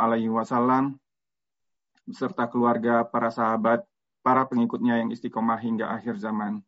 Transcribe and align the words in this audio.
Alaihi 0.00 0.32
Wasallam 0.32 0.96
beserta 2.08 2.48
keluarga, 2.50 3.06
para 3.06 3.30
sahabat, 3.30 3.86
para 4.24 4.42
pengikutnya 4.48 4.98
yang 4.98 5.14
istiqomah 5.14 5.60
hingga 5.62 5.92
akhir 5.92 6.18
zaman. 6.18 6.58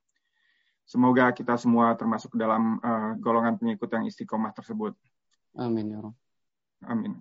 Semoga 0.86 1.31
kita 1.34 1.57
semua 1.58 1.95
termasuk 1.99 2.34
dalam 2.37 2.79
uh, 2.79 3.17
golongan 3.18 3.58
pengikut 3.58 3.91
yang 3.91 4.05
istiqomah 4.07 4.53
tersebut. 4.55 4.95
Amin 5.57 5.91
ya 5.91 5.99
Rabb. 5.99 6.17
Amin. 6.87 7.13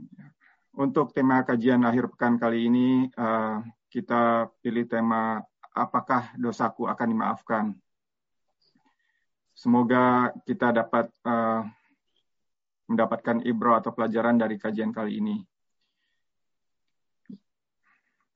Untuk 0.72 1.12
tema 1.12 1.44
kajian 1.44 1.84
akhir 1.84 2.10
pekan 2.16 2.40
kali 2.40 2.68
ini, 2.70 3.12
uh, 3.20 3.60
kita 3.92 4.50
pilih 4.64 4.88
tema 4.88 5.44
apakah 5.76 6.32
dosaku 6.40 6.88
akan 6.88 7.08
dimaafkan. 7.12 7.66
Semoga 9.52 10.34
kita 10.48 10.74
dapat 10.74 11.12
uh, 11.28 11.68
mendapatkan 12.90 13.44
ibro 13.46 13.78
atau 13.78 13.94
pelajaran 13.94 14.40
dari 14.40 14.58
kajian 14.58 14.90
kali 14.92 15.22
ini. 15.22 15.38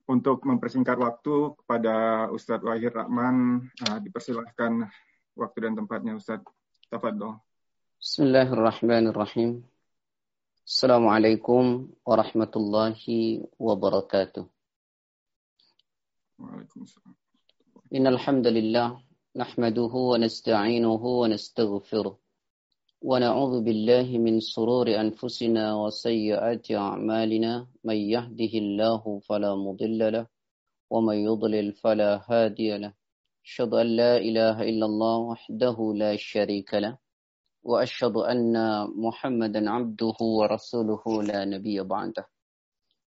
Untuk 0.06 0.46
mempersingkat 0.46 1.02
waktu 1.02 1.58
kepada 1.58 2.26
Ustadz 2.30 2.62
Wahid 2.62 2.94
Rahman, 2.94 3.66
uh, 3.90 3.98
dipersilahkan 3.98 4.86
waktu 5.34 5.58
dan 5.66 5.74
tempatnya 5.74 6.14
Ustaz. 6.14 6.46
Tafadhol. 6.86 7.42
Bismillahirrahmanirrahim. 7.98 9.66
Assalamualaikum 10.62 11.90
warahmatullahi 12.06 13.46
wabarakatuh. 13.58 14.46
Waalaikumsalam. 16.38 17.14
Innal 17.90 18.18
hamdalillah 18.18 18.98
nahmaduhu 19.34 20.14
wa 20.14 20.22
nasta'inuhu 20.22 21.22
wa 21.22 21.26
nastaghfiruh. 21.30 22.18
ونعوذ 23.06 23.62
بالله 23.62 24.18
من 24.18 24.40
سرور 24.40 24.86
أنفسنا 24.90 25.64
وسيئات 25.74 26.66
أعمالنا 26.70 27.52
من 27.84 27.96
يهده 27.96 28.52
الله 28.62 29.02
فلا 29.28 29.54
مضل 29.54 30.12
له 30.12 30.26
ومن 30.90 31.16
يضلل 31.16 31.72
فلا 31.72 32.10
هادي 32.30 32.78
له. 32.82 32.92
أشهد 33.46 33.74
أن 33.74 33.86
لا 33.86 34.16
إله 34.16 34.62
إلا 34.62 34.86
الله 34.86 35.16
وحده 35.18 35.76
لا 35.94 36.16
شريك 36.18 36.74
له 36.74 36.98
وأشهد 37.62 38.16
أن 38.16 38.54
محمدا 38.98 39.70
عبده 39.70 40.18
ورسوله 40.20 41.22
لا 41.22 41.44
نبي 41.44 41.82
بعده. 41.82 42.26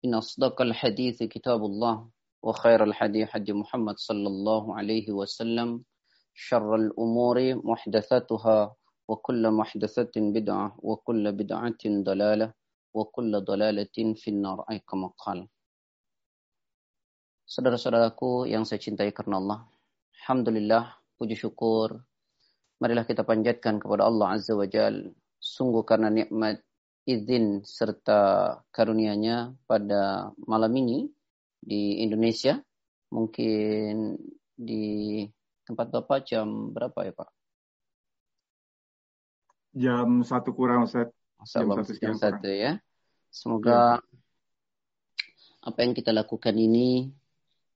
إن 0.04 0.14
أصدق 0.14 0.62
الحديث 0.62 1.22
كتاب 1.22 1.60
الله 1.64 2.10
وخير 2.42 2.84
الحديث 2.84 3.28
حديث 3.28 3.54
محمد 3.54 3.96
صلى 3.98 4.28
الله 4.28 4.74
عليه 4.76 5.10
وسلم 5.12 5.82
شر 6.34 6.74
الأمور 6.74 7.54
محدثاتها 7.66 8.76
وكل 9.09 9.43
محدثة 9.51 10.15
بدعة 10.17 10.67
وكل 10.81 11.23
بدعة 11.31 11.83
ضلالة 11.85 12.47
وكل 12.93 13.31
ضلالة 13.41 13.97
في 14.17 14.27
النار 14.33 14.65
أي 14.71 14.79
كما 14.81 15.13
قال 15.17 15.45
Saudara-saudaraku 17.45 18.49
yang 18.49 18.65
saya 18.65 18.81
cintai 18.81 19.13
karena 19.13 19.37
Allah, 19.37 19.69
Alhamdulillah, 20.17 20.97
puji 21.13 21.37
syukur. 21.37 21.93
Marilah 22.81 23.05
kita 23.05 23.21
panjatkan 23.21 23.77
kepada 23.77 24.09
Allah 24.09 24.33
Azza 24.33 24.57
wa 24.57 24.65
Jal. 24.65 25.13
Sungguh 25.37 25.85
karena 25.85 26.09
nikmat 26.09 26.65
izin 27.05 27.61
serta 27.61 28.49
karunia-Nya 28.73 29.53
pada 29.69 30.33
malam 30.49 30.73
ini 30.73 31.05
di 31.61 32.01
Indonesia. 32.01 32.57
Mungkin 33.13 34.17
di 34.57 35.21
tempat 35.69 35.93
Bapak 35.93 36.25
jam 36.25 36.73
berapa 36.73 37.05
ya 37.05 37.13
Pak? 37.13 37.29
Jam 39.74 40.26
satu 40.26 40.50
kurang 40.54 40.86
Ustaz. 40.86 41.10
Jam, 41.46 41.72
satu, 41.72 41.92
jam 41.96 42.14
satu 42.18 42.48
ya. 42.50 42.78
Semoga 43.30 43.98
ya. 43.98 44.04
apa 45.64 45.78
yang 45.86 45.94
kita 45.94 46.10
lakukan 46.10 46.52
ini 46.58 47.08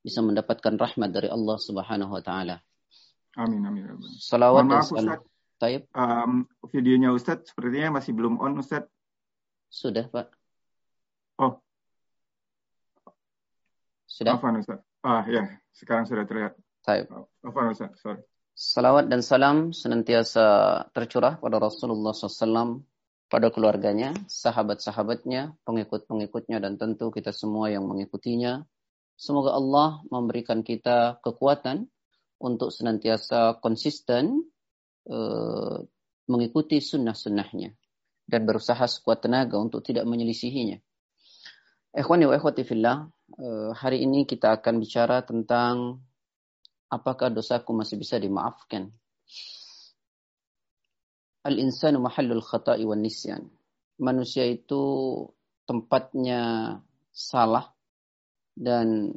bisa 0.04 0.20
mendapatkan 0.20 0.76
rahmat 0.76 1.10
dari 1.14 1.32
Allah 1.32 1.56
Subhanahu 1.56 2.12
wa 2.12 2.22
taala. 2.22 2.60
Amin 3.38 3.64
amin. 3.64 3.98
Salawat 4.20 4.68
dan 4.68 4.82
salam. 4.84 5.22
Taib. 5.58 5.86
Um, 5.94 6.50
videonya 6.68 7.14
Ustaz 7.14 7.46
sepertinya 7.46 8.02
masih 8.02 8.12
belum 8.12 8.42
on 8.42 8.58
Ustaz. 8.58 8.84
Sudah, 9.70 10.06
Pak. 10.10 10.34
Oh. 11.38 11.62
Sudah? 14.06 14.38
Afan 14.38 14.60
Ustaz. 14.60 14.82
Ah, 15.02 15.22
ya. 15.26 15.58
Sekarang 15.74 16.06
sudah 16.06 16.26
terlihat. 16.26 16.58
Taib. 16.82 17.06
Afan 17.42 17.70
Ustaz, 17.70 17.90
sorry. 18.02 18.22
Salawat 18.54 19.10
dan 19.10 19.20
salam 19.20 19.74
senantiasa 19.74 20.86
tercurah 20.94 21.42
pada 21.42 21.58
Rasulullah 21.58 22.14
SAW, 22.14 22.86
pada 23.26 23.50
keluarganya, 23.50 24.14
sahabat-sahabatnya, 24.30 25.58
pengikut-pengikutnya, 25.66 26.62
dan 26.62 26.78
tentu 26.78 27.10
kita 27.10 27.34
semua 27.34 27.74
yang 27.74 27.82
mengikutinya 27.82 28.62
Semoga 29.14 29.54
Allah 29.54 30.02
memberikan 30.10 30.66
kita 30.66 31.22
kekuatan 31.22 31.86
untuk 32.42 32.74
senantiasa 32.74 33.62
konsisten 33.62 34.42
uh, 35.06 35.78
mengikuti 36.26 36.82
sunnah-sunnahnya 36.82 37.70
dan 38.26 38.42
berusaha 38.42 38.82
sekuat 38.82 39.22
tenaga 39.22 39.54
untuk 39.54 39.86
tidak 39.86 40.02
menyelisihinya. 40.10 40.82
Ikhwani 41.94 42.26
wa 42.26 42.34
ikhwati 42.34 42.66
fillah, 42.66 43.06
uh, 43.38 43.70
hari 43.70 44.02
ini 44.02 44.26
kita 44.26 44.58
akan 44.58 44.82
bicara 44.82 45.22
tentang 45.22 46.02
apakah 46.94 47.34
dosaku 47.34 47.74
masih 47.74 47.98
bisa 47.98 48.16
dimaafkan. 48.22 48.94
Al-insanu 51.44 52.00
mahallul 52.00 52.40
khata'i 52.40 52.86
wan 52.86 53.02
nisyan. 53.02 53.50
Manusia 54.00 54.46
itu 54.46 54.82
tempatnya 55.66 56.72
salah 57.10 57.74
dan 58.56 59.12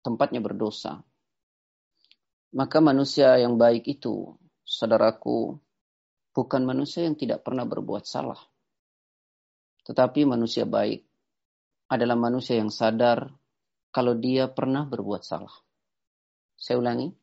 tempatnya 0.00 0.40
berdosa. 0.40 1.02
Maka 2.56 2.80
manusia 2.80 3.36
yang 3.36 3.60
baik 3.60 3.84
itu, 3.84 4.32
saudaraku, 4.64 5.60
bukan 6.32 6.62
manusia 6.64 7.04
yang 7.04 7.18
tidak 7.18 7.44
pernah 7.44 7.68
berbuat 7.68 8.08
salah. 8.08 8.40
Tetapi 9.84 10.24
manusia 10.24 10.64
baik 10.64 11.04
adalah 11.92 12.16
manusia 12.16 12.56
yang 12.56 12.72
sadar 12.72 13.28
kalau 13.92 14.16
dia 14.16 14.48
pernah 14.48 14.88
berbuat 14.88 15.20
salah. 15.20 15.67
Saya 16.58 16.82
ulangi, 16.82 17.14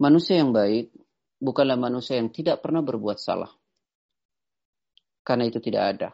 manusia 0.00 0.40
yang 0.40 0.56
baik 0.56 0.88
bukanlah 1.36 1.76
manusia 1.76 2.16
yang 2.16 2.32
tidak 2.32 2.64
pernah 2.64 2.80
berbuat 2.80 3.20
salah. 3.20 3.52
Karena 5.20 5.44
itu 5.44 5.60
tidak 5.60 5.84
ada. 5.96 6.08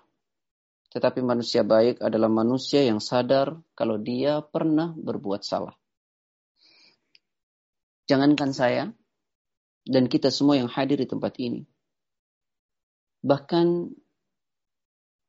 Tetapi 0.91 1.23
manusia 1.23 1.63
baik 1.63 2.03
adalah 2.03 2.27
manusia 2.27 2.83
yang 2.83 2.99
sadar 2.99 3.55
kalau 3.79 4.03
dia 4.03 4.43
pernah 4.43 4.91
berbuat 4.91 5.47
salah. 5.47 5.75
Jangankan 8.11 8.51
saya 8.51 8.91
dan 9.87 10.11
kita 10.11 10.35
semua 10.35 10.59
yang 10.59 10.67
hadir 10.67 10.99
di 10.99 11.07
tempat 11.07 11.39
ini. 11.39 11.63
Bahkan 13.23 13.67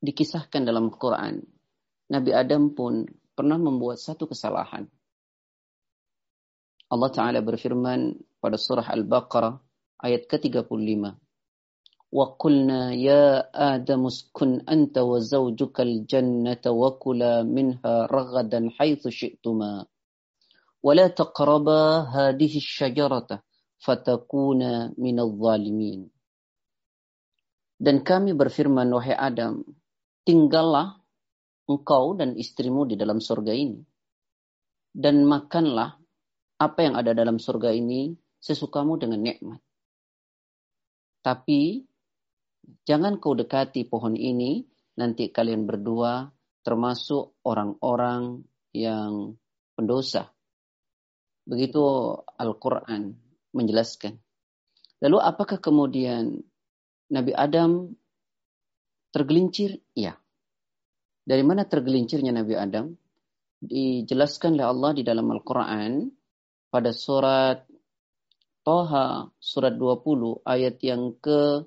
dikisahkan 0.02 0.66
dalam 0.66 0.90
Quran, 0.90 1.46
Nabi 2.10 2.32
Adam 2.34 2.74
pun 2.74 3.06
pernah 3.38 3.62
membuat 3.62 4.02
satu 4.02 4.26
kesalahan. 4.26 4.90
Allah 6.91 7.11
Ta'ala 7.11 7.39
berfirman 7.43 8.15
pada 8.39 8.55
surah 8.55 8.87
Al-Baqarah 8.87 9.59
ayat 10.03 10.31
ke-35. 10.31 11.19
وقلنا 12.17 12.95
يا 12.95 13.51
آدم 13.51 14.07
اسكن 14.07 14.71
أنت 14.71 14.95
وزوجك 14.99 15.77
الجنة 15.81 16.65
وكلا 16.65 17.43
منها 17.43 17.95
رغدا 18.07 18.61
حيث 18.79 19.03
شئتما 19.09 19.73
ولا 20.87 21.07
تقربا 21.11 21.83
هذه 22.17 22.53
الشجرة 22.57 23.31
فتكونا 23.85 24.95
من 24.99 25.17
الظالمين 25.21 26.01
Dan 27.77 28.01
kami 28.01 28.33
berfirman, 28.33 28.89
wahai 28.89 29.13
Adam, 29.13 29.61
tinggallah 30.25 30.97
engkau 31.69 32.17
dan 32.17 32.33
istrimu 32.33 32.89
di 32.89 32.97
dalam 32.97 33.21
surga 33.21 33.53
ini. 33.53 33.85
Dan 34.97 35.29
makanlah 35.29 36.00
apa 36.62 36.86
yang 36.86 36.94
ada 36.94 37.18
dalam 37.18 37.42
surga 37.42 37.74
ini 37.74 38.14
sesukamu 38.38 39.02
dengan 39.02 39.26
nikmat. 39.26 39.58
Tapi 41.26 41.90
Jangan 42.86 43.18
kau 43.18 43.34
dekati 43.34 43.86
pohon 43.86 44.14
ini, 44.18 44.62
nanti 44.98 45.30
kalian 45.30 45.66
berdua 45.66 46.30
termasuk 46.62 47.42
orang-orang 47.46 48.46
yang 48.74 49.36
pendosa. 49.74 50.30
Begitu 51.46 51.82
Al-Quran 52.38 53.18
menjelaskan. 53.52 54.14
Lalu 55.02 55.18
apakah 55.18 55.58
kemudian 55.58 56.38
Nabi 57.10 57.34
Adam 57.34 57.98
tergelincir? 59.10 59.82
Ya. 59.98 60.22
Dari 61.26 61.42
mana 61.42 61.66
tergelincirnya 61.66 62.30
Nabi 62.30 62.54
Adam? 62.54 62.94
Dijelaskan 63.62 64.58
oleh 64.58 64.68
Allah 64.70 64.92
di 64.94 65.04
dalam 65.06 65.30
Al-Quran 65.30 66.10
pada 66.72 66.96
surat 66.96 67.68
Toha 68.64 69.28
surat 69.42 69.76
20 69.76 70.46
ayat 70.48 70.78
yang 70.86 71.18
ke 71.20 71.66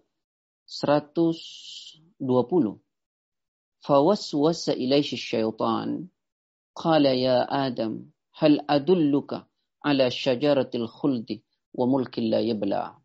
120. 0.65 2.25
Fawaswasa 3.85 4.73
ilaihi 4.73 5.19
syaitan 5.19 6.09
qala 6.73 7.13
ya 7.13 7.45
Adam 7.45 8.09
hal 8.41 8.65
adulluka 8.65 9.45
ala 9.85 10.09
syajaratil 10.09 10.89
khuldi 10.89 11.45
wa 11.77 11.85
mulkin 11.85 12.33
la 12.33 12.41
yabla. 12.41 12.97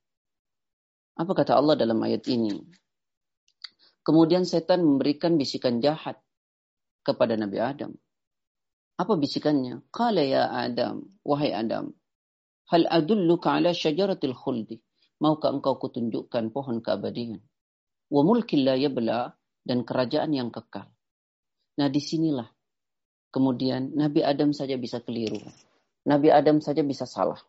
Apa 1.20 1.32
kata 1.36 1.60
Allah 1.60 1.76
dalam 1.76 2.00
ayat 2.00 2.24
ini? 2.32 2.64
Kemudian 4.08 4.48
setan 4.48 4.88
memberikan 4.88 5.36
bisikan 5.36 5.84
jahat 5.84 6.16
kepada 7.04 7.36
Nabi 7.36 7.60
Adam. 7.60 7.92
Apa 9.00 9.16
bisikannya? 9.16 9.88
Qala 9.96 10.20
ya 10.20 10.52
Adam, 10.52 11.08
wahai 11.24 11.56
Adam, 11.56 11.96
hal 12.68 12.84
adulluka 12.92 13.56
ala 13.56 13.72
syajaratil 13.72 14.36
khuldi? 14.36 14.84
Maukah 15.24 15.56
engkau 15.56 15.80
kutunjukkan 15.80 16.52
pohon 16.52 16.84
keabadian? 16.84 17.40
Wa 18.12 18.22
mulkin 18.28 18.68
la 18.68 18.76
yabla 18.76 19.32
dan 19.64 19.88
kerajaan 19.88 20.36
yang 20.36 20.52
kekal. 20.52 20.92
Nah 21.80 21.88
di 21.88 22.02
sinilah 22.04 22.48
kemudian 23.32 23.96
Nabi 23.96 24.20
Adam 24.20 24.52
saja 24.52 24.76
bisa 24.76 25.00
keliru. 25.00 25.40
Nabi 26.04 26.32
Adam 26.32 26.60
saja 26.60 26.84
bisa 26.84 27.08
salah. 27.08 27.40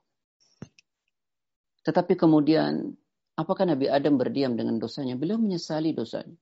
Tetapi 1.82 2.14
kemudian 2.14 2.94
apakah 3.34 3.66
Nabi 3.66 3.90
Adam 3.90 4.18
berdiam 4.20 4.54
dengan 4.54 4.78
dosanya? 4.78 5.18
Beliau 5.18 5.40
menyesali 5.40 5.96
dosanya. 5.96 6.36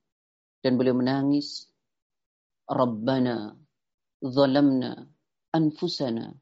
Dan 0.58 0.76
beliau 0.76 0.98
menangis. 0.98 1.70
Rabbana 2.68 3.56
anfusana 5.54 6.34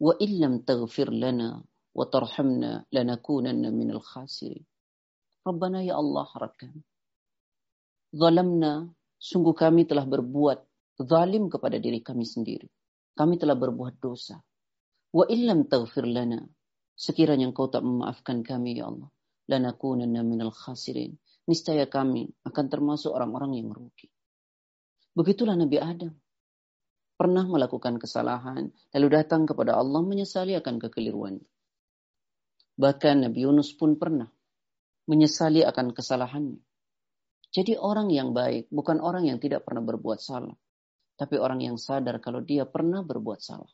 wa 0.00 0.12
illam 0.18 0.64
taghfir 0.64 1.12
lana 1.12 1.62
wa 1.94 2.04
tarhamna 2.06 2.86
lanakunanna 2.92 3.68
minal 3.70 4.02
khasirin. 4.02 4.64
Rabbana 5.44 5.80
ya 5.82 5.96
Allah 5.96 6.24
harapkan. 6.36 6.74
Zalamna, 8.12 8.90
sungguh 9.16 9.54
kami 9.54 9.86
telah 9.86 10.04
berbuat 10.04 10.58
zalim 11.00 11.48
kepada 11.48 11.80
diri 11.80 12.02
kami 12.04 12.26
sendiri. 12.26 12.68
Kami 13.16 13.38
telah 13.40 13.56
berbuat 13.56 14.00
dosa. 14.02 14.40
Wa 15.10 15.26
illam 15.26 15.66
taghfir 15.66 16.06
lana, 16.06 16.44
sekiranya 16.94 17.50
engkau 17.50 17.66
tak 17.72 17.82
memaafkan 17.82 18.44
kami 18.44 18.78
ya 18.78 18.90
Allah, 18.90 19.10
lanakunanna 19.48 20.20
minal 20.22 20.52
khasirin. 20.54 21.16
Niscaya 21.48 21.88
kami 21.90 22.30
akan 22.46 22.66
termasuk 22.70 23.10
orang-orang 23.10 23.58
yang 23.58 23.74
merugi. 23.74 24.06
Begitulah 25.16 25.58
Nabi 25.58 25.82
Adam. 25.82 26.14
Pernah 27.20 27.44
melakukan 27.44 28.00
kesalahan, 28.00 28.72
lalu 28.96 29.08
datang 29.12 29.44
kepada 29.44 29.76
Allah 29.76 30.00
menyesali 30.00 30.56
akan 30.56 30.80
kekeliruannya. 30.80 31.44
Bahkan 32.80 33.28
Nabi 33.28 33.44
Yunus 33.44 33.76
pun 33.76 34.00
pernah 34.00 34.32
menyesali 35.04 35.60
akan 35.60 35.92
kesalahannya. 35.92 36.64
Jadi 37.52 37.76
orang 37.76 38.08
yang 38.08 38.32
baik 38.32 38.72
bukan 38.72 39.04
orang 39.04 39.28
yang 39.28 39.36
tidak 39.36 39.68
pernah 39.68 39.84
berbuat 39.84 40.16
salah. 40.16 40.56
Tapi 41.12 41.36
orang 41.36 41.60
yang 41.60 41.76
sadar 41.76 42.24
kalau 42.24 42.40
dia 42.40 42.64
pernah 42.64 43.04
berbuat 43.04 43.40
salah. 43.44 43.68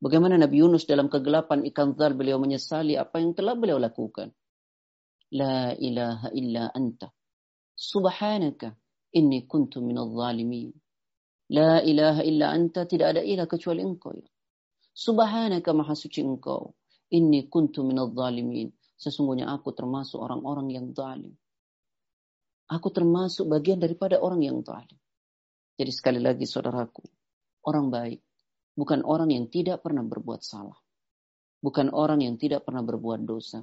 Bagaimana 0.00 0.40
Nabi 0.40 0.64
Yunus 0.64 0.88
dalam 0.88 1.12
kegelapan 1.12 1.68
ikan 1.68 1.92
zal 1.94 2.16
beliau 2.16 2.40
menyesali 2.40 2.96
apa 2.96 3.20
yang 3.20 3.36
telah 3.36 3.54
beliau 3.60 3.76
lakukan. 3.76 4.32
La 5.36 5.76
ilaha 5.76 6.32
illa 6.32 6.72
anta. 6.72 7.12
Subhanaka 7.76 8.72
inni 9.14 9.44
kuntu 9.44 9.84
minal 9.84 10.08
zalimin. 10.16 10.72
La 11.50 11.82
ilaha 11.82 12.22
illa 12.22 12.54
anta 12.54 12.86
tidak 12.86 13.18
ada 13.18 13.22
ilah 13.24 13.50
kecuali 13.50 13.82
engkau. 13.82 14.14
Ya. 14.14 14.28
Subhanaka 14.92 15.74
maha 15.74 15.98
suci 15.98 16.22
engkau. 16.22 16.76
Inni 17.10 17.50
kuntu 17.50 17.82
minadh 17.82 18.14
zalimin. 18.14 18.70
Sesungguhnya 18.94 19.50
aku 19.50 19.74
termasuk 19.74 20.22
orang-orang 20.22 20.70
yang 20.70 20.86
zalim. 20.94 21.34
Aku 22.70 22.88
termasuk 22.94 23.50
bagian 23.50 23.82
daripada 23.82 24.22
orang 24.22 24.46
yang 24.46 24.62
zalim. 24.62 24.96
Jadi 25.74 25.92
sekali 25.92 26.20
lagi 26.22 26.46
saudaraku, 26.46 27.02
orang 27.66 27.90
baik 27.90 28.20
bukan 28.72 29.04
orang 29.04 29.32
yang 29.32 29.50
tidak 29.50 29.84
pernah 29.84 30.04
berbuat 30.04 30.40
salah. 30.40 30.78
Bukan 31.62 31.94
orang 31.94 32.24
yang 32.24 32.34
tidak 32.38 32.66
pernah 32.66 32.82
berbuat 32.82 33.22
dosa. 33.22 33.62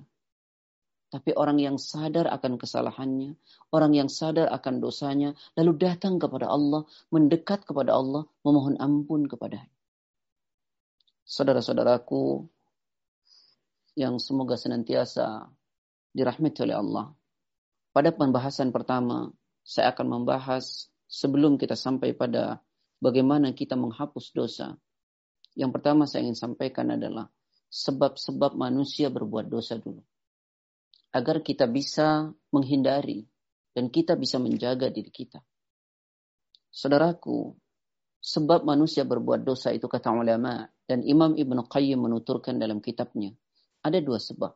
Tapi 1.09 1.33
orang 1.33 1.57
yang 1.57 1.81
sadar 1.81 2.29
akan 2.29 2.61
kesalahannya, 2.61 3.33
orang 3.73 3.97
yang 3.97 4.09
sadar 4.13 4.45
akan 4.53 4.77
dosanya, 4.77 5.33
lalu 5.57 5.73
datang 5.81 6.21
kepada 6.21 6.45
Allah, 6.45 6.85
mendekat 7.09 7.65
kepada 7.65 7.97
Allah, 7.97 8.29
memohon 8.45 8.77
ampun 8.77 9.25
kepadanya. 9.25 9.65
Saudara-saudaraku, 11.25 12.45
yang 13.97 14.21
semoga 14.21 14.53
senantiasa 14.53 15.49
dirahmati 16.13 16.61
oleh 16.63 16.77
Allah. 16.77 17.05
Pada 17.89 18.13
pembahasan 18.13 18.69
pertama, 18.69 19.33
saya 19.65 19.91
akan 19.93 20.21
membahas 20.21 20.93
sebelum 21.09 21.57
kita 21.57 21.73
sampai 21.73 22.13
pada 22.13 22.61
bagaimana 23.01 23.51
kita 23.51 23.73
menghapus 23.73 24.29
dosa. 24.31 24.77
Yang 25.57 25.81
pertama 25.81 26.05
saya 26.05 26.29
ingin 26.29 26.37
sampaikan 26.37 26.93
adalah 26.93 27.27
sebab-sebab 27.69 28.57
manusia 28.57 29.09
berbuat 29.09 29.49
dosa 29.49 29.77
dulu. 29.77 30.05
Agar 31.09 31.41
kita 31.41 31.65
bisa 31.65 32.29
menghindari 32.53 33.25
dan 33.73 33.89
kita 33.89 34.13
bisa 34.13 34.37
menjaga 34.37 34.93
diri 34.93 35.09
kita. 35.09 35.41
Saudaraku, 36.69 37.57
sebab 38.21 38.61
manusia 38.61 39.01
berbuat 39.01 39.41
dosa 39.41 39.73
itu 39.73 39.89
kata 39.89 40.13
ulama 40.13 40.69
dan 40.85 41.01
Imam 41.01 41.33
Ibn 41.33 41.65
Qayyim 41.65 41.97
menuturkan 41.97 42.61
dalam 42.61 42.77
kitabnya 42.77 43.33
ada 43.79 43.99
dua 44.03 44.19
sebab. 44.19 44.51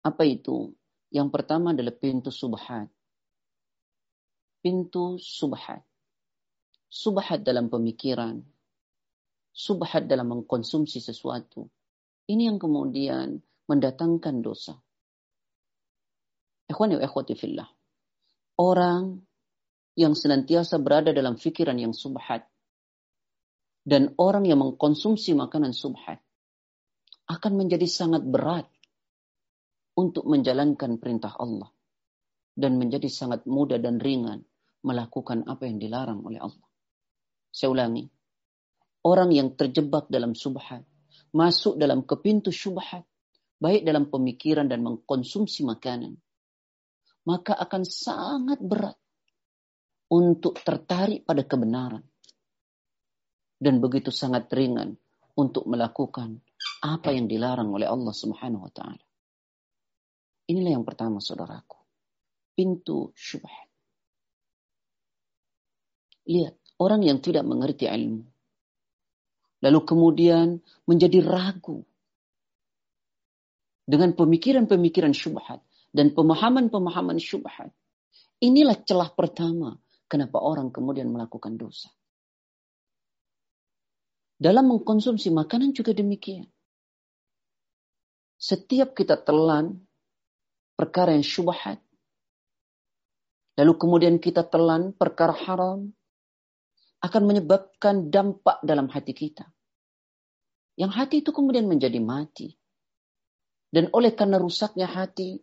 Apa 0.00 0.24
itu? 0.24 0.72
Yang 1.12 1.28
pertama 1.28 1.76
adalah 1.76 1.92
pintu 1.92 2.32
subhat. 2.32 2.88
Pintu 4.64 5.20
subhat. 5.20 5.84
Subhat 6.88 7.44
dalam 7.44 7.68
pemikiran. 7.68 8.40
Subhat 9.52 10.08
dalam 10.08 10.32
mengkonsumsi 10.32 11.02
sesuatu. 11.02 11.68
Ini 12.30 12.48
yang 12.48 12.58
kemudian 12.62 13.42
mendatangkan 13.70 14.42
dosa. 14.42 14.74
Ikhwani 16.66 16.98
wa 16.98 17.02
ikhwati 17.06 17.34
fillah. 17.38 17.70
Orang 18.58 19.22
yang 19.94 20.18
senantiasa 20.18 20.82
berada 20.82 21.14
dalam 21.14 21.38
fikiran 21.38 21.78
yang 21.78 21.94
subhat. 21.94 22.46
Dan 23.80 24.12
orang 24.20 24.44
yang 24.44 24.60
mengkonsumsi 24.60 25.32
makanan 25.32 25.72
subhat 25.72 26.20
akan 27.30 27.52
menjadi 27.54 27.88
sangat 27.88 28.26
berat 28.26 28.68
untuk 29.96 30.28
menjalankan 30.28 31.00
perintah 31.00 31.32
Allah 31.38 31.72
dan 32.58 32.76
menjadi 32.76 33.08
sangat 33.08 33.48
mudah 33.48 33.80
dan 33.80 33.96
ringan 33.96 34.44
melakukan 34.84 35.48
apa 35.48 35.64
yang 35.64 35.80
dilarang 35.80 36.20
oleh 36.20 36.40
Allah. 36.40 36.68
Saya 37.50 37.72
ulangi, 37.72 38.04
orang 39.04 39.32
yang 39.32 39.56
terjebak 39.56 40.08
dalam 40.12 40.36
subhat, 40.36 40.84
masuk 41.32 41.76
dalam 41.80 42.04
kepintu 42.04 42.52
subhat, 42.52 43.04
baik 43.60 43.84
dalam 43.84 44.08
pemikiran 44.08 44.66
dan 44.66 44.80
mengkonsumsi 44.80 45.68
makanan, 45.68 46.16
maka 47.28 47.52
akan 47.54 47.82
sangat 47.84 48.58
berat 48.64 48.96
untuk 50.10 50.58
tertarik 50.64 51.22
pada 51.28 51.44
kebenaran. 51.44 52.02
Dan 53.60 53.76
begitu 53.76 54.08
sangat 54.08 54.48
ringan 54.56 54.96
untuk 55.36 55.68
melakukan 55.68 56.40
apa 56.80 57.12
yang 57.12 57.28
dilarang 57.28 57.68
oleh 57.68 57.84
Allah 57.84 58.16
Subhanahu 58.16 58.64
wa 58.64 58.72
taala. 58.72 59.04
Inilah 60.48 60.80
yang 60.80 60.84
pertama 60.88 61.20
saudaraku. 61.20 61.76
Pintu 62.56 63.12
syubhat. 63.12 63.68
Lihat, 66.26 66.56
orang 66.80 67.04
yang 67.04 67.20
tidak 67.20 67.44
mengerti 67.44 67.86
ilmu. 67.86 68.24
Lalu 69.60 69.80
kemudian 69.84 70.58
menjadi 70.88 71.20
ragu. 71.20 71.84
Dengan 73.90 74.14
pemikiran-pemikiran 74.14 75.10
syubhat 75.10 75.66
dan 75.90 76.14
pemahaman-pemahaman 76.14 77.18
syubhat. 77.18 77.74
Inilah 78.38 78.78
celah 78.86 79.10
pertama 79.10 79.74
kenapa 80.06 80.38
orang 80.38 80.70
kemudian 80.70 81.10
melakukan 81.10 81.58
dosa. 81.58 81.90
Dalam 84.40 84.70
mengkonsumsi 84.70 85.34
makanan 85.34 85.74
juga 85.74 85.90
demikian. 85.90 86.46
Setiap 88.40 88.96
kita 88.96 89.20
telan 89.20 89.84
perkara 90.78 91.12
yang 91.12 91.26
syubhat, 91.26 91.76
lalu 93.60 93.72
kemudian 93.76 94.16
kita 94.16 94.46
telan 94.48 94.96
perkara 94.96 95.36
haram, 95.36 95.92
akan 97.04 97.22
menyebabkan 97.24 98.08
dampak 98.08 98.64
dalam 98.64 98.88
hati 98.88 99.12
kita. 99.12 99.44
Yang 100.80 100.92
hati 100.96 101.16
itu 101.20 101.36
kemudian 101.36 101.68
menjadi 101.68 102.00
mati. 102.00 102.59
Dan 103.70 103.86
oleh 103.94 104.12
karena 104.18 104.36
rusaknya 104.42 104.90
hati, 104.90 105.38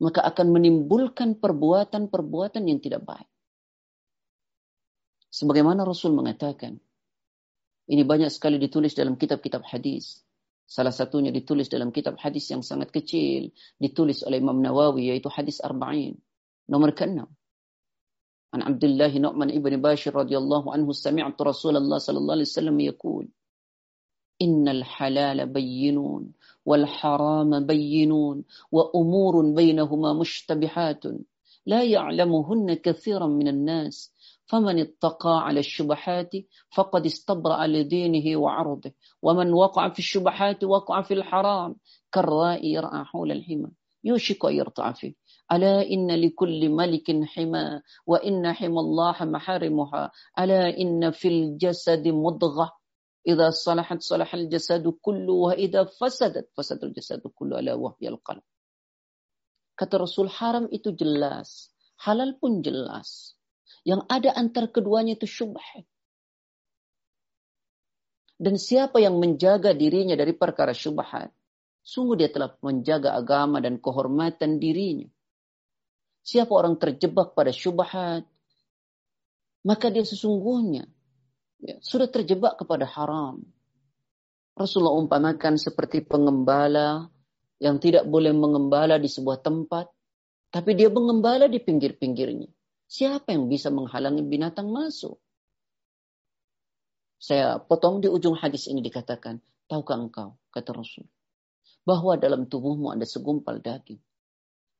maka 0.00 0.24
akan 0.24 0.56
menimbulkan 0.56 1.36
perbuatan-perbuatan 1.36 2.64
yang 2.64 2.80
tidak 2.80 3.04
baik. 3.04 3.28
Sebagaimana 5.28 5.84
Rasul 5.84 6.16
mengatakan, 6.16 6.80
ini 7.88 8.02
banyak 8.04 8.32
sekali 8.32 8.56
ditulis 8.56 8.96
dalam 8.96 9.20
kitab-kitab 9.20 9.60
hadis. 9.68 10.24
Salah 10.68 10.92
satunya 10.92 11.32
ditulis 11.32 11.68
dalam 11.68 11.92
kitab 11.92 12.20
hadis 12.20 12.48
yang 12.52 12.60
sangat 12.60 12.92
kecil, 12.92 13.52
ditulis 13.80 14.24
oleh 14.24 14.40
Imam 14.40 14.60
Nawawi, 14.60 15.12
yaitu 15.12 15.28
hadis 15.32 15.60
Arba'in, 15.60 16.16
nomor 16.68 16.92
ke-6. 16.92 17.24
An 18.48 18.60
Abdullah 18.64 19.12
Nu'man 19.12 19.52
ibn 19.52 19.76
Bashir 19.80 20.16
radhiyallahu 20.16 20.72
anhu 20.72 20.96
sami'tu 20.96 21.44
Rasulullah 21.44 22.00
sallallahu 22.00 22.36
alaihi 22.40 22.48
wasallam 22.48 22.78
yaqul 22.80 23.24
Innal 24.40 24.86
halala 24.86 25.44
bayyinun 25.44 26.32
والحرام 26.68 27.66
بينون 27.66 28.44
وأمور 28.72 29.54
بينهما 29.54 30.12
مشتبهات 30.12 31.04
لا 31.66 31.82
يعلمهن 31.84 32.74
كثيرا 32.74 33.26
من 33.26 33.48
الناس 33.48 34.14
فمن 34.46 34.78
اتقى 34.78 35.44
على 35.44 35.60
الشبهات 35.60 36.30
فقد 36.76 37.06
استبرأ 37.06 37.66
لدينه 37.66 38.36
وعرضه 38.40 38.92
ومن 39.22 39.52
وقع 39.52 39.88
في 39.88 39.98
الشبهات 39.98 40.64
وقع 40.64 41.02
في 41.02 41.14
الحرام 41.14 41.76
كالرائي 42.12 42.72
يرعى 42.72 43.04
حول 43.04 43.32
الحمى 43.32 43.68
يوشك 44.04 44.44
أن 44.44 44.54
يرتع 44.54 44.92
فيه. 44.92 45.14
ألا 45.52 45.90
إن 45.90 46.10
لكل 46.10 46.68
ملك 46.68 47.24
حمى 47.24 47.80
وإن 48.06 48.52
حمى 48.52 48.80
الله 48.80 49.16
محارمها. 49.20 50.10
ألا 50.38 50.78
إن 50.80 51.10
في 51.10 51.28
الجسد 51.28 52.08
مضغة 52.08 52.72
Idza 53.28 53.52
salahat 53.52 54.00
salahal 54.00 54.48
jasadu 54.48 54.96
kullu 55.04 55.44
wa 55.44 55.52
idza 55.52 55.84
fasadat 55.84 56.48
fasadul 56.56 56.96
jasadu 56.96 57.28
kullu 57.36 57.60
ala 57.60 57.76
wahyal 57.76 58.16
qalb. 58.24 58.40
Kata 59.76 60.00
Rasul 60.00 60.32
haram 60.32 60.64
itu 60.72 60.96
jelas, 60.96 61.68
halal 62.00 62.40
pun 62.40 62.64
jelas. 62.64 63.36
Yang 63.84 64.08
ada 64.08 64.32
antar 64.32 64.72
keduanya 64.72 65.20
itu 65.20 65.28
syubhat. 65.28 65.84
Dan 68.40 68.56
siapa 68.56 68.96
yang 68.96 69.20
menjaga 69.20 69.76
dirinya 69.76 70.16
dari 70.16 70.32
perkara 70.32 70.72
syubhat, 70.72 71.28
sungguh 71.84 72.16
dia 72.16 72.32
telah 72.32 72.56
menjaga 72.64 73.12
agama 73.12 73.60
dan 73.60 73.76
kehormatan 73.76 74.56
dirinya. 74.56 75.06
Siapa 76.24 76.48
orang 76.48 76.80
terjebak 76.80 77.36
pada 77.36 77.52
syubhat, 77.52 78.24
maka 79.68 79.86
dia 79.92 80.06
sesungguhnya 80.06 80.88
ya, 81.62 81.76
sudah 81.82 82.08
terjebak 82.10 82.58
kepada 82.58 82.86
haram. 82.86 83.42
Rasulullah 84.58 84.98
umpamakan 84.98 85.54
seperti 85.54 86.02
pengembala 86.02 87.06
yang 87.62 87.78
tidak 87.78 88.06
boleh 88.06 88.34
mengembala 88.34 88.98
di 88.98 89.06
sebuah 89.06 89.42
tempat, 89.42 89.86
tapi 90.50 90.74
dia 90.74 90.90
mengembala 90.90 91.46
di 91.46 91.62
pinggir-pinggirnya. 91.62 92.50
Siapa 92.88 93.36
yang 93.36 93.46
bisa 93.46 93.68
menghalangi 93.68 94.24
binatang 94.24 94.72
masuk? 94.72 95.20
Saya 97.18 97.58
potong 97.58 98.00
di 98.00 98.08
ujung 98.08 98.38
hadis 98.38 98.70
ini 98.70 98.78
dikatakan, 98.78 99.42
tahukah 99.66 99.98
engkau, 99.98 100.28
kata 100.54 100.70
Rasul, 100.70 101.04
bahwa 101.82 102.14
dalam 102.14 102.46
tubuhmu 102.46 102.94
ada 102.94 103.04
segumpal 103.04 103.58
daging. 103.58 104.00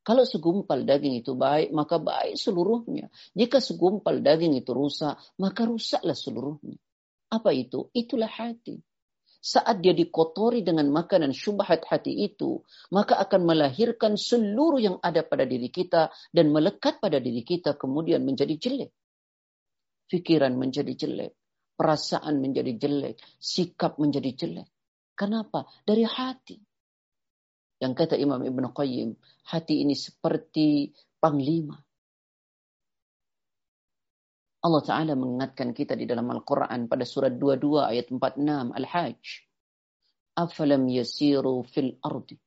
Kalau 0.03 0.25
segumpal 0.25 0.89
daging 0.89 1.21
itu 1.21 1.37
baik, 1.37 1.71
maka 1.75 2.01
baik 2.01 2.41
seluruhnya. 2.41 3.13
Jika 3.37 3.61
segumpal 3.61 4.25
daging 4.25 4.57
itu 4.57 4.73
rusak, 4.73 5.21
maka 5.37 5.69
rusaklah 5.69 6.17
seluruhnya. 6.17 6.81
Apa 7.29 7.53
itu? 7.53 7.93
Itulah 7.93 8.31
hati 8.31 8.81
saat 9.39 9.79
dia 9.79 9.95
dikotori 9.95 10.67
dengan 10.67 10.91
makanan 10.91 11.31
syubhat 11.31 11.87
hati 11.87 12.27
itu, 12.27 12.59
maka 12.91 13.23
akan 13.23 13.47
melahirkan 13.47 14.19
seluruh 14.19 14.83
yang 14.83 14.97
ada 14.99 15.23
pada 15.23 15.47
diri 15.47 15.71
kita 15.71 16.11
dan 16.35 16.51
melekat 16.51 16.99
pada 16.99 17.23
diri 17.23 17.47
kita 17.47 17.79
kemudian 17.79 18.27
menjadi 18.27 18.59
jelek. 18.59 18.91
Pikiran 20.11 20.59
menjadi 20.59 20.91
jelek, 20.91 21.33
perasaan 21.79 22.43
menjadi 22.43 22.73
jelek, 22.75 23.15
sikap 23.39 23.97
menjadi 24.03 24.31
jelek. 24.35 24.69
Kenapa? 25.15 25.71
Dari 25.87 26.03
hati. 26.03 26.59
Yang 27.79 27.93
kata 27.95 28.15
Imam 28.19 28.43
Ibn 28.43 28.75
Qayyim, 28.75 29.15
hati 29.49 29.87
ini 29.87 29.95
seperti 29.95 30.91
panglima. 31.23 31.79
Allah 34.59 34.83
Ta'ala 34.83 35.15
mengingatkan 35.15 35.71
kita 35.71 35.95
di 35.95 36.03
dalam 36.03 36.27
Al-Quran 36.35 36.91
pada 36.91 37.07
surat 37.07 37.31
22 37.31 37.79
ayat 37.79 38.11
46 38.11 38.75
Al-Hajj. 38.75 39.25
Afalam 40.39 40.83
yasiru 40.91 41.63
fil 41.67 41.99
ardi 42.03 42.39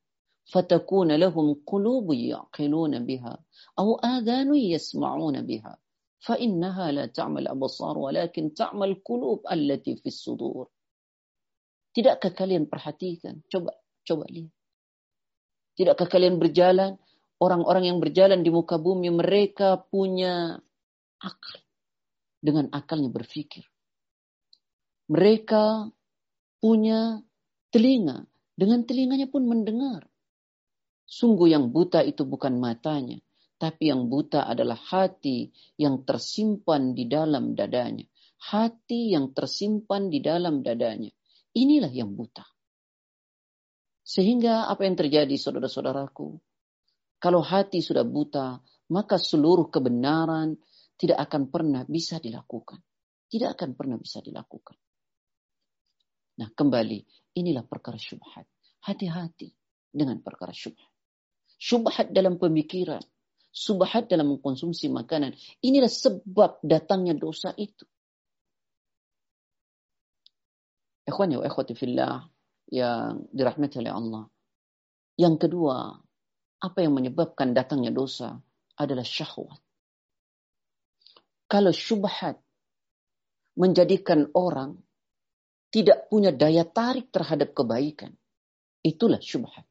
lahum 0.51 1.55
qulubu 1.63 2.11
yaqiluna 2.13 2.99
biha 2.99 3.33
aw 3.79 3.87
adhanu 4.03 4.55
yasma'una 4.55 5.43
biha 5.47 5.73
fa 6.19 6.35
innaha 6.35 6.91
la 6.91 7.07
ta'mal 7.07 7.47
absar 7.47 7.95
walakin 7.95 8.53
ta'mal 8.53 8.99
qulub 9.01 9.47
allati 9.47 9.95
fis 10.01 10.19
sudur. 10.19 10.67
Tidakkah 11.93 12.31
kalian 12.31 12.67
perhatikan? 12.67 13.43
Coba 13.51 13.71
coba 14.07 14.25
lihat. 14.27 14.60
Tidakkah 15.81 16.05
kalian 16.05 16.37
berjalan 16.37 17.01
orang-orang 17.41 17.89
yang 17.89 17.97
berjalan 17.97 18.45
di 18.45 18.53
muka 18.53 18.77
bumi 18.77 19.09
mereka 19.09 19.81
punya 19.81 20.61
akal 21.17 21.57
dengan 22.37 22.69
akalnya 22.69 23.09
berpikir. 23.09 23.65
Mereka 25.09 25.89
punya 26.61 27.25
telinga, 27.73 28.29
dengan 28.53 28.85
telinganya 28.85 29.25
pun 29.25 29.49
mendengar. 29.49 30.05
Sungguh 31.09 31.49
yang 31.49 31.73
buta 31.73 32.05
itu 32.05 32.29
bukan 32.29 32.61
matanya, 32.61 33.17
tapi 33.57 33.89
yang 33.89 34.05
buta 34.05 34.45
adalah 34.45 34.77
hati 34.77 35.49
yang 35.81 36.05
tersimpan 36.05 36.93
di 36.93 37.09
dalam 37.09 37.57
dadanya. 37.57 38.05
Hati 38.37 39.17
yang 39.17 39.33
tersimpan 39.33 40.13
di 40.13 40.21
dalam 40.21 40.61
dadanya. 40.61 41.09
Inilah 41.57 41.89
yang 41.89 42.13
buta. 42.13 42.45
Sehingga 44.01 44.67
apa 44.67 44.83
yang 44.83 44.97
terjadi 44.97 45.35
saudara-saudaraku? 45.37 46.35
Kalau 47.21 47.41
hati 47.45 47.85
sudah 47.85 48.01
buta, 48.01 48.57
maka 48.89 49.21
seluruh 49.21 49.69
kebenaran, 49.69 50.57
tidak 50.97 51.29
akan 51.29 51.53
pernah 51.53 51.81
bisa 51.85 52.17
dilakukan. 52.17 52.81
Tidak 53.29 53.49
akan 53.53 53.77
pernah 53.77 53.97
bisa 54.01 54.19
dilakukan. 54.19 54.77
Nah 56.41 56.49
kembali, 56.49 56.99
inilah 57.37 57.61
perkara 57.65 58.01
syubhat. 58.01 58.49
Hati-hati 58.81 59.53
dengan 59.93 60.17
perkara 60.25 60.49
syubhat. 60.49 60.89
Syubhat 61.61 62.09
dalam 62.09 62.41
pemikiran. 62.41 63.01
Subhat 63.53 64.09
dalam 64.09 64.33
mengkonsumsi 64.33 64.89
makanan. 64.89 65.37
Inilah 65.61 65.91
sebab 65.91 66.63
datangnya 66.65 67.13
dosa 67.13 67.53
itu. 67.53 67.85
Ikhwani 71.05 71.37
wa 71.37 71.45
ikhwati 71.45 71.73
fillah 71.77 72.25
yang 72.71 73.27
dirahmati 73.35 73.83
oleh 73.83 73.91
Allah. 73.91 74.23
Yang 75.19 75.35
kedua, 75.47 75.91
apa 76.63 76.77
yang 76.79 76.95
menyebabkan 76.95 77.51
datangnya 77.51 77.91
dosa 77.91 78.39
adalah 78.79 79.03
syahwat. 79.03 79.59
Kalau 81.51 81.75
syubhat 81.75 82.39
menjadikan 83.59 84.31
orang 84.31 84.79
tidak 85.67 86.07
punya 86.07 86.31
daya 86.31 86.63
tarik 86.63 87.11
terhadap 87.11 87.51
kebaikan, 87.51 88.15
itulah 88.81 89.19
syubhat. 89.19 89.67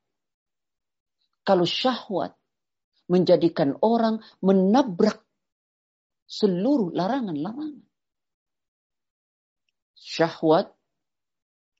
Kalau 1.40 1.64
syahwat 1.64 2.36
menjadikan 3.08 3.74
orang 3.80 4.20
menabrak 4.44 5.24
seluruh 6.30 6.94
larangan-larangan. 6.94 7.82
Syahwat 9.98 10.70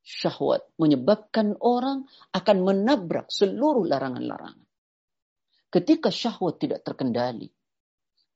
syahwat 0.01 0.67
menyebabkan 0.81 1.57
orang 1.61 2.09
akan 2.33 2.57
menabrak 2.65 3.29
seluruh 3.29 3.85
larangan-larangan. 3.87 4.67
Ketika 5.71 6.11
syahwat 6.11 6.59
tidak 6.59 6.83
terkendali, 6.83 7.47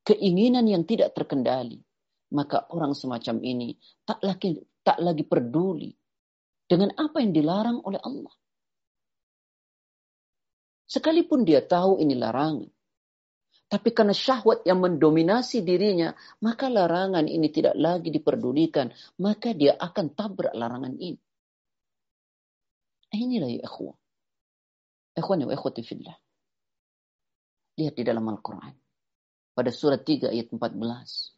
keinginan 0.07 0.69
yang 0.71 0.87
tidak 0.87 1.17
terkendali, 1.17 1.83
maka 2.31 2.69
orang 2.71 2.95
semacam 2.95 3.43
ini 3.43 3.75
tak 4.07 4.23
lagi 4.23 4.61
tak 4.85 5.01
lagi 5.01 5.25
peduli 5.27 5.91
dengan 6.69 6.93
apa 6.95 7.25
yang 7.25 7.33
dilarang 7.33 7.81
oleh 7.83 7.99
Allah. 7.99 8.35
Sekalipun 10.85 11.43
dia 11.43 11.65
tahu 11.65 11.99
ini 11.99 12.15
larangan, 12.15 12.69
tapi 13.65 13.91
karena 13.91 14.13
syahwat 14.13 14.63
yang 14.69 14.79
mendominasi 14.85 15.65
dirinya, 15.65 16.13
maka 16.45 16.69
larangan 16.69 17.25
ini 17.25 17.49
tidak 17.49 17.75
lagi 17.75 18.13
diperdulikan, 18.13 18.93
maka 19.19 19.57
dia 19.57 19.75
akan 19.81 20.13
tabrak 20.13 20.53
larangan 20.53 20.95
ini. 21.01 21.24
أيني 23.15 23.41
لا 23.41 23.47
يا 23.47 23.65
أخوة. 23.65 23.95
أخواني 25.19 25.45
وأخوتي 25.45 25.83
في 25.83 25.95
الله. 25.95 26.17
lihat 27.75 27.95
di 27.99 28.07
dalam 28.07 28.23
Al-Quran 28.31 28.75
pada 29.55 29.71
surat 29.75 30.07
3 30.07 30.31
ayat 30.31 30.47
14 30.55 31.35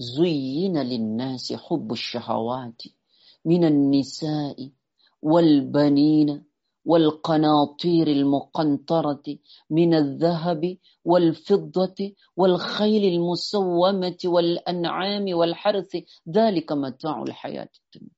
زين 0.00 0.74
للناس 0.74 1.52
حب 1.52 1.92
الشهوات 1.92 2.82
من 3.44 3.62
النساء 3.64 4.70
والبنين 5.22 6.44
والقناطير 6.84 8.06
المقنطرة 8.08 9.38
من 9.70 9.94
الذهب 9.94 10.78
والفضة 11.04 11.98
والخيل 12.36 13.04
المسومة 13.14 14.20
والأنعام 14.24 15.24
والحرث. 15.34 15.92
ذلك 16.28 16.72
متاع 16.72 17.22
الحياة 17.22 17.70
الدنيا. 17.80 18.16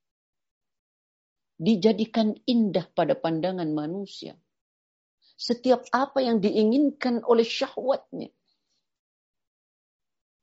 Dijadikan 1.57 2.37
indah 2.45 2.85
pada 2.93 3.17
pandangan 3.17 3.69
manusia 3.73 4.37
setiap 5.37 5.85
apa 5.93 6.25
yang 6.25 6.41
diinginkan 6.41 7.21
oleh 7.29 7.45
syahwatnya. 7.45 8.33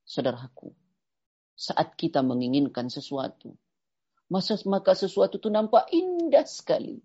Saudaraku, 0.05 0.69
saat 1.57 1.97
kita 1.97 2.21
menginginkan 2.21 2.93
sesuatu, 2.93 3.57
maka 4.69 4.93
sesuatu 4.93 5.41
itu 5.41 5.49
nampak 5.49 5.89
indah 5.89 6.45
sekali. 6.45 7.01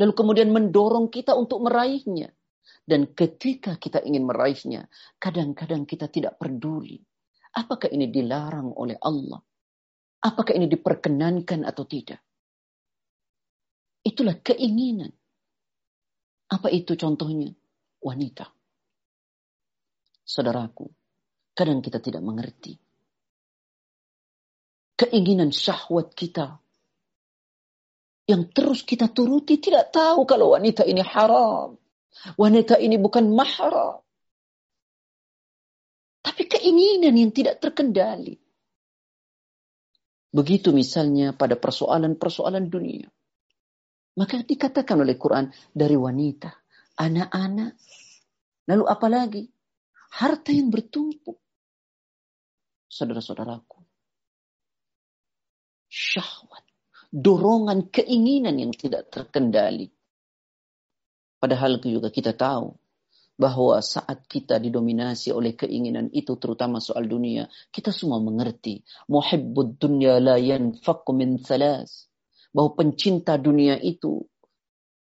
Lalu 0.00 0.12
kemudian 0.16 0.48
mendorong 0.48 1.12
kita 1.12 1.36
untuk 1.36 1.60
meraihnya. 1.60 2.32
Dan 2.80 3.12
ketika 3.12 3.76
kita 3.76 4.00
ingin 4.00 4.24
meraihnya, 4.24 4.88
kadang-kadang 5.20 5.84
kita 5.84 6.08
tidak 6.08 6.40
peduli. 6.40 6.96
Apakah 7.52 7.92
ini 7.92 8.08
dilarang 8.08 8.72
oleh 8.72 8.96
Allah? 9.04 9.42
Apakah 10.20 10.52
ini 10.52 10.68
diperkenankan 10.68 11.64
atau 11.64 11.84
tidak? 11.88 12.20
Itulah 14.04 14.36
keinginan. 14.40 15.12
Apa 16.50 16.68
itu 16.68 16.96
contohnya? 16.96 17.52
Wanita. 18.00 18.48
Saudaraku, 20.24 20.88
kadang 21.56 21.80
kita 21.80 22.00
tidak 22.00 22.24
mengerti. 22.24 22.76
Keinginan 24.96 25.52
syahwat 25.52 26.12
kita 26.12 26.60
yang 28.30 28.46
terus 28.54 28.86
kita 28.86 29.10
turuti 29.10 29.58
tidak 29.58 29.90
tahu 29.90 30.22
kalau 30.22 30.54
wanita 30.54 30.86
ini 30.86 31.02
haram. 31.02 31.74
Wanita 32.38 32.78
ini 32.78 32.94
bukan 32.94 33.34
mahram. 33.34 33.98
Tapi 36.22 36.42
keinginan 36.46 37.16
yang 37.18 37.34
tidak 37.34 37.58
terkendali. 37.58 38.38
Begitu 40.30 40.70
misalnya 40.70 41.34
pada 41.34 41.58
persoalan-persoalan 41.58 42.70
dunia. 42.70 43.10
Maka 44.14 44.46
dikatakan 44.46 45.02
oleh 45.02 45.18
Quran 45.18 45.50
dari 45.74 45.98
wanita, 45.98 46.50
anak-anak, 46.98 47.72
lalu 48.70 48.84
apalagi 48.86 49.42
harta 50.14 50.50
yang 50.54 50.70
bertumpuk. 50.70 51.38
Saudara-saudaraku, 52.90 53.86
syahwat 55.86 56.66
dorongan 57.10 57.90
keinginan 57.90 58.58
yang 58.58 58.70
tidak 58.74 59.10
terkendali. 59.10 59.90
Padahal 61.42 61.82
juga 61.82 62.10
kita 62.14 62.34
tahu 62.34 62.70
bahwa 63.40 63.80
saat 63.80 64.28
kita 64.28 64.60
didominasi 64.60 65.32
oleh 65.32 65.56
keinginan 65.56 66.12
itu 66.12 66.36
terutama 66.36 66.76
soal 66.76 67.08
dunia, 67.08 67.48
kita 67.72 67.88
semua 67.88 68.20
mengerti 68.20 68.84
muhibbud 69.08 69.80
dunya 69.80 70.20
la 70.20 70.36
yanfaqu 70.36 71.16
min 71.16 71.40
thalas. 71.40 72.04
Bahwa 72.52 72.76
pencinta 72.76 73.40
dunia 73.40 73.80
itu 73.80 74.20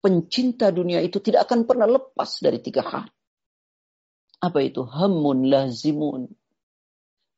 pencinta 0.01 0.73
dunia 0.73 1.05
itu 1.05 1.21
tidak 1.21 1.45
akan 1.51 1.69
pernah 1.69 1.91
lepas 1.91 2.41
dari 2.41 2.63
tiga 2.65 2.81
hal. 2.87 3.05
Apa 4.41 4.59
itu? 4.65 4.83
Hamun 4.89 5.53
lazimun. 5.53 6.33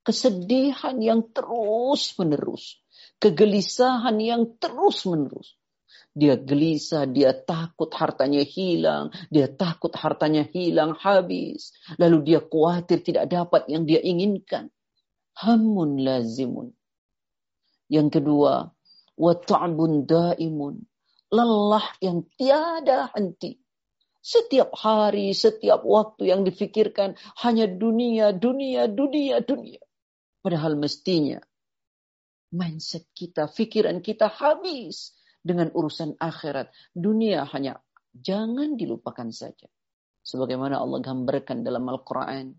Kesedihan 0.04 1.00
yang 1.00 1.32
terus 1.32 2.12
menerus 2.20 2.84
kegelisahan 3.24 4.20
yang 4.20 4.42
terus-menerus. 4.60 5.56
Dia 6.14 6.38
gelisah, 6.38 7.10
dia 7.10 7.34
takut 7.34 7.90
hartanya 7.90 8.46
hilang, 8.46 9.10
dia 9.34 9.50
takut 9.50 9.90
hartanya 9.98 10.46
hilang 10.46 10.94
habis. 10.94 11.74
Lalu 11.98 12.34
dia 12.34 12.40
khawatir 12.42 13.02
tidak 13.02 13.26
dapat 13.30 13.66
yang 13.66 13.82
dia 13.82 13.98
inginkan. 13.98 14.70
Hamun 15.34 15.98
lazimun. 15.98 16.70
Yang 17.90 18.22
kedua, 18.22 18.70
wata'bun 19.18 20.06
daimun. 20.06 20.86
Lelah 21.34 21.86
yang 21.98 22.22
tiada 22.38 23.10
henti. 23.10 23.58
Setiap 24.24 24.72
hari, 24.78 25.34
setiap 25.34 25.82
waktu 25.82 26.30
yang 26.32 26.46
difikirkan 26.46 27.18
hanya 27.42 27.66
dunia, 27.66 28.30
dunia, 28.32 28.86
dunia, 28.86 29.42
dunia. 29.42 29.82
Padahal 30.40 30.78
mestinya 30.78 31.42
mindset 32.54 33.10
kita, 33.12 33.50
pikiran 33.50 33.98
kita 33.98 34.30
habis 34.30 35.12
dengan 35.43 35.71
urusan 35.71 36.19
akhirat. 36.19 36.71
Dunia 36.91 37.47
hanya 37.55 37.79
jangan 38.13 38.75
dilupakan 38.75 39.29
saja. 39.31 39.67
Sebagaimana 40.23 40.77
Allah 40.77 40.99
gambarkan 41.01 41.63
dalam 41.63 41.87
Al-Quran 41.89 42.53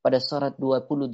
pada 0.00 0.18
surat 0.18 0.56
28 0.58 1.12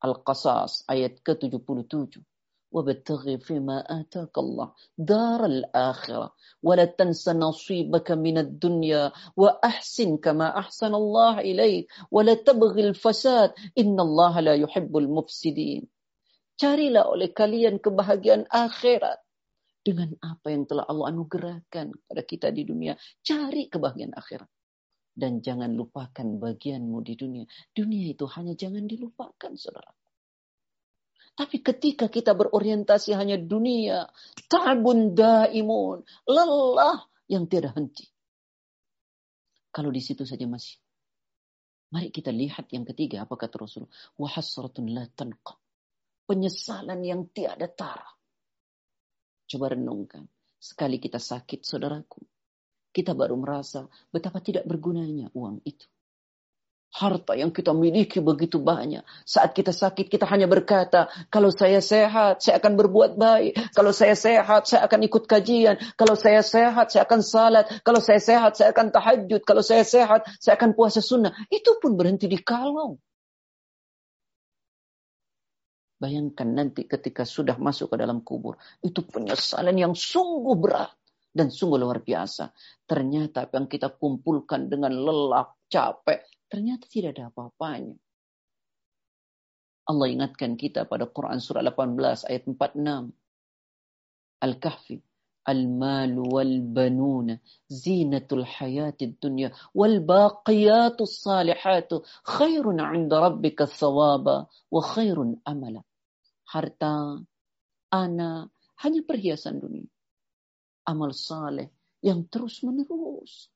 Al-Qasas 0.00 0.84
ayat 0.88 1.20
ke-77. 1.24 2.22
وابتغ 2.70 3.36
فيما 3.36 3.82
آتاك 4.00 4.38
الله 4.38 4.68
دار 4.98 5.44
الآخرة 5.44 6.28
ولا 6.62 6.84
تنس 6.84 7.28
نصيبك 7.28 8.10
من 8.10 8.38
الدنيا 8.38 9.12
وأحسن 9.36 10.16
كما 10.16 10.58
أحسن 10.58 10.94
الله 10.94 11.40
إليك 11.40 11.90
ولا 12.10 12.34
تبغي 12.34 12.94
الفساد 12.94 13.74
إن 13.78 14.00
الله 14.00 14.40
لا 14.40 14.54
يحب 14.54 14.96
المفسدين 14.96 15.90
Carilah 16.60 17.08
oleh 17.08 17.32
kalian 17.32 17.80
kebahagiaan 17.80 18.44
akhirat. 18.52 19.16
Dengan 19.85 20.09
apa 20.17 20.49
yang 20.49 20.65
telah 20.65 20.89
Allah 20.89 21.13
anugerahkan 21.13 22.09
pada 22.09 22.23
kita 22.25 22.49
di 22.49 22.65
dunia. 22.65 22.97
Cari 23.21 23.69
kebahagiaan 23.69 24.17
akhirat. 24.17 24.49
Dan 25.13 25.45
jangan 25.45 25.77
lupakan 25.77 26.25
bagianmu 26.41 27.05
di 27.05 27.13
dunia. 27.13 27.45
Dunia 27.69 28.09
itu 28.09 28.25
hanya 28.33 28.57
jangan 28.57 28.89
dilupakan, 28.89 29.53
saudara. 29.53 29.93
Tapi 31.35 31.61
ketika 31.61 32.09
kita 32.09 32.33
berorientasi 32.33 33.13
hanya 33.13 33.37
dunia, 33.37 34.09
ta'bun 34.49 35.13
daimun, 35.13 36.01
lelah 36.25 37.05
yang 37.29 37.45
tiada 37.45 37.69
henti. 37.75 38.09
Kalau 39.69 39.91
di 39.93 40.01
situ 40.01 40.25
saja 40.25 40.47
masih. 40.49 40.79
Mari 41.91 42.09
kita 42.09 42.33
lihat 42.33 42.71
yang 42.73 42.87
ketiga, 42.87 43.27
apa 43.27 43.37
kata 43.37 43.61
Rasulullah? 43.61 43.93
Wahasratun 44.17 44.89
penyesalan 46.25 46.99
yang 47.05 47.29
tiada 47.29 47.69
tara. 47.69 48.09
Coba 49.45 49.73
renungkan. 49.73 50.25
Sekali 50.57 50.97
kita 50.97 51.21
sakit, 51.21 51.61
saudaraku. 51.61 52.21
Kita 52.95 53.11
baru 53.11 53.35
merasa 53.35 53.85
betapa 54.07 54.39
tidak 54.39 54.63
bergunanya 54.63 55.27
uang 55.35 55.61
itu. 55.67 55.85
Harta 56.95 57.35
yang 57.35 57.51
kita 57.51 57.75
miliki 57.75 58.23
begitu 58.23 58.55
banyak. 58.55 59.03
Saat 59.27 59.51
kita 59.51 59.75
sakit, 59.75 60.07
kita 60.07 60.23
hanya 60.31 60.47
berkata, 60.47 61.11
kalau 61.27 61.51
saya 61.51 61.83
sehat, 61.83 62.39
saya 62.39 62.55
akan 62.55 62.79
berbuat 62.79 63.19
baik. 63.19 63.75
Kalau 63.75 63.91
saya 63.91 64.15
sehat, 64.15 64.71
saya 64.71 64.87
akan 64.87 65.03
ikut 65.03 65.27
kajian. 65.27 65.75
Kalau 65.99 66.15
saya 66.15 66.39
sehat, 66.39 66.95
saya 66.95 67.03
akan 67.03 67.19
salat. 67.19 67.67
Kalau 67.83 67.99
saya 67.99 68.23
sehat, 68.23 68.55
saya 68.55 68.71
akan 68.71 68.95
tahajud. 68.95 69.43
Kalau 69.43 69.59
saya 69.59 69.83
sehat, 69.83 70.23
saya 70.39 70.55
akan 70.55 70.71
puasa 70.71 71.03
sunnah. 71.03 71.35
Itu 71.51 71.83
pun 71.83 71.99
berhenti 71.99 72.31
di 72.31 72.39
kalau. 72.39 72.95
Bayangkan 75.95 76.51
nanti 76.51 76.83
ketika 76.83 77.23
sudah 77.23 77.55
masuk 77.55 77.95
ke 77.95 77.95
dalam 78.03 78.19
kubur. 78.19 78.59
Itu 78.83 79.07
penyesalan 79.07 79.79
yang 79.79 79.95
sungguh 79.95 80.55
berat. 80.59 80.91
Dan 81.35 81.51
sungguh 81.51 81.75
luar 81.75 81.99
biasa. 81.99 82.51
Ternyata 82.87 83.47
apa 83.47 83.59
yang 83.59 83.67
kita 83.67 83.91
kumpulkan 83.91 84.71
dengan 84.71 84.95
lelah, 84.95 85.51
capek. 85.67 86.23
Ternyata 86.47 86.87
tidak 86.87 87.19
ada 87.19 87.27
apa-apanya. 87.27 87.95
Allah 89.85 90.07
ingatkan 90.09 90.57
kita 90.57 90.87
pada 90.89 91.05
Quran 91.05 91.37
surah 91.37 91.61
18 91.61 92.25
ayat 92.31 92.43
46. 92.47 93.11
Al-Kahfi. 94.41 94.97
المال 95.48 96.18
والبنون 96.18 97.38
زينة 97.68 98.28
الحياة 98.32 98.98
الدنيا 99.02 99.52
والباقيات 99.74 101.00
الصالحات 101.00 101.90
خير 102.24 102.64
عند 102.80 103.14
ربك 103.14 103.62
الثواب 103.62 104.46
وخير 104.70 105.34
أملا 105.48 105.82
harta, 106.50 107.22
anak, 107.94 108.50
hanya 108.82 109.00
perhiasan 109.06 109.62
dunia. 109.62 109.86
Amal 110.90 111.14
saleh 111.14 111.70
yang 112.02 112.26
terus 112.26 112.66
menerus. 112.66 113.52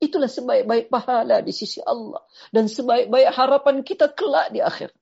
Itulah 0.00 0.32
sebaik-baik 0.32 0.88
pahala 0.88 1.44
di 1.44 1.52
sisi 1.52 1.84
Allah. 1.84 2.24
Dan 2.48 2.72
sebaik-baik 2.72 3.28
harapan 3.36 3.84
kita 3.84 4.08
kelak 4.16 4.48
di 4.48 4.64
akhir. 4.64 4.96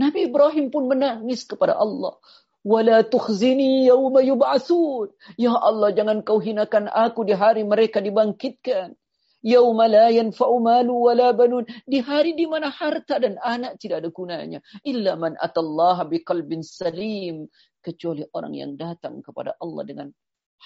Nabi 0.00 0.28
Ibrahim 0.28 0.72
pun 0.72 0.88
menangis 0.88 1.44
kepada 1.44 1.76
Allah. 1.76 2.16
Wala 2.61 3.01
tukhzini 3.01 3.89
yawma 3.89 4.21
yub'atsun. 4.21 5.09
Ya 5.37 5.57
Allah, 5.57 5.89
jangan 5.97 6.21
kau 6.21 6.37
hinakan 6.37 6.87
aku 6.93 7.25
di 7.25 7.33
hari 7.33 7.65
mereka 7.65 7.97
dibangkitkan. 7.97 8.93
Yauma 9.41 9.89
la 9.89 10.13
yanfa'u 10.13 10.61
malu 10.61 11.09
wala 11.09 11.33
banun. 11.33 11.65
Di 11.89 11.97
hari 12.05 12.37
di 12.37 12.45
mana 12.45 12.69
harta 12.69 13.17
dan 13.17 13.41
anak 13.41 13.81
tidak 13.81 14.05
ada 14.05 14.09
gunanya. 14.13 14.61
Illa 14.85 15.17
man 15.17 15.33
atallaha 15.41 16.05
biqalbin 16.05 16.61
salim. 16.61 17.49
Kecuali 17.81 18.21
orang 18.37 18.53
yang 18.53 18.77
datang 18.77 19.25
kepada 19.25 19.57
Allah 19.57 19.81
dengan 19.81 20.07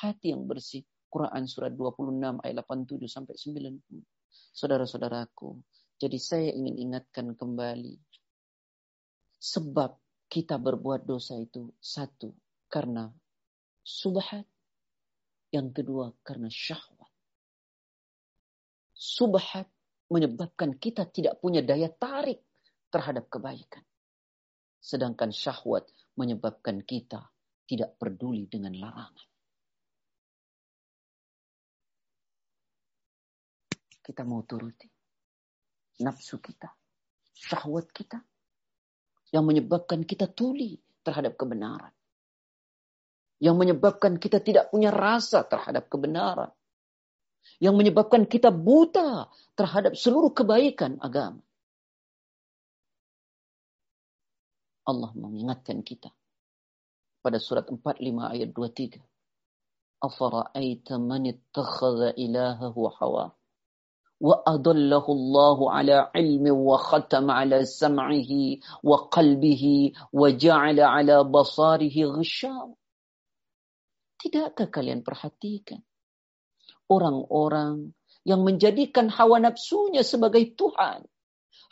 hati 0.04 0.36
yang 0.36 0.44
bersih. 0.44 0.84
Quran 1.08 1.48
surat 1.48 1.72
26 1.72 2.44
ayat 2.44 2.56
87 2.68 3.08
sampai 3.08 3.40
90. 3.40 4.04
Saudara-saudaraku, 4.52 5.56
jadi 5.96 6.20
saya 6.20 6.52
ingin 6.52 6.76
ingatkan 6.76 7.40
kembali. 7.40 7.96
Sebab 9.40 9.96
kita 10.26 10.58
berbuat 10.58 11.06
dosa 11.06 11.38
itu 11.38 11.72
satu 11.78 12.34
karena 12.68 13.08
subhat, 13.86 14.44
yang 15.54 15.72
kedua 15.72 16.12
karena 16.26 16.52
syahwat. 16.52 17.12
Subhat 18.92 19.70
menyebabkan 20.12 20.76
kita 20.76 21.08
tidak 21.08 21.40
punya 21.40 21.62
daya 21.62 21.88
tarik 21.88 22.42
terhadap 22.90 23.30
kebaikan. 23.30 23.84
Sedangkan 24.82 25.32
syahwat 25.32 25.88
menyebabkan 26.18 26.84
kita 26.84 27.32
tidak 27.66 27.98
peduli 27.98 28.46
dengan 28.46 28.78
larangan. 28.78 29.30
Kita 34.06 34.22
mau 34.22 34.46
turuti 34.46 34.86
nafsu 36.06 36.38
kita, 36.44 36.70
syahwat 37.34 37.90
kita, 37.90 38.20
yang 39.36 39.44
menyebabkan 39.44 40.08
kita 40.08 40.32
tuli 40.32 40.80
terhadap 41.04 41.36
kebenaran. 41.36 41.92
Yang 43.44 43.56
menyebabkan 43.60 44.16
kita 44.16 44.40
tidak 44.40 44.72
punya 44.72 44.96
rasa 44.96 45.44
terhadap 45.44 45.92
kebenaran. 45.92 46.56
Yang 47.60 47.76
menyebabkan 47.76 48.24
kita 48.32 48.48
buta 48.56 49.28
terhadap 49.60 50.00
seluruh 50.00 50.32
kebaikan 50.32 50.96
agama. 51.04 51.44
Allah 54.88 55.12
mengingatkan 55.20 55.84
kita 55.84 56.16
pada 57.20 57.42
surat 57.44 57.68
45 57.68 58.00
ayat 58.32 58.50
23. 58.56 59.04
Afara'aita 60.00 60.96
man 60.96 61.28
ittakhadha 61.28 62.16
ilahahu 62.16 62.88
hawa 62.88 63.36
ilmi 66.16 66.52
wa 66.52 66.78
khatama 66.80 67.38
ala 67.44 67.62
sam'ihi 67.62 68.64
wa 68.82 69.06
qalbihi 69.12 69.94
wa 70.16 70.28
ja'ala 70.34 70.90
ala 70.90 71.22
basarihi 71.28 72.10
ghishaw. 72.10 72.74
Tidakkah 74.22 74.72
kalian 74.74 75.06
perhatikan 75.06 75.86
orang-orang 76.90 77.94
yang 78.26 78.42
menjadikan 78.42 79.12
hawa 79.14 79.38
nafsunya 79.38 80.02
sebagai 80.02 80.58
Tuhan? 80.58 81.06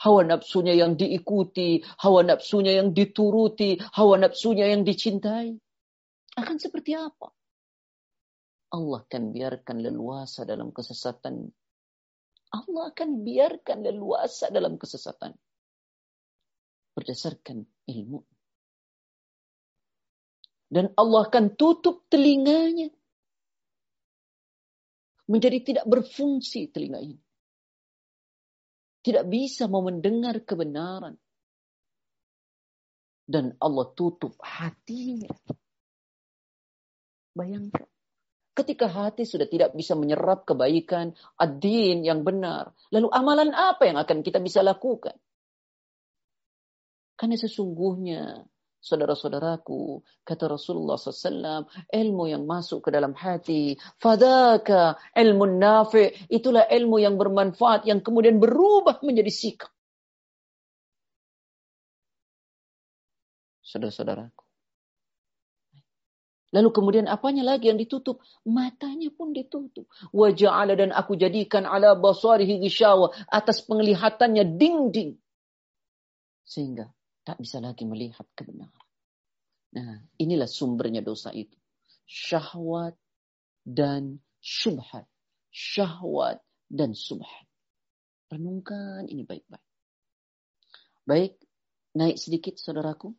hawa 0.03 0.25
nafsunya 0.27 0.75
yang 0.75 0.99
diikuti, 0.99 1.79
hawa 2.01 2.27
nafsunya 2.27 2.75
yang 2.75 2.91
dituruti, 2.91 3.79
hawa 3.95 4.19
nafsunya 4.19 4.67
yang 4.67 4.83
dicintai. 4.83 5.55
Akan 6.35 6.57
seperti 6.57 6.97
apa? 6.97 7.29
Allah 8.73 9.05
akan 9.05 9.23
biarkan 9.31 9.85
leluasa 9.85 10.43
dalam 10.49 10.73
kesesatan. 10.73 11.45
Allah 12.53 12.93
akan 12.93 13.25
biarkan 13.25 13.81
leluasa 13.81 14.53
dalam 14.53 14.77
kesesatan. 14.77 15.33
Berdasarkan 16.93 17.65
ilmu. 17.89 18.21
Dan 20.69 20.93
Allah 20.93 21.25
akan 21.25 21.57
tutup 21.57 22.05
telinganya. 22.09 22.93
Menjadi 25.25 25.59
tidak 25.65 25.85
berfungsi 25.89 26.69
telinga 26.69 27.01
ini 27.01 27.17
tidak 29.03 29.27
bisa 29.27 29.67
mau 29.67 29.83
mendengar 29.83 30.39
kebenaran. 30.47 31.19
Dan 33.27 33.55
Allah 33.59 33.91
tutup 33.91 34.39
hatinya. 34.39 35.31
Bayangkan. 37.35 37.92
Ketika 38.53 38.85
hati 38.85 39.25
sudah 39.25 39.49
tidak 39.49 39.73
bisa 39.73 39.97
menyerap 39.97 40.45
kebaikan, 40.45 41.17
adin 41.41 42.05
yang 42.05 42.21
benar. 42.21 42.77
Lalu 42.93 43.09
amalan 43.09 43.49
apa 43.49 43.89
yang 43.89 43.97
akan 43.97 44.21
kita 44.21 44.37
bisa 44.37 44.61
lakukan? 44.61 45.17
Karena 47.17 47.33
sesungguhnya 47.33 48.45
saudara-saudaraku, 48.83 50.03
kata 50.27 50.51
Rasulullah 50.51 50.99
SAW, 50.99 51.65
ilmu 51.87 52.23
yang 52.27 52.43
masuk 52.43 52.83
ke 52.85 52.89
dalam 52.91 53.15
hati, 53.15 53.79
fadaka 53.95 54.99
ilmu 55.15 55.55
nafi, 55.55 56.11
itulah 56.27 56.67
ilmu 56.67 56.99
yang 56.99 57.15
bermanfaat, 57.15 57.87
yang 57.87 58.03
kemudian 58.03 58.43
berubah 58.43 58.99
menjadi 59.01 59.31
sikap. 59.31 59.71
Saudara-saudaraku. 63.63 64.42
Lalu 66.53 66.69
kemudian 66.69 67.09
apanya 67.09 67.41
lagi 67.41 67.73
yang 67.73 67.81
ditutup? 67.81 68.21
Matanya 68.45 69.09
pun 69.09 69.33
ditutup. 69.33 69.89
Wajah 70.13 70.69
dan 70.77 70.93
aku 70.93 71.17
jadikan 71.17 71.65
ala 71.65 71.97
basarihi 71.97 72.61
gishawa. 72.61 73.09
Atas 73.25 73.65
penglihatannya 73.65 74.53
dinding. 74.53 75.17
Sehingga 76.45 76.93
tak 77.25 77.41
bisa 77.41 77.57
lagi 77.57 77.89
melihat 77.89 78.29
kebenaran. 78.37 78.85
Nah, 79.73 79.97
inilah 80.21 80.45
sumbernya 80.45 81.01
dosa 81.01 81.33
itu. 81.33 81.57
Syahwat 82.05 82.93
dan 83.65 84.21
syubhat. 84.37 85.09
Syahwat 85.49 86.45
dan 86.69 86.93
subhat. 86.93 87.49
Renungkan 88.29 89.09
ini 89.09 89.25
baik-baik. 89.25 89.65
Baik, 91.05 91.33
naik 91.97 92.17
sedikit 92.21 92.61
saudaraku. 92.61 93.13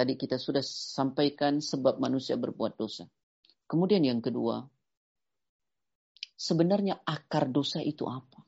Tadi 0.00 0.16
kita 0.16 0.40
sudah 0.40 0.64
sampaikan 0.64 1.60
sebab 1.60 2.00
manusia 2.00 2.32
berbuat 2.40 2.80
dosa. 2.80 3.04
Kemudian 3.68 4.00
yang 4.00 4.24
kedua, 4.24 4.64
sebenarnya 6.40 7.04
akar 7.04 7.52
dosa 7.52 7.84
itu 7.84 8.08
apa? 8.08 8.40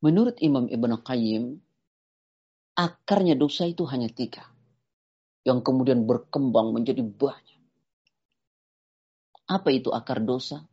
Menurut 0.00 0.40
Imam 0.40 0.64
Ibn 0.64 0.96
Qayyim, 0.96 1.44
akarnya 2.72 3.36
dosa 3.36 3.68
itu 3.68 3.84
hanya 3.84 4.08
tiga. 4.08 4.48
Yang 5.44 5.60
kemudian 5.60 6.08
berkembang 6.08 6.72
menjadi 6.72 7.04
banyak. 7.04 7.60
Apa 9.44 9.76
itu 9.76 9.92
akar 9.92 10.24
dosa? 10.24 10.64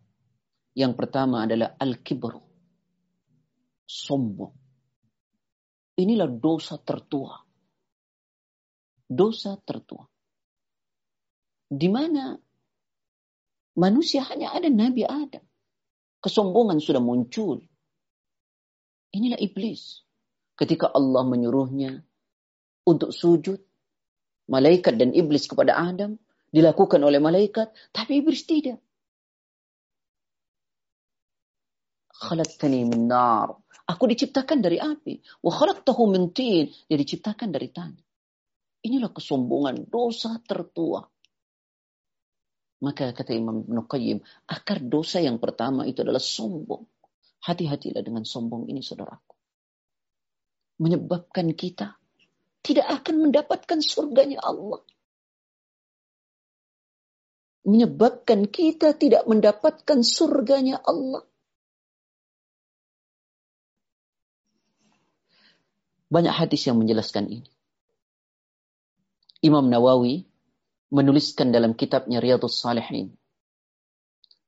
Yang 0.80 0.96
pertama 0.96 1.44
adalah 1.44 1.76
al-kibru. 1.76 2.40
Sombong. 3.84 4.56
Inilah 6.00 6.32
dosa 6.32 6.80
tertua. 6.80 7.49
Dosa 9.10 9.58
tertua. 9.66 10.06
Di 11.70 11.90
mana 11.90 12.38
manusia 13.74 14.22
hanya 14.30 14.54
ada 14.54 14.70
Nabi 14.70 15.02
Adam. 15.02 15.42
Kesombongan 16.22 16.78
sudah 16.78 17.02
muncul. 17.02 17.64
Inilah 19.10 19.42
iblis 19.42 20.06
ketika 20.54 20.92
Allah 20.94 21.26
menyuruhnya 21.26 22.06
untuk 22.86 23.10
sujud, 23.16 23.58
malaikat 24.52 25.00
dan 25.00 25.16
iblis 25.16 25.48
kepada 25.50 25.80
Adam 25.80 26.20
dilakukan 26.52 27.00
oleh 27.02 27.18
malaikat, 27.18 27.72
tapi 27.96 28.20
iblis 28.22 28.44
tidak. 28.46 28.78
Khalaqtani 32.20 32.84
min 32.84 33.08
nar. 33.08 33.56
Aku 33.88 34.06
diciptakan 34.06 34.60
dari 34.60 34.76
api. 34.76 35.24
Wa 35.40 35.56
khalaqtahu 35.56 36.04
min 36.12 36.36
tin. 36.36 36.68
Dia 36.68 37.00
diciptakan 37.00 37.50
dari 37.50 37.72
tanah. 37.72 38.09
Inilah 38.80 39.12
kesombongan 39.12 39.88
dosa 39.92 40.40
tertua. 40.44 41.04
Maka 42.80 43.12
kata 43.12 43.36
Imam 43.36 43.68
Ibn 43.68 43.84
akar 44.48 44.80
dosa 44.80 45.20
yang 45.20 45.36
pertama 45.36 45.84
itu 45.84 46.00
adalah 46.00 46.24
sombong. 46.24 46.88
Hati-hatilah 47.44 48.04
dengan 48.04 48.24
sombong 48.24 48.72
ini 48.72 48.80
saudaraku 48.80 49.40
menyebabkan 50.80 51.52
kita 51.54 52.00
tidak 52.64 52.88
akan 52.88 53.30
mendapatkan 53.30 53.80
surganya 53.84 54.40
Allah. 54.40 54.82
Menyebabkan 57.68 58.48
kita 58.48 58.96
tidak 58.96 59.28
mendapatkan 59.28 60.00
surganya 60.02 60.80
Allah. 60.82 61.28
Banyak 66.10 66.34
hadis 66.34 66.66
yang 66.66 66.82
menjelaskan 66.82 67.30
ini. 67.30 67.50
Imam 69.40 69.72
Nawawi 69.72 70.28
menuliskan 70.92 71.54
dalam 71.54 71.72
kitabnya 71.78 72.20
Riyadhus 72.20 72.60
Salihin 72.60 73.16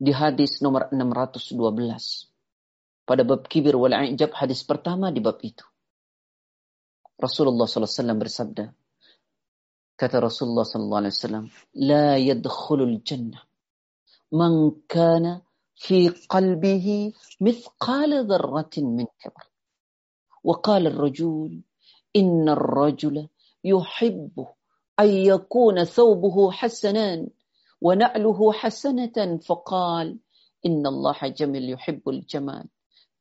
di 0.01 0.11
hadis 0.11 0.59
nomor 0.65 0.89
612 0.89 1.55
pada 3.05 3.21
bab 3.21 3.45
kibir 3.45 3.77
wal 3.77 3.93
ijab 3.93 4.33
hadis 4.33 4.65
pertama 4.65 5.13
di 5.13 5.21
bab 5.21 5.37
itu. 5.45 5.63
Rasulullah 7.21 7.69
SAW 7.69 8.17
bersabda, 8.17 8.65
kata 9.93 10.17
Rasulullah 10.17 10.65
SAW, 10.65 11.45
لا 11.77 12.17
يدخل 12.17 12.79
الجنة 12.81 13.39
من 14.33 14.81
كان 14.89 15.41
في 15.75 16.09
قلبه 16.09 17.13
مثقال 17.41 18.11
ذرة 18.25 18.75
من 18.77 19.05
كبر 19.05 19.45
وقال 20.43 20.87
الرجل 20.87 21.61
إن 22.15 22.49
الرجل 22.49 23.29
يحب 23.63 24.35
أن 24.99 25.09
يكون 25.09 25.83
ثوبه 25.83 26.51
حسنا 26.51 27.27
ونعله 27.81 28.53
حسنة 28.53 29.17
فقال 29.37 30.19
إن 30.65 30.87
الله 30.87 31.27
جميل 31.27 31.69
يحب 31.69 32.09
الجمال. 32.09 32.69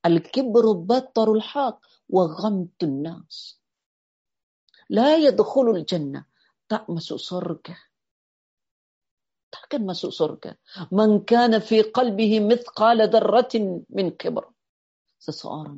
الكبر 0.06 0.72
بطر 0.72 1.32
الحق 1.32 1.80
وغمت 2.08 2.82
الناس. 2.82 3.60
لا 4.90 5.16
يدخل 5.16 5.70
الجنة 5.70 6.24
تأمس 6.68 7.08
سرقة 7.12 7.76
تأمس 9.70 10.06
سرقة 10.06 10.56
من 10.92 11.20
كان 11.20 11.58
في 11.58 11.82
قلبه 11.82 12.40
مثقال 12.40 13.08
ذرة 13.08 13.84
من 13.90 14.10
كبر. 14.10 14.44
سسارا 15.20 15.76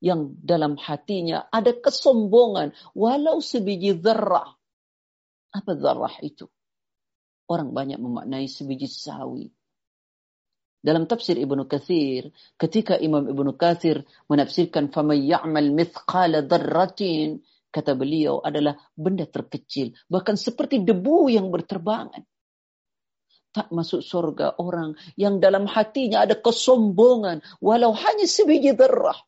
yang 0.00 0.32
dalam 0.40 0.80
hatinya 0.80 1.46
ada 1.52 1.76
kesombongan 1.76 2.72
walau 2.96 3.44
sebiji 3.44 4.00
zarrah 4.00 4.56
Apa 5.50 5.74
zarrah 5.74 6.14
itu? 6.22 6.46
Orang 7.50 7.74
banyak 7.74 7.98
memaknai 7.98 8.46
sebiji 8.46 8.86
sawi. 8.86 9.50
Dalam 10.80 11.04
tafsir 11.04 11.36
Ibnu 11.36 11.68
Katsir, 11.68 12.32
ketika 12.56 12.96
Imam 12.96 13.26
Ibnu 13.28 13.58
Katsir 13.58 14.06
menafsirkan 14.30 14.88
faman 14.88 15.20
ya'mal 15.20 15.74
mithqala 15.74 16.46
dzarratin, 16.46 17.42
kata 17.68 17.92
beliau 17.98 18.40
adalah 18.40 18.78
benda 18.96 19.28
terkecil, 19.28 19.92
bahkan 20.08 20.40
seperti 20.40 20.80
debu 20.80 21.28
yang 21.28 21.52
berterbangan. 21.52 22.24
Tak 23.50 23.74
masuk 23.74 24.00
surga 24.00 24.62
orang 24.62 24.94
yang 25.18 25.42
dalam 25.42 25.66
hatinya 25.66 26.22
ada 26.22 26.38
kesombongan, 26.38 27.42
walau 27.58 27.90
hanya 27.90 28.24
sebiji 28.24 28.72
dzarrah. 28.72 29.18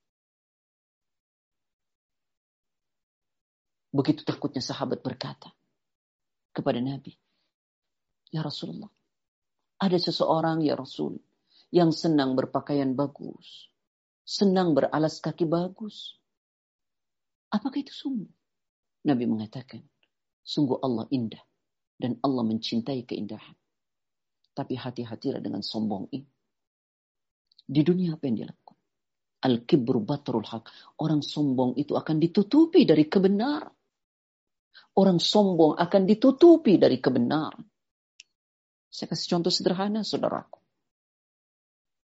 Begitu 3.92 4.24
takutnya 4.24 4.64
sahabat 4.64 5.04
berkata 5.04 5.52
kepada 6.52 6.78
Nabi, 6.78 7.16
Ya 8.32 8.40
Rasulullah, 8.40 8.88
ada 9.82 9.98
seseorang 9.98 10.64
ya 10.64 10.78
Rasul 10.78 11.18
yang 11.72 11.92
senang 11.92 12.36
berpakaian 12.38 12.92
bagus, 12.96 13.68
senang 14.24 14.72
beralas 14.72 15.18
kaki 15.18 15.48
bagus. 15.48 16.16
Apakah 17.52 17.80
itu 17.80 17.92
sungguh? 17.92 18.30
Nabi 19.04 19.24
mengatakan, 19.28 19.82
sungguh 20.46 20.78
Allah 20.80 21.10
indah 21.10 21.42
dan 21.98 22.16
Allah 22.22 22.44
mencintai 22.46 23.02
keindahan. 23.04 23.56
Tapi 24.52 24.74
hati-hatilah 24.76 25.40
dengan 25.40 25.64
sombong 25.64 26.12
ini. 26.12 26.28
Di 27.62 27.80
dunia 27.80 28.14
apa 28.14 28.28
yang 28.28 28.36
dia 28.36 28.48
lakukan? 28.48 28.78
Al-kibru 29.42 30.00
batrul 30.04 30.44
haq. 30.44 30.68
Orang 31.02 31.24
sombong 31.24 31.74
itu 31.80 31.96
akan 31.98 32.20
ditutupi 32.20 32.84
dari 32.86 33.08
kebenaran. 33.08 33.72
Orang 34.92 35.24
sombong 35.24 35.80
akan 35.80 36.02
ditutupi 36.04 36.76
dari 36.76 37.00
kebenaran. 37.00 37.64
Saya 38.92 39.08
kasih 39.08 39.28
contoh 39.36 39.48
sederhana, 39.48 40.04
saudaraku. 40.04 40.60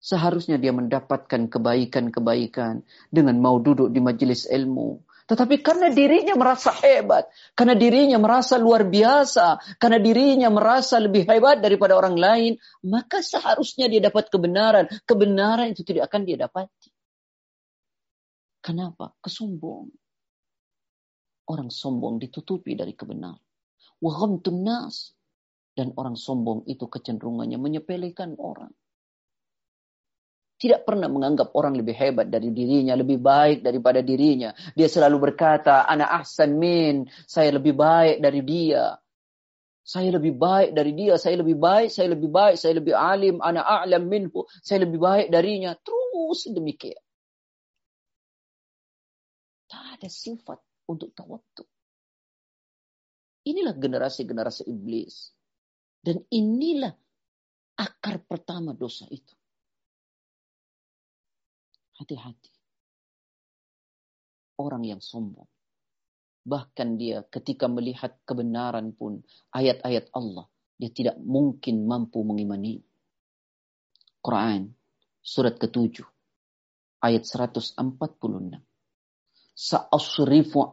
Seharusnya 0.01 0.57
dia 0.57 0.73
mendapatkan 0.73 1.53
kebaikan-kebaikan 1.53 2.81
dengan 3.13 3.37
mau 3.37 3.61
duduk 3.61 3.93
di 3.93 4.01
majelis 4.01 4.49
ilmu. 4.49 5.05
Tetapi 5.29 5.61
karena 5.61 5.93
dirinya 5.93 6.35
merasa 6.41 6.73
hebat, 6.81 7.29
karena 7.53 7.77
dirinya 7.77 8.17
merasa 8.17 8.57
luar 8.57 8.89
biasa, 8.89 9.77
karena 9.77 10.01
dirinya 10.01 10.49
merasa 10.49 10.97
lebih 10.97 11.29
hebat 11.29 11.61
daripada 11.61 12.01
orang 12.01 12.17
lain, 12.17 12.53
maka 12.89 13.21
seharusnya 13.21 13.93
dia 13.93 14.01
dapat 14.01 14.33
kebenaran. 14.33 14.89
Kebenaran 15.05 15.77
itu 15.77 15.85
tidak 15.85 16.09
akan 16.09 16.25
dia 16.25 16.41
dapati. 16.41 16.89
Kenapa? 18.65 19.13
Kesombongan 19.21 20.00
orang 21.49 21.73
sombong 21.73 22.21
ditutupi 22.21 22.77
dari 22.77 22.93
kebenaran. 22.93 23.41
Nas. 24.61 25.15
Dan 25.71 25.95
orang 25.97 26.19
sombong 26.19 26.67
itu 26.67 26.91
kecenderungannya 26.91 27.57
menyepelekan 27.57 28.37
orang. 28.37 28.75
Tidak 30.61 30.85
pernah 30.85 31.09
menganggap 31.09 31.57
orang 31.57 31.73
lebih 31.73 31.97
hebat 31.97 32.29
dari 32.29 32.53
dirinya, 32.53 32.93
lebih 32.93 33.17
baik 33.17 33.65
daripada 33.65 34.05
dirinya. 34.05 34.53
Dia 34.77 34.93
selalu 34.93 35.31
berkata, 35.31 35.89
anak 35.89 36.21
ahsan 36.21 36.61
min, 36.61 37.09
saya 37.25 37.57
lebih 37.57 37.73
baik 37.73 38.21
dari 38.21 38.45
dia. 38.45 38.93
Saya 39.81 40.21
lebih 40.21 40.37
baik 40.37 40.77
dari 40.77 40.93
dia, 40.93 41.17
saya 41.17 41.41
lebih 41.41 41.57
baik, 41.57 41.89
saya 41.89 42.13
lebih 42.13 42.29
baik, 42.29 42.61
saya 42.61 42.77
lebih 42.77 42.93
alim, 42.93 43.41
anak 43.41 43.65
a'lam 43.65 44.05
minhu, 44.05 44.45
saya 44.61 44.85
lebih 44.85 45.01
baik 45.01 45.33
darinya. 45.33 45.73
Terus 45.81 46.45
demikian. 46.53 47.01
Tak 49.65 49.97
ada 49.97 50.09
sifat 50.13 50.61
untuk 50.91 51.15
tawattu. 51.15 51.63
Inilah 53.47 53.79
generasi-generasi 53.79 54.67
iblis. 54.67 55.31
Dan 56.01 56.19
inilah 56.33 56.93
akar 57.79 58.25
pertama 58.27 58.75
dosa 58.75 59.07
itu. 59.09 59.37
Hati-hati. 62.01 62.53
Orang 64.59 64.85
yang 64.85 64.99
sombong. 65.01 65.49
Bahkan 66.41 66.89
dia 66.97 67.23
ketika 67.29 67.69
melihat 67.69 68.17
kebenaran 68.25 68.97
pun 68.97 69.23
ayat-ayat 69.55 70.11
Allah. 70.17 70.49
Dia 70.81 70.89
tidak 70.89 71.17
mungkin 71.21 71.85
mampu 71.85 72.25
mengimani. 72.25 72.81
Quran 74.21 74.73
surat 75.21 75.61
ketujuh 75.61 76.09
ayat 77.05 77.25
146 77.29 77.77
sa'asrifu 79.61 80.73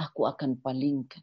aku 0.00 0.24
akan 0.24 0.56
palingkan 0.56 1.20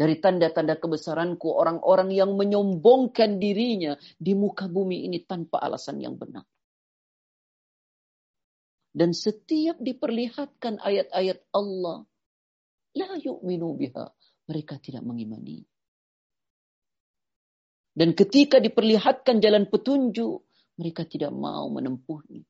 dari 0.00 0.16
tanda-tanda 0.16 0.80
kebesaranku 0.80 1.52
orang-orang 1.52 2.08
yang 2.16 2.32
menyombongkan 2.32 3.36
dirinya 3.36 4.00
di 4.16 4.32
muka 4.32 4.64
bumi 4.64 5.04
ini 5.04 5.20
tanpa 5.28 5.60
alasan 5.60 6.00
yang 6.00 6.16
benar. 6.16 6.48
Dan 8.90 9.14
setiap 9.14 9.78
diperlihatkan 9.78 10.82
ayat-ayat 10.82 11.38
Allah, 11.54 12.02
la 12.98 13.10
yu'minu 13.18 13.78
biha. 13.78 14.06
Mereka 14.50 14.82
tidak 14.82 15.06
mengimani. 15.06 15.62
Dan 17.94 18.18
ketika 18.18 18.58
diperlihatkan 18.58 19.38
jalan 19.38 19.70
petunjuk, 19.70 20.42
mereka 20.74 21.06
tidak 21.06 21.30
mau 21.30 21.70
menempuhnya. 21.70 22.42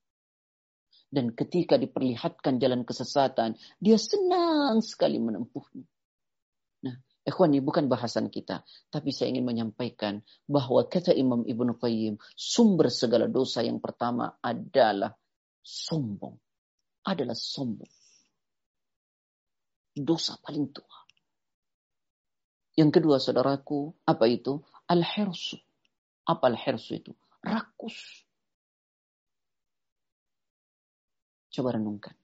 Dan 1.10 1.34
ketika 1.34 1.74
diperlihatkan 1.74 2.62
jalan 2.62 2.86
kesesatan, 2.86 3.58
dia 3.82 3.98
senang 3.98 4.78
sekali 4.78 5.18
menempuhnya. 5.18 5.82
Nah, 6.86 6.94
ikhwan 7.26 7.50
ini 7.50 7.60
bukan 7.60 7.90
bahasan 7.90 8.30
kita. 8.30 8.62
Tapi 8.88 9.10
saya 9.10 9.34
ingin 9.34 9.44
menyampaikan 9.44 10.22
bahwa 10.46 10.86
kata 10.86 11.10
Imam 11.12 11.42
Ibn 11.42 11.76
Qayyim, 11.76 12.14
sumber 12.38 12.88
segala 12.94 13.26
dosa 13.26 13.66
yang 13.66 13.82
pertama 13.82 14.38
adalah 14.38 15.18
sombong 15.70 16.34
adalah 17.06 17.38
sombong. 17.38 17.94
Dosa 19.94 20.34
paling 20.42 20.74
tua. 20.74 20.98
Yang 22.74 22.90
kedua 22.98 23.16
saudaraku, 23.22 23.94
apa 24.06 24.24
itu? 24.26 24.58
Al-hirsu. 24.90 25.58
Apa 26.26 26.50
al-hirsu 26.50 26.98
itu? 26.98 27.12
Rakus. 27.42 28.26
Coba 31.50 31.74
renungkan. 31.78 32.14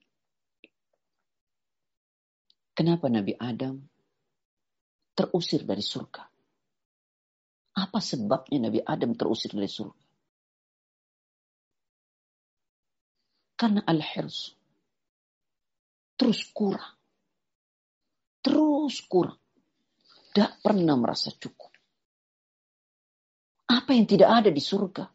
Kenapa 2.71 3.09
Nabi 3.11 3.33
Adam 3.35 3.81
terusir 5.17 5.65
dari 5.67 5.83
surga? 5.83 6.23
Apa 7.77 7.99
sebabnya 8.01 8.69
Nabi 8.69 8.79
Adam 8.85 9.17
terusir 9.17 9.51
dari 9.51 9.69
surga? 9.69 10.06
Karena 13.57 13.81
al-hirsu. 13.81 14.53
Terus 16.13 16.45
kurang. 16.53 16.93
Terus 18.45 19.01
kurang. 19.09 19.41
Tidak 20.31 20.61
pernah 20.61 20.93
merasa 20.93 21.33
cukup. 21.33 21.73
Apa 23.67 23.97
yang 23.97 24.05
tidak 24.05 24.29
ada 24.29 24.49
di 24.53 24.61
surga? 24.61 25.09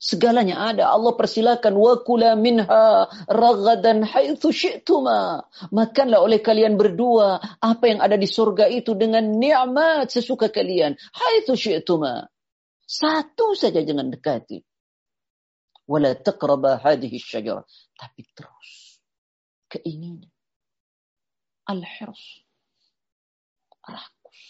Segalanya 0.00 0.72
ada. 0.72 0.88
Allah 0.88 1.12
persilakan 1.12 1.76
wa 1.76 2.00
kula 2.00 2.32
minha 2.32 3.04
ragadan 3.28 4.00
haitsu 4.00 4.48
syi'tuma. 4.48 5.44
Makanlah 5.68 6.24
oleh 6.24 6.40
kalian 6.40 6.80
berdua 6.80 7.36
apa 7.60 7.84
yang 7.84 8.00
ada 8.00 8.16
di 8.16 8.24
surga 8.24 8.72
itu 8.72 8.96
dengan 8.96 9.36
nikmat 9.36 10.08
sesuka 10.08 10.48
kalian. 10.48 10.96
Haitsu 10.96 11.52
syi'tuma. 11.52 12.32
Satu 12.80 13.52
saja 13.52 13.84
jangan 13.84 14.08
dekati 14.08 14.69
wala 15.90 16.14
taqraba 16.14 16.78
hadhihi 16.78 17.18
syajarah. 17.18 17.66
Tapi 17.98 18.22
terus 18.30 19.02
keinginan. 19.66 20.30
Al-hirs. 21.66 22.46
Rakus. 23.82 24.40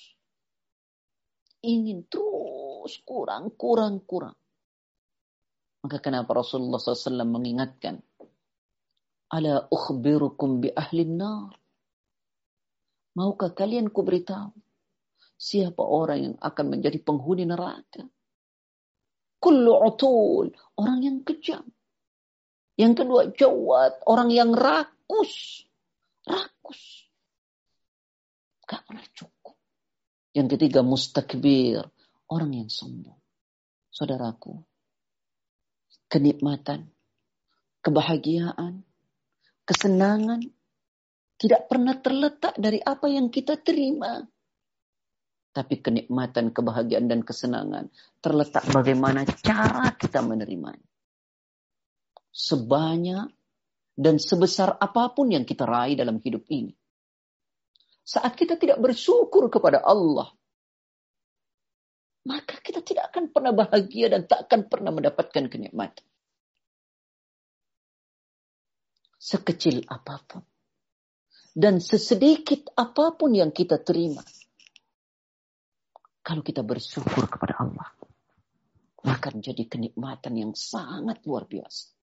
Ingin 1.64 2.04
terus 2.12 3.00
kurang, 3.04 3.56
kurang, 3.56 4.04
kurang. 4.04 4.36
Maka 5.80 5.96
kenapa 6.00 6.36
Rasulullah 6.36 6.76
SAW 6.76 7.24
mengingatkan. 7.24 8.04
Ala 9.32 9.64
ukhbirukum 9.72 10.60
bi 10.60 10.68
ahli 10.76 11.08
nar. 11.08 11.56
Maukah 13.16 13.52
kalian 13.56 13.88
kuberitahu 13.88 14.52
siapa 15.40 15.80
orang 15.80 16.18
yang 16.20 16.34
akan 16.36 16.66
menjadi 16.68 17.00
penghuni 17.00 17.48
neraka? 17.48 18.04
Kullu 19.40 19.72
utul, 19.88 20.52
orang 20.76 21.00
yang 21.00 21.18
kejam. 21.24 21.64
Yang 22.76 23.04
kedua 23.04 23.32
jawat, 23.32 24.04
orang 24.04 24.28
yang 24.28 24.52
rakus. 24.52 25.64
Rakus. 26.28 27.08
Gak 28.68 28.84
pernah 28.84 29.06
cukup. 29.16 29.56
Yang 30.36 30.56
ketiga 30.56 30.80
mustakbir, 30.84 31.82
orang 32.28 32.52
yang 32.54 32.70
sombong. 32.70 33.18
Saudaraku, 33.90 34.62
kenikmatan, 36.06 36.86
kebahagiaan, 37.82 38.86
kesenangan 39.66 40.40
tidak 41.40 41.66
pernah 41.66 41.96
terletak 41.98 42.54
dari 42.60 42.78
apa 42.78 43.08
yang 43.08 43.32
kita 43.32 43.56
terima. 43.58 44.20
Tapi 45.50 45.82
kenikmatan, 45.82 46.54
kebahagiaan, 46.54 47.10
dan 47.10 47.26
kesenangan 47.26 47.90
terletak 48.22 48.70
bagaimana 48.70 49.26
cara 49.42 49.90
kita 49.98 50.22
menerimanya. 50.22 50.86
Sebanyak 52.30 53.26
dan 53.98 54.22
sebesar 54.22 54.78
apa 54.78 55.10
pun 55.10 55.34
yang 55.34 55.42
kita 55.42 55.66
raih 55.66 55.98
dalam 55.98 56.22
hidup 56.22 56.46
ini. 56.54 56.70
Saat 58.06 58.38
kita 58.38 58.54
tidak 58.54 58.78
bersyukur 58.78 59.50
kepada 59.50 59.82
Allah, 59.82 60.30
maka 62.30 62.62
kita 62.62 62.80
tidak 62.86 63.10
akan 63.10 63.34
pernah 63.34 63.50
bahagia 63.50 64.06
dan 64.06 64.30
tak 64.30 64.46
akan 64.46 64.70
pernah 64.70 64.94
mendapatkan 64.94 65.50
kenikmatan. 65.50 66.06
Sekecil 69.20 69.84
apa 69.90 70.16
pun. 70.24 70.42
Dan 71.50 71.82
sesedikit 71.82 72.70
apa 72.78 73.18
pun 73.18 73.34
yang 73.34 73.50
kita 73.50 73.82
terima 73.82 74.22
kalau 76.20 76.44
kita 76.44 76.60
bersyukur 76.60 77.24
kepada 77.26 77.64
Allah, 77.64 77.88
maka 79.04 79.32
menjadi 79.32 79.64
kenikmatan 79.64 80.36
yang 80.36 80.52
sangat 80.52 81.24
luar 81.24 81.48
biasa. 81.48 81.96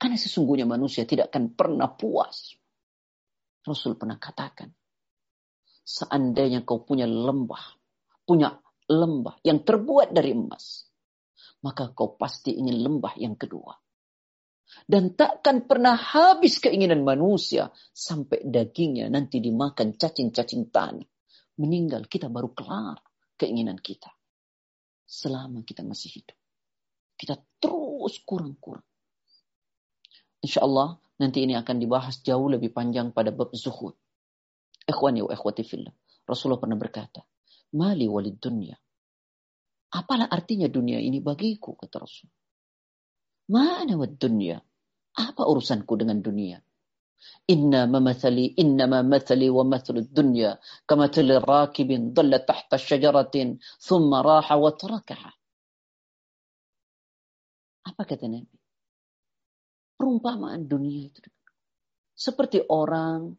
Karena 0.00 0.16
sesungguhnya 0.16 0.64
manusia 0.64 1.04
tidak 1.04 1.34
akan 1.34 1.52
pernah 1.52 1.90
puas. 1.92 2.56
Rasul 3.60 3.98
pernah 4.00 4.16
katakan, 4.16 4.72
seandainya 5.84 6.64
kau 6.64 6.80
punya 6.86 7.04
lembah, 7.04 7.76
punya 8.24 8.56
lembah 8.88 9.36
yang 9.44 9.60
terbuat 9.60 10.16
dari 10.16 10.32
emas, 10.32 10.88
maka 11.60 11.92
kau 11.92 12.16
pasti 12.16 12.56
ingin 12.56 12.80
lembah 12.80 13.18
yang 13.20 13.36
kedua. 13.36 13.76
Dan 14.86 15.18
takkan 15.18 15.66
pernah 15.66 15.98
habis 15.98 16.62
keinginan 16.62 17.02
manusia 17.02 17.74
sampai 17.90 18.46
dagingnya 18.46 19.10
nanti 19.10 19.42
dimakan 19.42 19.98
cacing-cacing 19.98 20.70
tanah 20.70 21.09
meninggal, 21.60 22.08
kita 22.08 22.32
baru 22.32 22.56
kelar 22.56 22.96
keinginan 23.36 23.76
kita. 23.76 24.08
Selama 25.04 25.60
kita 25.60 25.84
masih 25.84 26.22
hidup. 26.22 26.38
Kita 27.20 27.36
terus 27.60 28.22
kurang-kurang. 28.24 28.86
Insya 30.40 30.64
Allah 30.64 30.96
nanti 31.20 31.44
ini 31.44 31.52
akan 31.52 31.76
dibahas 31.76 32.24
jauh 32.24 32.48
lebih 32.48 32.72
panjang 32.72 33.12
pada 33.12 33.28
bab 33.28 33.52
zuhud. 33.52 33.92
Ikhwani 34.88 35.20
wa 35.20 35.30
ikhwati 35.36 35.62
fillah. 35.68 35.92
Rasulullah 36.24 36.62
pernah 36.62 36.80
berkata, 36.80 37.20
Mali 37.76 38.08
walid 38.08 38.40
dunia. 38.40 38.74
Apalah 39.90 40.30
artinya 40.30 40.70
dunia 40.70 41.02
ini 41.02 41.18
bagiku, 41.18 41.74
kata 41.74 41.96
Rasul. 42.00 42.30
Mana 43.50 43.98
wad 43.98 44.14
dunia? 44.16 44.62
Apa 45.18 45.42
urusanku 45.42 45.98
dengan 45.98 46.22
dunia? 46.22 46.62
Inna 47.50 47.84
mamathali 47.84 48.56
innama 48.56 49.04
mathali 49.04 49.50
wa 49.50 49.64
mathalu 49.66 50.06
dunya 50.08 50.56
kamathali 50.86 51.36
rakibin 51.40 52.16
dhalla 52.16 52.40
tahta 52.40 52.80
syajaratin 52.80 53.60
thumma 53.82 54.24
raha 54.24 54.54
wa 54.56 54.70
tarakaha. 54.72 55.30
Apa 57.90 58.02
kata 58.06 58.28
Nabi? 58.28 58.56
Perumpamaan 60.00 60.64
dunia 60.64 61.08
itu 61.12 61.20
seperti 62.16 62.64
orang 62.68 63.36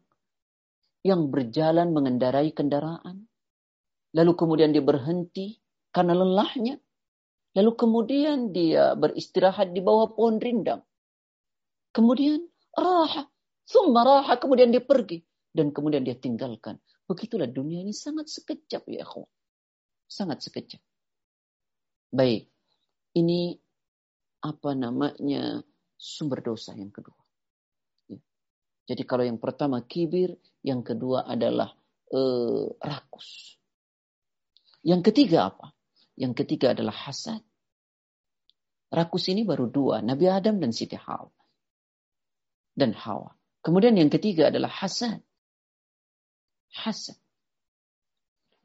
yang 1.02 1.30
berjalan 1.30 1.90
mengendarai 1.90 2.54
kendaraan 2.54 3.26
lalu 4.14 4.32
kemudian 4.38 4.70
dia 4.70 4.82
berhenti 4.82 5.58
karena 5.90 6.14
lelahnya 6.14 6.78
Lalu 7.52 7.70
kemudian 7.76 8.48
dia 8.48 8.96
beristirahat 8.96 9.76
di 9.76 9.84
bawah 9.84 10.08
pohon 10.16 10.40
rindang. 10.40 10.80
Kemudian 11.92 12.40
raha 12.72 13.28
Summa 13.72 14.04
raha, 14.04 14.36
kemudian 14.36 14.68
dia 14.68 14.84
pergi. 14.84 15.24
Dan 15.48 15.72
kemudian 15.72 16.04
dia 16.04 16.16
tinggalkan. 16.16 16.76
Begitulah 17.08 17.48
dunia 17.48 17.80
ini 17.80 17.96
sangat 17.96 18.28
sekejap 18.28 18.84
ya 18.88 19.04
akhwat. 19.04 19.32
Sangat 20.04 20.44
sekejap. 20.44 20.80
Baik. 22.12 22.52
Ini 23.16 23.56
apa 24.44 24.76
namanya 24.76 25.64
sumber 25.96 26.44
dosa 26.44 26.76
yang 26.76 26.92
kedua. 26.92 27.16
Ya. 28.12 28.20
Jadi 28.92 29.02
kalau 29.08 29.24
yang 29.24 29.40
pertama 29.40 29.80
kibir, 29.84 30.36
yang 30.60 30.84
kedua 30.84 31.24
adalah 31.24 31.72
eh, 32.12 32.66
rakus. 32.76 33.56
Yang 34.84 35.12
ketiga 35.12 35.48
apa? 35.48 35.72
Yang 36.16 36.44
ketiga 36.44 36.76
adalah 36.76 36.92
hasad. 37.08 37.40
Rakus 38.92 39.32
ini 39.32 39.48
baru 39.48 39.64
dua, 39.72 40.04
Nabi 40.04 40.28
Adam 40.28 40.60
dan 40.60 40.76
Siti 40.76 41.00
Hawa. 41.00 41.32
Dan 42.76 42.92
Hawa. 42.92 43.32
Kemudian 43.62 43.94
yang 43.94 44.10
ketiga 44.10 44.50
adalah 44.50 44.68
hasad. 44.68 45.22
Hasad. 46.74 47.16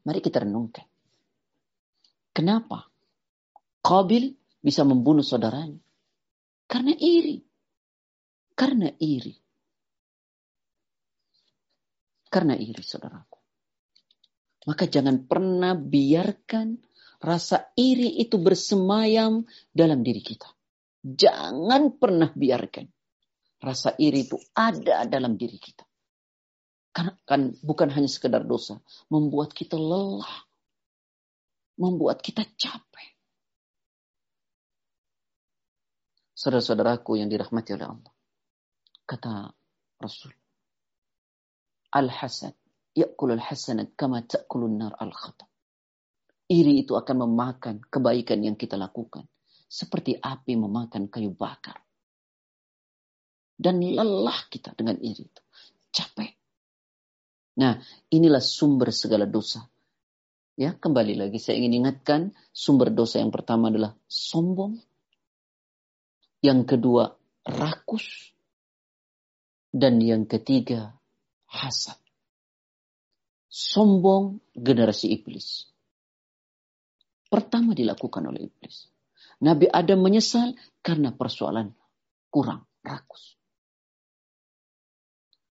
Mari 0.03 0.19
kita 0.19 0.41
renungkan. 0.41 0.89
Kenapa 2.33 2.89
Qabil 3.85 4.33
bisa 4.59 4.81
membunuh 4.83 5.23
saudaranya? 5.23 5.79
Karena 6.67 6.91
iri. 6.97 7.39
Karena 8.57 8.89
iri. 8.99 9.31
Karena 12.27 12.57
iri, 12.59 12.83
saudaraku. 12.83 13.39
Maka 14.67 14.83
jangan 14.91 15.23
pernah 15.23 15.71
biarkan 15.77 16.75
rasa 17.23 17.71
iri 17.79 18.19
itu 18.19 18.35
bersemayam 18.35 19.47
dalam 19.71 20.03
diri 20.03 20.19
kita. 20.19 20.51
Jangan 20.99 21.95
pernah 21.95 22.27
biarkan. 22.35 22.96
Rasa 23.57 23.97
iri 23.97 24.29
itu 24.29 24.37
ada 24.53 25.05
dalam 25.09 25.33
diri 25.33 25.57
kita. 25.57 25.81
Karena 26.93 27.13
kan 27.25 27.53
bukan 27.61 27.89
hanya 27.93 28.09
sekedar 28.09 28.45
dosa, 28.45 28.81
membuat 29.09 29.53
kita 29.53 29.77
lelah, 29.77 30.49
membuat 31.77 32.25
kita 32.25 32.41
capek. 32.57 33.07
Saudara-saudaraku 36.37 37.17
yang 37.17 37.29
dirahmati 37.33 37.73
oleh 37.73 37.87
Allah. 37.89 38.13
Kata 39.05 39.49
Rasul. 39.97 40.33
Al-hasad. 41.97 42.53
Ya'kul 42.97 43.37
al-hasanat 43.37 43.93
kama 43.97 44.25
ta'kulun 44.25 44.77
nar 44.77 44.93
al-khata. 45.01 45.49
Iri 46.49 46.85
itu 46.85 46.93
akan 46.93 47.25
memakan 47.25 47.81
kebaikan 47.89 48.41
yang 48.41 48.53
kita 48.53 48.77
lakukan. 48.77 49.25
Seperti 49.65 50.17
api 50.17 50.53
memakan 50.57 51.09
kayu 51.09 51.33
bakar. 51.33 51.86
Dan 53.57 53.81
lelah 53.81 54.45
kita 54.53 54.77
dengan 54.77 55.01
iri 55.01 55.25
itu. 55.25 55.41
Capek. 55.89 56.31
Nah, 57.57 57.73
inilah 58.13 58.41
sumber 58.41 58.93
segala 58.93 59.25
dosa. 59.25 59.65
Ya, 60.57 60.77
kembali 60.77 61.17
lagi 61.17 61.41
saya 61.41 61.57
ingin 61.57 61.85
ingatkan 61.85 62.21
sumber 62.53 62.93
dosa 62.93 63.17
yang 63.17 63.33
pertama 63.33 63.73
adalah 63.73 63.97
sombong. 64.05 64.77
Yang 66.41 66.77
kedua, 66.77 67.17
rakus. 67.49 68.33
Dan 69.73 70.01
yang 70.01 70.29
ketiga, 70.29 70.93
hasad. 71.49 71.97
Sombong 73.49 74.37
generasi 74.53 75.17
iblis. 75.17 75.65
Pertama 77.25 77.73
dilakukan 77.73 78.21
oleh 78.29 78.47
iblis. 78.47 78.85
Nabi 79.41 79.69
Adam 79.69 80.01
menyesal 80.01 80.53
karena 80.81 81.13
persoalan 81.13 81.73
kurang, 82.29 82.65
rakus. 82.81 83.37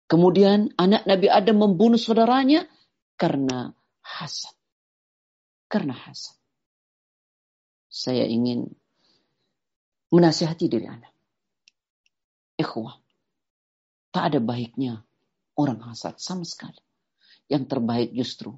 Kemudian 0.07 0.71
anak 0.79 1.03
Nabi 1.03 1.27
Adam 1.27 1.67
membunuh 1.67 1.99
saudaranya 1.99 2.63
karena 3.19 3.75
hasad. 4.07 4.55
Karena 5.67 5.99
hasad. 5.99 6.39
Saya 7.91 8.23
ingin 8.31 8.71
menasihati 10.15 10.71
diri 10.71 10.87
anak. 10.87 11.11
Ikhwah, 12.57 12.97
tak 14.15 14.33
ada 14.33 14.39
baiknya 14.39 15.03
orang 15.59 15.83
hasad 15.91 16.23
sama 16.23 16.47
sekali. 16.47 16.79
Yang 17.51 17.67
terbaik 17.67 18.11
justru 18.15 18.55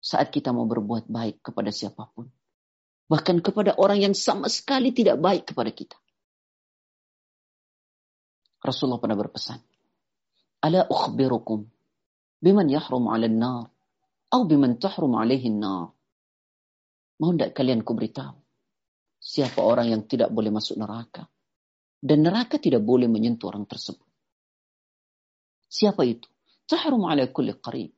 saat 0.00 0.28
kita 0.28 0.52
mau 0.52 0.68
berbuat 0.68 1.08
baik 1.08 1.40
kepada 1.44 1.72
siapa 1.72 2.08
pun. 2.12 2.28
Bahkan 3.10 3.42
kepada 3.42 3.74
orang 3.80 4.04
yang 4.04 4.14
sama 4.14 4.46
sekali 4.52 4.94
tidak 4.94 5.18
baik 5.18 5.50
kepada 5.50 5.72
kita. 5.74 5.98
Rasulullah 8.60 9.00
pernah 9.00 9.16
berpesan, 9.16 9.56
Ala 10.60 10.84
ukhbirukum 10.88 11.64
biman 12.40 12.66
yahrum 12.68 13.08
'ala 13.08 13.28
nar 13.28 13.68
atau 14.30 14.44
biman 14.46 14.76
tahrum 14.80 15.16
'alaihi 15.16 15.52
nar. 15.52 15.92
Mau 17.20 17.30
tidak 17.36 17.52
kalian 17.52 17.84
ku 17.84 17.92
siapa 19.20 19.60
orang 19.60 19.92
yang 19.92 20.02
tidak 20.08 20.32
boleh 20.32 20.48
masuk 20.48 20.80
neraka. 20.80 21.28
Dan 22.00 22.24
neraka 22.24 22.56
tidak 22.56 22.80
boleh 22.80 23.12
menyentuh 23.12 23.52
orang 23.52 23.68
tersebut. 23.68 24.08
Siapa 25.68 26.00
itu? 26.08 26.24
Tahrum 26.64 27.04
ala 27.04 27.28
kulli 27.28 27.52
qarib. 27.60 27.92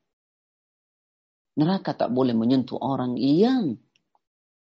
Neraka 1.55 1.95
tak 1.95 2.11
boleh 2.11 2.35
menyentuh 2.35 2.75
orang 2.75 3.15
yang 3.15 3.79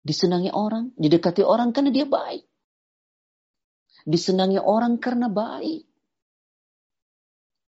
disenangi 0.05 0.53
orang, 0.53 0.93
didekati 0.93 1.41
orang 1.41 1.73
karena 1.73 1.89
dia 1.89 2.05
baik. 2.05 2.45
Disenangi 4.05 4.61
orang 4.61 5.01
karena 5.01 5.33
baik. 5.33 5.89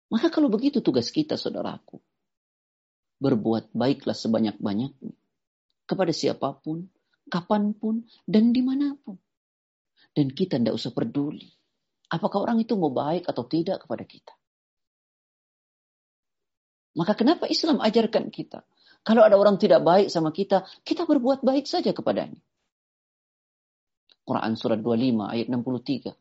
Maka 0.08 0.32
kalau 0.32 0.47
begitu 0.47 0.80
tugas 0.80 1.12
kita 1.12 1.36
saudaraku. 1.36 1.99
Berbuat 3.20 3.74
baiklah 3.76 4.16
sebanyak-banyaknya. 4.16 5.14
Kepada 5.88 6.12
siapa 6.16 6.55
pun, 6.60 6.88
kapan 7.28 7.76
pun, 7.76 8.08
dan 8.24 8.55
di 8.55 8.64
mana 8.64 8.95
pun. 8.95 9.20
Dan 10.16 10.32
kita 10.32 10.60
tidak 10.60 10.76
usah 10.76 10.95
peduli. 10.95 11.47
Apakah 12.08 12.47
orang 12.47 12.64
itu 12.64 12.80
mau 12.80 12.91
baik 12.91 13.28
atau 13.28 13.43
tidak 13.43 13.84
kepada 13.84 14.08
kita. 14.08 14.34
Maka 16.97 17.14
kenapa 17.14 17.45
Islam 17.51 17.84
ajarkan 17.84 18.32
kita? 18.32 18.64
Kalau 19.03 19.22
ada 19.22 19.38
orang 19.38 19.60
tidak 19.60 19.84
baik 19.84 20.08
sama 20.10 20.34
kita, 20.34 20.66
kita 20.82 21.05
berbuat 21.05 21.43
baik 21.45 21.68
saja 21.70 21.93
kepadanya. 21.93 22.41
Quran 24.28 24.60
surat 24.60 24.84
25 24.84 25.32
ayat 25.32 25.47
63. 25.47 26.12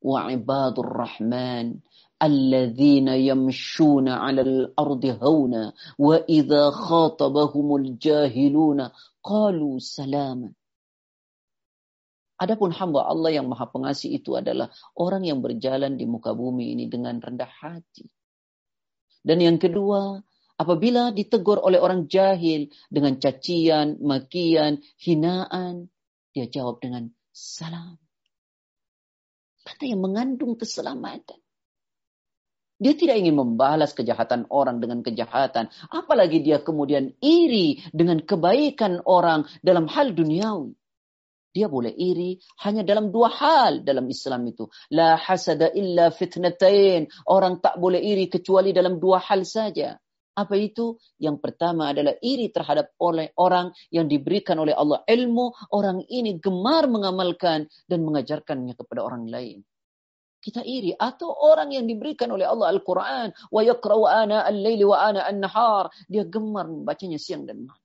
Wa 0.00 0.32
ibadur 0.32 0.88
rahman 0.88 1.84
yamshuna 2.20 4.20
'alal 4.20 4.76
ardi 4.76 5.10
hauna 5.16 5.72
wa 5.96 6.16
idza 6.28 6.68
khatabahumul 6.68 7.96
jahiluna 7.96 8.92
qalu 9.24 9.80
salama. 9.80 10.52
Adapun 12.40 12.72
hamba 12.72 13.04
Allah 13.04 13.36
yang 13.36 13.52
maha 13.52 13.68
pengasih 13.68 14.16
itu 14.16 14.32
adalah 14.32 14.72
orang 14.96 15.28
yang 15.28 15.44
berjalan 15.44 16.00
di 16.00 16.08
muka 16.08 16.32
bumi 16.32 16.72
ini 16.72 16.88
dengan 16.88 17.20
rendah 17.20 17.48
hati 17.48 18.08
dan 19.20 19.38
yang 19.40 19.58
kedua, 19.60 20.16
apabila 20.56 21.12
ditegur 21.12 21.60
oleh 21.60 21.76
orang 21.76 22.08
jahil 22.08 22.72
dengan 22.88 23.20
cacian, 23.20 24.00
makian, 24.00 24.80
hinaan, 24.96 25.92
dia 26.32 26.48
jawab 26.48 26.80
dengan 26.80 27.12
salam. 27.28 28.00
Kata 29.60 29.84
yang 29.84 30.00
mengandung 30.00 30.56
keselamatan. 30.56 31.36
Dia 32.80 32.96
tidak 32.96 33.20
ingin 33.20 33.36
membalas 33.36 33.92
kejahatan 33.92 34.48
orang 34.48 34.80
dengan 34.80 35.04
kejahatan. 35.04 35.68
Apalagi 35.92 36.40
dia 36.40 36.64
kemudian 36.64 37.12
iri 37.20 37.84
dengan 37.92 38.24
kebaikan 38.24 39.04
orang 39.04 39.44
dalam 39.60 39.84
hal 39.84 40.16
duniawi. 40.16 40.72
Dia 41.50 41.66
boleh 41.66 41.92
iri 41.92 42.40
hanya 42.64 42.86
dalam 42.86 43.12
dua 43.12 43.28
hal 43.28 43.84
dalam 43.84 44.08
Islam 44.08 44.48
itu. 44.48 44.70
La 44.94 45.20
hasada 45.20 45.68
illa 45.76 46.08
fitnatain. 46.08 47.10
Orang 47.28 47.60
tak 47.60 47.76
boleh 47.76 48.00
iri 48.00 48.32
kecuali 48.32 48.72
dalam 48.72 48.96
dua 48.96 49.20
hal 49.20 49.44
saja. 49.44 49.98
Apa 50.38 50.54
itu? 50.56 50.96
Yang 51.20 51.42
pertama 51.42 51.90
adalah 51.90 52.14
iri 52.22 52.48
terhadap 52.48 52.94
oleh 53.02 53.34
orang 53.36 53.74
yang 53.92 54.06
diberikan 54.06 54.56
oleh 54.62 54.72
Allah 54.72 55.02
ilmu. 55.04 55.52
Orang 55.74 56.06
ini 56.06 56.38
gemar 56.38 56.86
mengamalkan 56.86 57.68
dan 57.90 58.00
mengajarkannya 58.06 58.72
kepada 58.78 59.04
orang 59.04 59.26
lain. 59.26 59.66
Kita 60.40 60.64
iri. 60.64 60.96
Atau 60.96 61.28
orang 61.28 61.70
yang 61.70 61.84
diberikan 61.84 62.32
oleh 62.32 62.48
Allah 62.48 62.72
Al-Quran. 62.72 63.28
Wa 63.52 63.60
yakra'u 63.60 64.08
ana 64.08 64.42
al-layli 64.48 64.84
wa 64.88 64.98
ana 64.98 65.28
an-nahar. 65.28 65.92
Dia 66.08 66.24
gemar 66.24 66.66
membacanya 66.66 67.20
siang 67.20 67.44
dan 67.44 67.68
malam. 67.68 67.84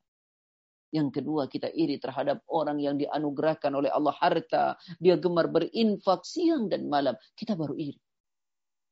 Yang 0.95 1.20
kedua, 1.20 1.51
kita 1.51 1.68
iri 1.76 1.99
terhadap 1.99 2.47
orang 2.47 2.80
yang 2.80 2.95
dianugerahkan 2.95 3.68
oleh 3.76 3.91
Allah 3.91 4.16
harta. 4.16 4.80
Dia 4.95 5.20
gemar 5.20 5.51
berinfak 5.51 6.24
siang 6.24 6.72
dan 6.72 6.88
malam. 6.88 7.20
Kita 7.36 7.60
baru 7.60 7.76
iri. 7.76 7.99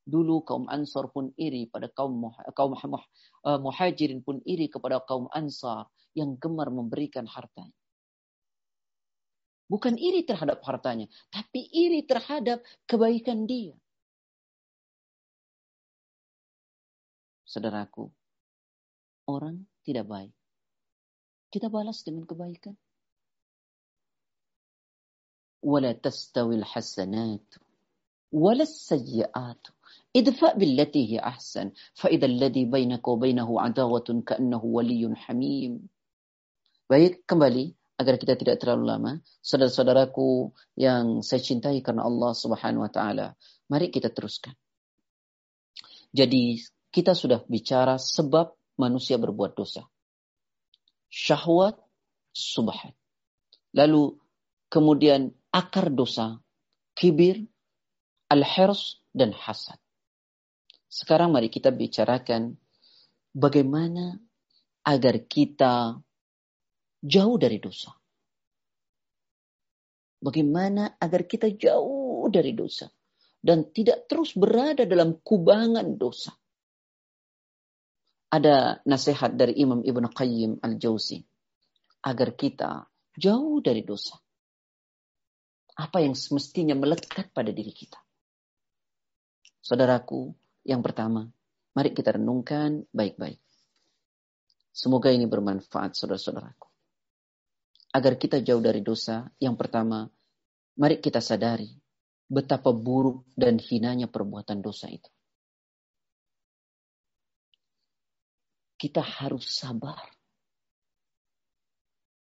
Dulu 0.04 0.44
kaum 0.44 0.68
Ansar 0.68 1.08
pun 1.16 1.32
iri 1.40 1.72
pada 1.72 1.88
kaum 1.88 2.28
kaum 2.52 2.76
uh, 2.76 3.00
muhajirin 3.64 4.20
pun 4.20 4.44
iri 4.44 4.68
kepada 4.68 5.00
kaum 5.08 5.32
Ansar 5.32 5.88
yang 6.12 6.36
gemar 6.36 6.68
memberikan 6.68 7.24
hartanya. 7.24 7.72
Bukan 9.69 10.01
iri 10.01 10.25
terhadap 10.25 10.65
hartanya, 10.65 11.07
tapi 11.29 11.69
iri 11.69 12.01
terhadap 12.09 12.65
kebaikan 12.89 13.45
dia. 13.45 13.77
Saudaraku, 17.45 18.09
orang 19.29 19.69
tidak 19.85 20.09
baik 20.09 20.33
kita 21.49 21.73
balas 21.73 22.05
dengan 22.05 22.29
kebaikan. 22.29 22.77
ولا 25.59 25.91
تستوي 25.93 26.55
الحسنات 26.63 27.55
ولا 28.33 28.63
السيئات 28.63 29.63
ادفع 30.17 30.53
بالتي 30.55 31.03
هي 31.11 31.19
أحسن 31.19 31.75
فإذا 31.99 32.27
الذي 32.27 32.65
بينك 32.65 33.09
وبينه 33.09 33.61
عداوة 33.61 34.23
كأنه 34.27 34.63
ولي 34.65 35.03
حميم 35.19 35.83
Baik, 36.89 37.27
kembali 37.27 37.75
agar 37.98 38.16
kita 38.18 38.34
tidak 38.40 38.58
terlalu 38.60 38.90
lama. 38.90 39.12
Saudara-saudaraku 39.44 40.54
yang 40.80 41.22
saya 41.22 41.42
cintai 41.42 41.80
karena 41.86 42.06
Allah 42.06 42.34
Subhanahu 42.34 42.86
wa 42.86 42.92
taala. 42.92 43.38
Mari 43.70 43.94
kita 43.94 44.10
teruskan. 44.10 44.54
Jadi, 46.14 46.62
kita 46.94 47.18
sudah 47.18 47.42
bicara 47.50 47.98
sebab 47.98 48.54
manusia 48.78 49.18
berbuat 49.18 49.58
dosa 49.58 49.82
syahwat, 51.14 51.78
subhat. 52.34 52.98
Lalu 53.78 54.18
kemudian 54.74 55.30
akar 55.54 55.94
dosa, 55.94 56.42
kibir, 56.98 57.46
al-hirs, 58.34 59.06
dan 59.14 59.30
hasad. 59.38 59.78
Sekarang 60.90 61.30
mari 61.30 61.54
kita 61.54 61.70
bicarakan 61.70 62.58
bagaimana 63.30 64.18
agar 64.82 65.22
kita 65.30 66.02
jauh 67.04 67.36
dari 67.36 67.60
dosa. 67.60 67.92
Bagaimana 70.24 70.96
agar 70.96 71.28
kita 71.28 71.52
jauh 71.52 72.32
dari 72.32 72.56
dosa 72.56 72.88
dan 73.44 73.68
tidak 73.76 74.08
terus 74.08 74.32
berada 74.40 74.88
dalam 74.88 75.20
kubangan 75.20 76.00
dosa 76.00 76.32
ada 78.34 78.82
nasihat 78.90 79.38
dari 79.38 79.62
Imam 79.62 79.86
Ibn 79.86 80.10
Qayyim 80.10 80.64
Al-Jauzi 80.64 81.22
agar 82.08 82.34
kita 82.34 82.90
jauh 83.14 83.62
dari 83.62 83.86
dosa. 83.86 84.18
Apa 85.78 86.02
yang 86.02 86.18
semestinya 86.18 86.74
melekat 86.74 87.30
pada 87.30 87.54
diri 87.54 87.70
kita. 87.70 87.98
Saudaraku, 89.62 90.34
yang 90.66 90.82
pertama, 90.82 91.30
mari 91.78 91.94
kita 91.94 92.18
renungkan 92.18 92.86
baik-baik. 92.90 93.42
Semoga 94.74 95.14
ini 95.14 95.30
bermanfaat 95.30 95.94
saudara-saudaraku. 95.94 96.73
Agar 97.94 98.18
kita 98.18 98.42
jauh 98.42 98.62
dari 98.62 98.82
dosa, 98.82 99.30
yang 99.38 99.54
pertama, 99.54 100.10
mari 100.82 100.98
kita 100.98 101.22
sadari 101.22 101.70
betapa 102.26 102.74
buruk 102.74 103.30
dan 103.38 103.62
hinanya 103.62 104.10
perbuatan 104.10 104.60
dosa 104.66 104.90
itu. 104.90 105.14
kita 108.84 109.00
harus 109.00 109.48
sabar 109.48 110.12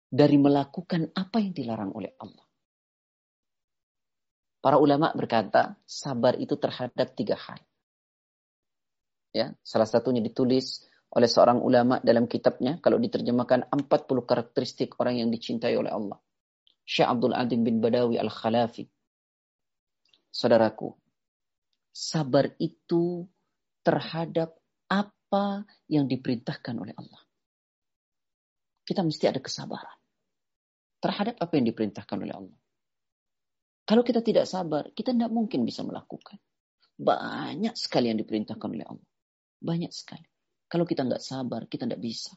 dari 0.07 0.39
melakukan 0.39 1.11
apa 1.11 1.43
yang 1.43 1.51
dilarang 1.51 1.91
oleh 1.91 2.15
Allah. 2.23 2.47
Para 4.63 4.79
ulama 4.79 5.11
berkata, 5.11 5.75
sabar 5.83 6.39
itu 6.39 6.55
terhadap 6.55 7.19
tiga 7.19 7.35
hal. 7.35 7.59
Ya, 9.35 9.59
salah 9.67 9.91
satunya 9.91 10.23
ditulis 10.23 10.87
oleh 11.13 11.29
seorang 11.29 11.61
ulama 11.61 12.01
dalam 12.01 12.25
kitabnya 12.25 12.81
kalau 12.81 12.97
diterjemahkan 12.97 13.69
40 13.69 13.85
karakteristik 14.25 14.97
orang 14.97 15.21
yang 15.21 15.29
dicintai 15.29 15.77
oleh 15.77 15.93
Allah. 15.93 16.17
Syekh 16.89 17.09
Abdul 17.09 17.37
Adim 17.37 17.63
bin 17.63 17.79
Badawi 17.85 18.17
Al-Khalafi. 18.17 18.89
Saudaraku, 20.33 20.97
sabar 21.93 22.57
itu 22.57 23.29
terhadap 23.85 24.57
apa 24.89 25.69
yang 25.93 26.09
diperintahkan 26.09 26.75
oleh 26.81 26.97
Allah. 26.97 27.23
Kita 28.83 29.05
mesti 29.05 29.29
ada 29.29 29.39
kesabaran 29.39 30.01
terhadap 31.03 31.37
apa 31.37 31.53
yang 31.61 31.67
diperintahkan 31.69 32.17
oleh 32.17 32.35
Allah. 32.35 32.59
Kalau 33.83 34.07
kita 34.07 34.25
tidak 34.25 34.49
sabar, 34.49 34.89
kita 34.95 35.13
tidak 35.13 35.29
mungkin 35.35 35.67
bisa 35.67 35.85
melakukan. 35.85 36.39
Banyak 36.97 37.75
sekali 37.75 38.09
yang 38.09 38.19
diperintahkan 38.23 38.69
oleh 38.71 38.87
Allah. 38.87 39.09
Banyak 39.59 39.91
sekali. 39.91 40.32
Kalau 40.73 40.89
kita 40.89 41.05
nggak 41.05 41.21
sabar, 41.21 41.69
kita 41.69 41.85
tidak 41.85 42.01
bisa. 42.01 42.33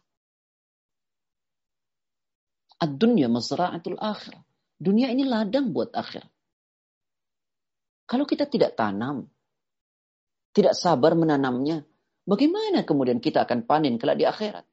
Ad-dunya 2.84 3.32
mazra'atul 3.32 3.96
akhir. 3.96 4.36
Dunia 4.76 5.08
ini 5.08 5.24
ladang 5.24 5.72
buat 5.72 5.96
akhir. 5.96 6.28
Kalau 8.04 8.28
kita 8.28 8.44
tidak 8.52 8.76
tanam, 8.76 9.24
tidak 10.52 10.76
sabar 10.76 11.16
menanamnya, 11.16 11.88
Bagaimana 12.26 12.82
kemudian 12.82 13.22
kita 13.22 13.46
akan 13.46 13.70
panen 13.70 14.02
kelak 14.02 14.18
di 14.18 14.26
akhirat? 14.26 14.66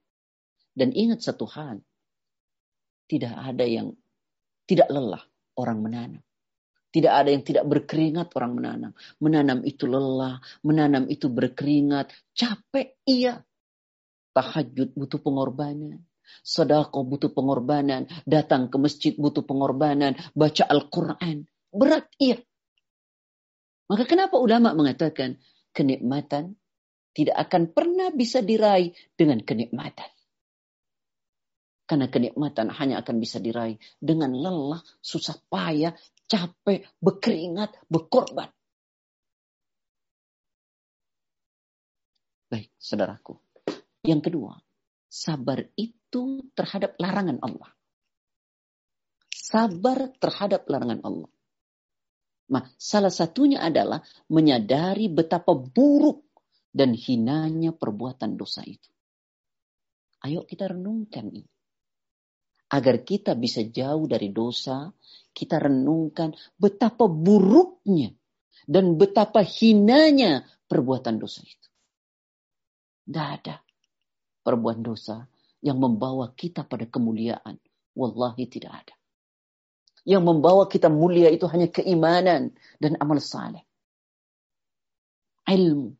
Dan 0.72 0.88
ingat 0.96 1.20
satu 1.20 1.44
hal, 1.44 1.84
tidak 3.06 3.36
ada 3.36 3.64
yang 3.68 3.92
Tidak 4.62 4.88
lelah 4.88 5.20
orang 5.58 5.84
menanam. 5.84 6.22
Tidak 6.94 7.10
ada 7.10 7.28
yang 7.28 7.42
tidak 7.42 7.66
berkeringat 7.66 8.30
orang 8.38 8.52
menanam. 8.56 8.92
Menanam 9.18 9.66
itu 9.66 9.90
lelah, 9.90 10.38
menanam 10.62 11.10
itu 11.10 11.26
berkeringat, 11.26 12.14
capek 12.32 12.94
iya. 13.04 13.42
Tahajud 14.32 14.96
butuh 14.96 15.20
pengorbanan. 15.20 16.00
Sedekah 16.40 17.04
butuh 17.04 17.30
pengorbanan. 17.32 18.08
Datang 18.24 18.72
ke 18.72 18.76
masjid 18.80 19.12
butuh 19.12 19.44
pengorbanan. 19.44 20.16
Baca 20.32 20.64
Al-Quran. 20.64 21.44
Berat 21.72 22.08
iya. 22.20 22.40
Maka 23.92 24.08
kenapa 24.08 24.40
ulama 24.40 24.72
mengatakan 24.72 25.36
kenikmatan 25.76 26.56
tidak 27.12 27.36
akan 27.48 27.68
pernah 27.76 28.08
bisa 28.08 28.40
diraih 28.40 28.96
dengan 29.12 29.44
kenikmatan. 29.44 30.08
Karena 31.84 32.08
kenikmatan 32.08 32.72
hanya 32.72 33.04
akan 33.04 33.20
bisa 33.20 33.36
diraih 33.36 33.76
dengan 34.00 34.32
lelah, 34.32 34.80
susah 35.04 35.36
payah, 35.52 35.92
capek, 36.24 36.88
berkeringat, 37.04 37.84
berkorban. 37.92 38.48
Baik, 42.48 42.72
saudaraku. 42.80 43.41
Yang 44.02 44.30
kedua, 44.30 44.58
sabar 45.06 45.62
itu 45.78 46.50
terhadap 46.58 46.98
larangan 46.98 47.38
Allah. 47.38 47.70
Sabar 49.30 50.10
terhadap 50.18 50.66
larangan 50.66 51.00
Allah. 51.06 51.30
Nah, 52.50 52.66
salah 52.74 53.14
satunya 53.14 53.62
adalah 53.62 54.02
menyadari 54.26 55.06
betapa 55.06 55.54
buruk 55.54 56.26
dan 56.74 56.98
hinanya 56.98 57.70
perbuatan 57.70 58.34
dosa 58.34 58.66
itu. 58.66 58.90
Ayo 60.26 60.42
kita 60.50 60.74
renungkan 60.74 61.30
ini. 61.30 61.46
Agar 62.72 63.04
kita 63.06 63.36
bisa 63.38 63.62
jauh 63.68 64.08
dari 64.08 64.32
dosa, 64.34 64.90
kita 65.30 65.62
renungkan 65.62 66.34
betapa 66.58 67.06
buruknya 67.06 68.10
dan 68.66 68.96
betapa 68.98 69.44
hinanya 69.46 70.42
perbuatan 70.66 71.20
dosa 71.20 71.44
itu. 71.44 71.68
Tidak 73.04 73.28
ada 73.28 73.60
perbuatan 74.42 74.82
dosa 74.82 75.26
yang 75.62 75.78
membawa 75.78 76.34
kita 76.34 76.66
pada 76.66 76.84
kemuliaan. 76.86 77.58
Wallahi 77.94 78.44
tidak 78.50 78.72
ada. 78.86 78.94
Yang 80.02 80.22
membawa 80.26 80.66
kita 80.66 80.90
mulia 80.90 81.30
itu 81.30 81.46
hanya 81.46 81.70
keimanan 81.70 82.50
dan 82.82 82.98
amal 82.98 83.22
saleh. 83.22 83.62
Ilmu, 85.46 85.94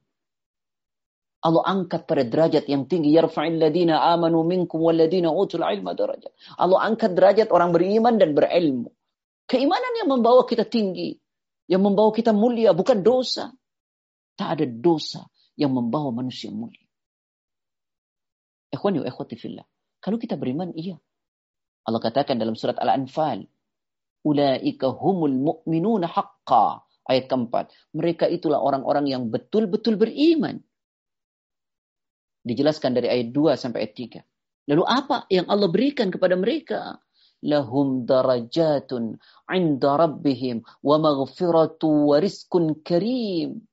Allah 1.43 1.64
angkat 1.66 2.07
pada 2.07 2.22
derajat 2.22 2.70
yang 2.70 2.86
tinggi. 2.86 3.11
Yarfa'il 3.11 3.59
ladina 3.59 3.99
amanu 4.14 4.47
minkum 4.47 4.78
walladina 4.78 5.34
utul 5.34 5.66
ilma 5.66 5.90
derajat. 5.90 6.30
Allah 6.55 6.86
angkat 6.86 7.18
derajat 7.18 7.51
orang 7.51 7.74
beriman 7.74 8.14
dan 8.14 8.30
berilmu. 8.30 8.95
Keimanan 9.51 9.93
yang 9.99 10.09
membawa 10.14 10.47
kita 10.47 10.62
tinggi. 10.62 11.18
Yang 11.66 11.82
membawa 11.82 12.14
kita 12.14 12.30
mulia. 12.30 12.70
Bukan 12.70 13.03
dosa. 13.03 13.51
Tak 14.38 14.49
ada 14.55 14.66
dosa 14.70 15.26
yang 15.59 15.74
membawa 15.74 16.14
manusia 16.14 16.55
mulia. 16.55 16.82
Ikhwani 18.73 19.05
wa 19.05 19.07
ikhwati 19.07 19.37
fillah. 19.37 19.66
Kalau 20.01 20.16
kita 20.16 20.41
beriman, 20.41 20.73
iya. 20.73 20.97
Allah 21.85 22.01
katakan 22.01 22.41
dalam 22.41 22.57
surat 22.57 22.81
Al-Anfal. 22.81 23.45
Ulaika 24.25 24.89
humul 24.91 25.37
mu'minuna 25.37 26.09
haqqa. 26.09 26.83
Ayat 27.03 27.27
keempat. 27.27 27.75
Mereka 27.93 28.31
itulah 28.31 28.62
orang-orang 28.62 29.11
yang 29.11 29.29
betul-betul 29.29 29.99
beriman. 29.99 30.62
Dijelaskan 32.43 32.95
dari 32.95 33.11
ayat 33.11 33.29
2 33.35 33.59
sampai 33.59 33.87
ayat 33.87 33.95
3. 34.23 34.70
Lalu 34.70 34.83
apa 34.87 35.27
yang 35.27 35.47
Allah 35.51 35.66
berikan 35.70 36.11
kepada 36.14 36.39
mereka? 36.39 37.03
Lahum 37.43 38.07
darajatun 38.07 39.18
inda 39.51 39.99
rabbihim 39.99 40.62
wa 40.87 40.97
maghfiratu 41.03 42.14
wa 42.14 42.23
rizkun 42.23 42.79
karim. 42.87 43.66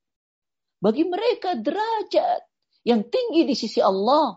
Bagi 0.82 1.06
mereka 1.06 1.54
derajat 1.54 2.42
yang 2.82 3.06
tinggi 3.06 3.46
di 3.46 3.54
sisi 3.54 3.78
Allah. 3.78 4.34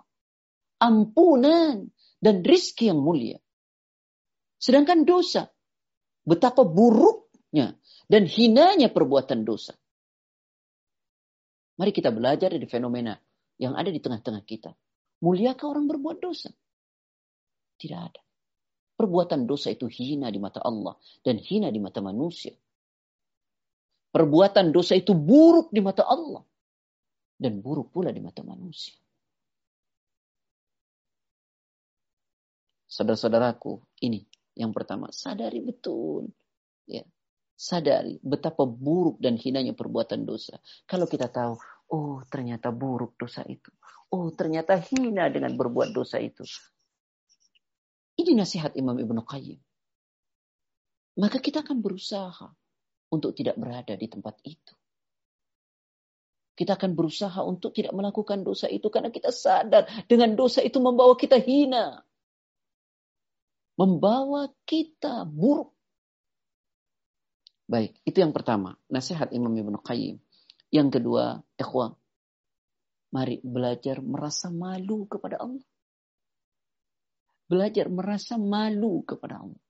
Ampunan 0.84 1.88
dan 2.20 2.44
rizki 2.44 2.92
yang 2.92 3.00
mulia. 3.00 3.40
Sedangkan 4.60 5.08
dosa. 5.08 5.48
Betapa 6.28 6.68
buruknya 6.68 7.76
dan 8.08 8.28
hinanya 8.28 8.92
perbuatan 8.92 9.48
dosa. 9.48 9.76
Mari 11.80 11.92
kita 11.92 12.12
belajar 12.12 12.52
dari 12.52 12.68
fenomena 12.68 13.16
yang 13.60 13.76
ada 13.76 13.92
di 13.92 14.00
tengah-tengah 14.00 14.44
kita. 14.44 14.72
Muliakah 15.24 15.68
orang 15.68 15.88
berbuat 15.88 16.18
dosa? 16.20 16.52
Tidak 17.76 18.00
ada. 18.00 18.22
Perbuatan 18.96 19.44
dosa 19.44 19.74
itu 19.74 19.90
hina 19.92 20.32
di 20.32 20.40
mata 20.40 20.64
Allah 20.64 20.96
dan 21.28 21.42
hina 21.42 21.68
di 21.74 21.80
mata 21.84 22.00
manusia. 22.00 22.56
Perbuatan 24.14 24.70
dosa 24.72 24.94
itu 24.96 25.12
buruk 25.18 25.74
di 25.74 25.82
mata 25.84 26.08
Allah 26.08 26.46
dan 27.36 27.60
buruk 27.60 27.92
pula 27.92 28.16
di 28.16 28.24
mata 28.24 28.46
manusia. 28.46 29.03
Saudara-saudaraku, 32.94 33.82
ini 34.06 34.22
yang 34.54 34.70
pertama, 34.70 35.10
sadari 35.10 35.66
betul. 35.66 36.30
Ya, 36.86 37.02
sadari 37.58 38.22
betapa 38.22 38.70
buruk 38.70 39.18
dan 39.18 39.34
hinanya 39.34 39.74
perbuatan 39.74 40.30
dosa. 40.30 40.62
Kalau 40.86 41.10
kita 41.10 41.26
tahu, 41.26 41.58
Oh, 41.94 42.26
ternyata 42.26 42.74
buruk 42.74 43.14
dosa 43.22 43.46
itu. 43.46 43.70
Oh, 44.10 44.34
ternyata 44.34 44.82
hina 44.82 45.30
dengan 45.30 45.54
berbuat 45.54 45.94
dosa 45.94 46.18
itu. 46.18 46.42
Ini 48.18 48.34
nasihat 48.34 48.74
Imam 48.74 48.98
Ibnu 48.98 49.22
Qayyim. 49.22 49.62
Maka 51.22 51.38
kita 51.38 51.62
akan 51.62 51.86
berusaha 51.86 52.50
untuk 53.14 53.38
tidak 53.38 53.62
berada 53.62 53.94
di 53.94 54.10
tempat 54.10 54.42
itu. 54.42 54.74
Kita 56.58 56.78
akan 56.78 56.94
berusaha 56.94 57.42
untuk 57.46 57.74
tidak 57.74 57.94
melakukan 57.94 58.46
dosa 58.46 58.70
itu 58.70 58.90
karena 58.90 59.10
kita 59.14 59.30
sadar 59.34 59.86
dengan 60.10 60.34
dosa 60.38 60.62
itu 60.66 60.78
membawa 60.78 61.14
kita 61.18 61.38
hina. 61.42 62.02
Membawa 63.74 64.54
kita 64.64 65.26
buruk. 65.26 65.74
Baik, 67.66 67.98
itu 68.06 68.18
yang 68.22 68.36
pertama. 68.36 68.78
Nasihat 68.92 69.34
Imam 69.34 69.50
Ibnu 69.50 69.82
Qayyim. 69.82 70.22
Yang 70.74 70.90
kedua, 71.00 71.42
ikhwan, 71.58 71.98
mari 73.14 73.38
belajar 73.46 74.02
merasa 74.02 74.50
malu 74.50 75.06
kepada 75.06 75.42
Allah. 75.42 75.66
Belajar 77.46 77.90
merasa 77.94 78.42
malu 78.42 79.06
kepada 79.06 79.46
Allah. 79.46 79.64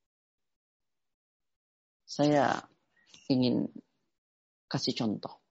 Saya 2.07 2.63
ingin 3.27 3.67
kasih 4.69 4.95
contoh. 4.95 5.43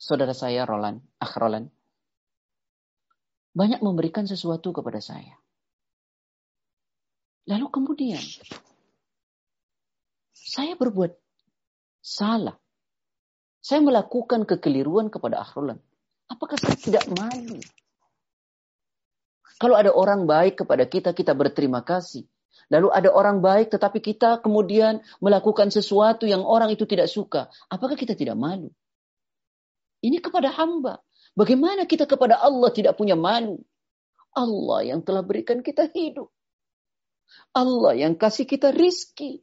Saudara 0.00 0.36
saya 0.36 0.62
Roland, 0.64 1.02
ah 1.20 1.32
Roland, 1.34 1.68
banyak 3.56 3.82
memberikan 3.82 4.24
sesuatu 4.28 4.70
kepada 4.70 5.02
saya. 5.02 5.39
Lalu 7.48 7.66
kemudian 7.72 8.20
saya 10.34 10.74
berbuat 10.76 11.14
salah 12.00 12.60
saya 13.60 13.84
melakukan 13.84 14.48
kekeliruan 14.48 15.12
kepada 15.12 15.44
Ahrulan. 15.44 15.76
Apakah 16.32 16.56
saya 16.56 16.76
tidak 16.80 17.04
malu? 17.12 17.60
Kalau 19.60 19.76
ada 19.76 19.92
orang 19.92 20.24
baik 20.24 20.64
kepada 20.64 20.88
kita, 20.88 21.12
kita 21.12 21.36
berterima 21.36 21.84
kasih. 21.84 22.24
Lalu 22.72 22.88
ada 22.88 23.12
orang 23.12 23.44
baik 23.44 23.68
tetapi 23.68 24.00
kita 24.00 24.40
kemudian 24.40 25.04
melakukan 25.20 25.68
sesuatu 25.68 26.24
yang 26.24 26.40
orang 26.40 26.72
itu 26.72 26.88
tidak 26.88 27.12
suka. 27.12 27.52
Apakah 27.68 28.00
kita 28.00 28.16
tidak 28.16 28.40
malu? 28.40 28.72
Ini 30.00 30.16
kepada 30.24 30.48
hamba. 30.56 31.04
Bagaimana 31.36 31.84
kita 31.84 32.08
kepada 32.08 32.40
Allah 32.40 32.72
tidak 32.72 32.96
punya 32.96 33.18
malu? 33.18 33.60
Allah 34.32 34.88
yang 34.88 35.04
telah 35.04 35.20
berikan 35.20 35.60
kita 35.60 35.92
hidup. 35.92 36.32
Allah 37.54 37.98
yang 37.98 38.14
kasih 38.14 38.46
kita 38.46 38.70
rizki. 38.70 39.42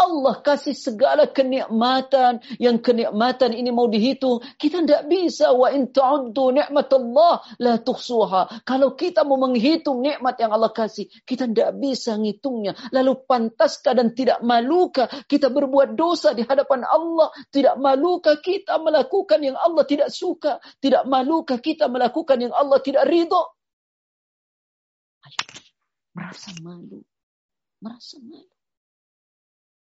Allah 0.00 0.40
kasih 0.40 0.72
segala 0.72 1.28
kenikmatan. 1.28 2.40
Yang 2.56 2.88
kenikmatan 2.88 3.52
ini 3.52 3.68
mau 3.68 3.84
dihitung. 3.84 4.40
Kita 4.56 4.80
tidak 4.80 5.04
bisa. 5.12 5.52
Wa 5.52 5.68
in 5.76 5.92
ta'uddu 5.92 6.56
Allah 6.56 7.34
la 7.60 7.76
tuhsuha. 7.76 8.64
Kalau 8.64 8.96
kita 8.96 9.28
mau 9.28 9.36
menghitung 9.36 10.00
nikmat 10.00 10.40
yang 10.40 10.56
Allah 10.56 10.72
kasih 10.72 11.04
kita 11.28 11.44
tidak 11.44 11.76
bisa 11.76 12.16
ngitungnya. 12.16 12.72
Lalu 12.96 13.20
pantaskah 13.28 13.92
dan 13.92 14.16
tidak 14.16 14.40
malukah 14.40 15.06
kita 15.28 15.52
berbuat 15.52 15.92
dosa 15.92 16.32
di 16.32 16.48
hadapan 16.48 16.88
Allah? 16.88 17.28
Tidak 17.52 17.76
malukah 17.76 18.40
kita 18.40 18.80
melakukan 18.80 19.44
yang 19.44 19.60
Allah 19.60 19.84
tidak 19.84 20.08
suka? 20.08 20.56
Tidak 20.80 21.04
malukah 21.04 21.60
kita 21.60 21.92
melakukan 21.92 22.40
yang 22.40 22.56
Allah 22.56 22.80
tidak 22.80 23.04
ridho 23.04 23.59
merasa 26.16 26.50
malu 26.62 27.00
merasa 27.80 28.18
malu 28.20 28.60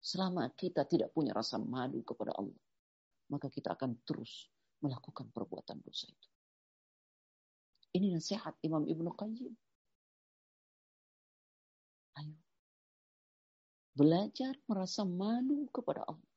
Selama 0.02 0.50
kita 0.58 0.82
tidak 0.82 1.14
punya 1.14 1.30
rasa 1.30 1.62
malu 1.62 2.02
kepada 2.02 2.34
Allah, 2.34 2.58
maka 3.30 3.46
kita 3.46 3.70
akan 3.78 4.02
terus 4.02 4.50
melakukan 4.82 5.30
perbuatan 5.30 5.78
dosa 5.78 6.10
itu. 6.10 6.28
Ini 7.94 8.18
nasihat 8.18 8.58
Imam 8.66 8.82
Ibnu 8.82 9.14
Qayyim. 9.14 9.54
Ayo. 12.18 12.34
Belajar 13.94 14.58
merasa 14.66 15.06
malu 15.06 15.70
kepada 15.70 16.02
Allah. 16.02 16.32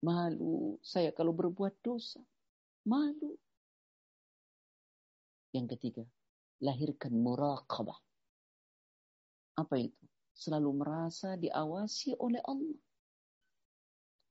Malu 0.00 0.80
saya 0.80 1.12
kalau 1.12 1.36
berbuat 1.36 1.76
dosa. 1.84 2.24
Malu. 2.88 3.36
Yang 5.52 5.76
ketiga, 5.76 6.04
lahirkan 6.62 7.12
muraqabah. 7.12 7.98
Apa 9.58 9.74
itu? 9.76 10.04
Selalu 10.32 10.70
merasa 10.72 11.36
diawasi 11.36 12.16
oleh 12.16 12.40
Allah. 12.40 12.80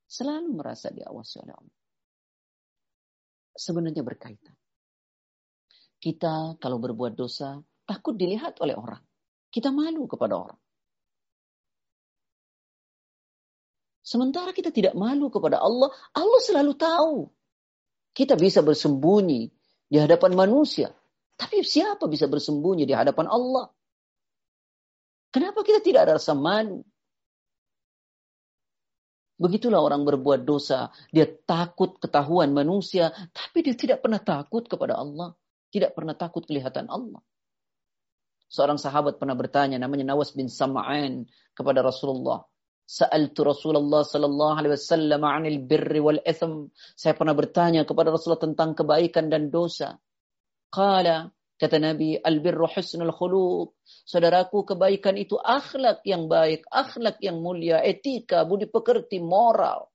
Selalu 0.08 0.50
merasa 0.56 0.90
diawasi 0.90 1.36
oleh 1.44 1.54
Allah. 1.56 1.78
Sebenarnya 3.54 4.02
berkaitan. 4.02 4.56
Kita 6.02 6.58
kalau 6.58 6.82
berbuat 6.82 7.14
dosa, 7.14 7.62
takut 7.86 8.18
dilihat 8.18 8.58
oleh 8.64 8.74
orang. 8.74 9.04
Kita 9.54 9.70
malu 9.70 10.10
kepada 10.10 10.34
orang. 10.40 10.60
Sementara 14.02 14.52
kita 14.52 14.74
tidak 14.74 14.98
malu 14.98 15.30
kepada 15.30 15.62
Allah, 15.62 15.94
Allah 16.12 16.42
selalu 16.42 16.74
tahu. 16.76 17.30
Kita 18.12 18.36
bisa 18.36 18.60
bersembunyi 18.66 19.48
di 19.88 19.98
hadapan 20.02 20.36
manusia. 20.36 20.92
Tapi 21.42 21.66
siapa 21.66 22.06
bisa 22.06 22.30
bersembunyi 22.30 22.86
di 22.86 22.94
hadapan 22.94 23.26
Allah? 23.26 23.66
Kenapa 25.34 25.66
kita 25.66 25.82
tidak 25.82 26.06
ada 26.06 26.22
rasa 26.22 26.38
malu? 26.38 26.86
Begitulah 29.42 29.82
orang 29.82 30.06
berbuat 30.06 30.46
dosa. 30.46 30.94
Dia 31.10 31.26
takut 31.26 31.98
ketahuan 31.98 32.54
manusia, 32.54 33.10
tapi 33.34 33.66
dia 33.66 33.74
tidak 33.74 34.06
pernah 34.06 34.22
takut 34.22 34.70
kepada 34.70 35.02
Allah. 35.02 35.34
Tidak 35.74 35.98
pernah 35.98 36.14
takut 36.14 36.46
kelihatan 36.46 36.86
Allah. 36.86 37.26
Seorang 38.52 38.78
sahabat 38.78 39.18
pernah 39.18 39.34
bertanya 39.34 39.82
namanya 39.82 40.14
Nawas 40.14 40.38
bin 40.38 40.46
Sam'an 40.46 41.26
kepada 41.58 41.82
Rasulullah. 41.82 42.46
Sa'altu 42.86 43.48
Rasulullah 43.48 44.04
sallallahu 44.04 44.54
alaihi 44.62 44.76
wasallam 44.76 45.24
'anil 45.24 45.64
birri 45.64 46.04
wal 46.04 46.22
ithm. 46.22 46.70
Saya 46.94 47.16
pernah 47.18 47.34
bertanya 47.34 47.88
kepada 47.88 48.12
Rasulullah 48.14 48.46
tentang 48.46 48.76
kebaikan 48.76 49.32
dan 49.32 49.50
dosa. 49.50 49.98
Qala 50.72 51.28
kata 51.60 51.78
Nabi 51.78 52.16
al-birru 52.16 52.66
husnul 52.66 53.12
khuluq. 53.12 53.76
Saudaraku 53.86 54.64
kebaikan 54.64 55.20
itu 55.20 55.36
akhlak 55.36 56.02
yang 56.08 56.32
baik, 56.32 56.64
akhlak 56.72 57.20
yang 57.20 57.44
mulia, 57.44 57.84
etika, 57.84 58.48
budi 58.48 58.72
pekerti, 58.72 59.20
moral. 59.20 59.92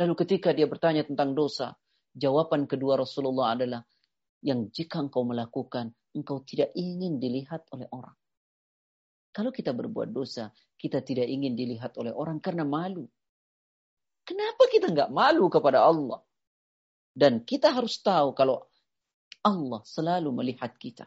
Lalu 0.00 0.14
ketika 0.24 0.56
dia 0.56 0.64
bertanya 0.64 1.04
tentang 1.04 1.36
dosa, 1.36 1.76
jawaban 2.16 2.64
kedua 2.64 2.96
Rasulullah 2.96 3.52
adalah 3.52 3.82
yang 4.40 4.72
jika 4.72 5.04
engkau 5.04 5.26
melakukan, 5.26 5.92
engkau 6.16 6.40
tidak 6.48 6.72
ingin 6.72 7.20
dilihat 7.20 7.68
oleh 7.74 7.90
orang. 7.92 8.16
Kalau 9.32 9.52
kita 9.52 9.76
berbuat 9.76 10.12
dosa, 10.12 10.48
kita 10.76 11.04
tidak 11.04 11.28
ingin 11.28 11.52
dilihat 11.52 11.96
oleh 12.00 12.12
orang 12.12 12.40
karena 12.40 12.64
malu. 12.64 13.04
Kenapa 14.22 14.70
kita 14.70 14.92
nggak 14.92 15.10
malu 15.12 15.50
kepada 15.50 15.82
Allah? 15.82 16.20
Dan 17.12 17.44
kita 17.44 17.68
harus 17.72 18.00
tahu 18.00 18.32
kalau 18.32 18.71
Allah 19.42 19.82
selalu 19.82 20.30
melihat 20.30 20.74
kita. 20.78 21.06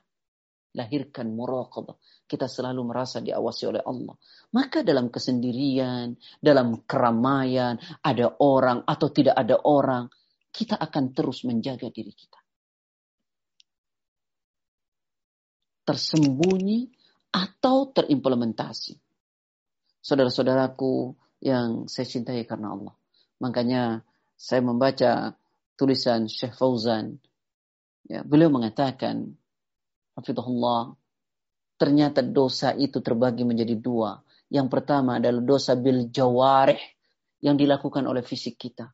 Lahirkan 0.75 1.31
muraqabah. 1.31 1.95
Kita 2.27 2.51
selalu 2.51 2.83
merasa 2.83 3.23
diawasi 3.23 3.63
oleh 3.71 3.79
Allah. 3.79 4.15
Maka 4.51 4.83
dalam 4.83 5.07
kesendirian, 5.07 6.19
dalam 6.43 6.83
keramaian, 6.83 7.79
ada 8.03 8.35
orang 8.43 8.83
atau 8.83 9.07
tidak 9.07 9.39
ada 9.39 9.55
orang, 9.63 10.11
kita 10.51 10.75
akan 10.75 11.15
terus 11.15 11.47
menjaga 11.47 11.87
diri 11.87 12.11
kita. 12.11 12.39
Tersembunyi 15.87 16.91
atau 17.31 17.91
terimplementasi. 17.95 18.99
Saudara-saudaraku 20.03 21.15
yang 21.43 21.87
saya 21.87 22.07
cintai 22.07 22.43
karena 22.43 22.71
Allah. 22.75 22.95
Makanya 23.39 24.03
saya 24.35 24.63
membaca 24.63 25.35
tulisan 25.75 26.31
Syekh 26.31 26.55
Fauzan. 26.55 27.19
Ya, 28.05 28.21
beliau 28.21 28.53
mengatakan, 28.53 29.33
Hafidhullah, 30.13 30.93
ternyata 31.75 32.21
dosa 32.21 32.71
itu 32.77 33.01
terbagi 33.01 33.43
menjadi 33.43 33.75
dua. 33.75 34.21
Yang 34.47 34.67
pertama 34.69 35.17
adalah 35.17 35.41
dosa 35.41 35.73
bil 35.73 36.13
jawarih 36.13 36.79
yang 37.41 37.57
dilakukan 37.57 38.05
oleh 38.05 38.21
fisik 38.21 38.61
kita. 38.61 38.93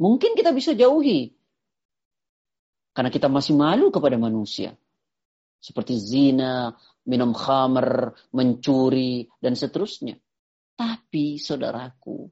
Mungkin 0.00 0.32
kita 0.32 0.56
bisa 0.56 0.72
jauhi. 0.72 1.36
Karena 2.90 3.12
kita 3.12 3.28
masih 3.30 3.54
malu 3.54 3.92
kepada 3.92 4.16
manusia 4.16 4.74
seperti 5.60 6.00
zina, 6.00 6.72
minum 7.04 7.36
khamr, 7.36 8.16
mencuri, 8.32 9.28
dan 9.36 9.52
seterusnya. 9.52 10.16
Tapi 10.74 11.36
saudaraku, 11.36 12.24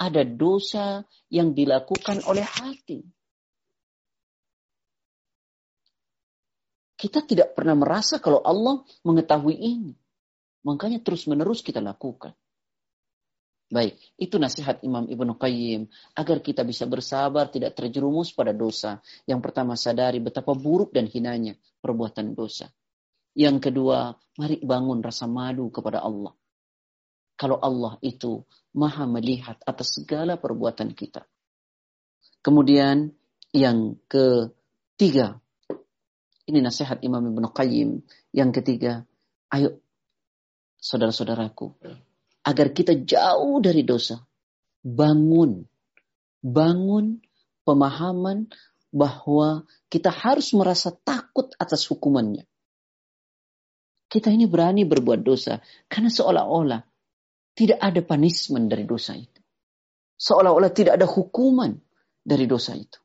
ada 0.00 0.24
dosa 0.24 1.04
yang 1.28 1.52
dilakukan 1.52 2.24
oleh 2.24 2.42
hati. 2.42 3.04
Kita 7.00 7.24
tidak 7.24 7.56
pernah 7.56 7.72
merasa 7.72 8.20
kalau 8.20 8.44
Allah 8.44 8.84
mengetahui 9.08 9.56
ini. 9.56 9.96
Makanya 10.68 11.00
terus-menerus 11.00 11.64
kita 11.64 11.80
lakukan. 11.80 12.36
Baik, 13.70 13.96
itu 14.18 14.36
nasihat 14.36 14.82
Imam 14.84 15.06
Ibnu 15.08 15.38
Qayyim 15.38 15.88
agar 16.18 16.42
kita 16.44 16.66
bisa 16.66 16.84
bersabar 16.84 17.48
tidak 17.48 17.78
terjerumus 17.78 18.34
pada 18.36 18.52
dosa. 18.52 19.00
Yang 19.24 19.40
pertama 19.46 19.78
sadari 19.80 20.20
betapa 20.20 20.52
buruk 20.52 20.92
dan 20.92 21.08
hinanya 21.08 21.56
perbuatan 21.80 22.36
dosa. 22.36 22.68
Yang 23.32 23.70
kedua, 23.70 24.12
mari 24.36 24.58
bangun 24.60 25.00
rasa 25.00 25.30
malu 25.30 25.70
kepada 25.70 26.02
Allah. 26.02 26.34
Kalau 27.38 27.56
Allah 27.62 27.96
itu 28.04 28.44
maha 28.76 29.08
melihat 29.08 29.56
atas 29.64 29.96
segala 29.96 30.36
perbuatan 30.36 30.92
kita. 30.92 31.24
Kemudian 32.42 33.14
yang 33.54 33.96
ketiga, 34.10 35.40
ini 36.50 36.60
nasihat 36.60 37.00
Imam 37.06 37.22
Ibn 37.22 37.54
Qayyim. 37.54 38.02
Yang 38.34 38.50
ketiga, 38.60 39.06
ayo 39.54 39.78
saudara-saudaraku, 40.82 41.78
agar 42.44 42.66
kita 42.74 42.98
jauh 43.06 43.62
dari 43.62 43.86
dosa. 43.86 44.18
Bangun, 44.80 45.68
bangun 46.40 47.20
pemahaman 47.68 48.48
bahwa 48.90 49.68
kita 49.92 50.10
harus 50.10 50.50
merasa 50.56 50.90
takut 50.90 51.52
atas 51.60 51.86
hukumannya. 51.86 52.48
Kita 54.10 54.32
ini 54.34 54.50
berani 54.50 54.82
berbuat 54.82 55.22
dosa 55.22 55.62
karena 55.86 56.10
seolah-olah 56.10 56.82
tidak 57.54 57.78
ada 57.78 58.00
punishment 58.02 58.66
dari 58.66 58.82
dosa 58.82 59.14
itu. 59.14 59.38
Seolah-olah 60.18 60.72
tidak 60.74 60.98
ada 60.98 61.06
hukuman 61.06 61.78
dari 62.26 62.50
dosa 62.50 62.74
itu. 62.74 62.98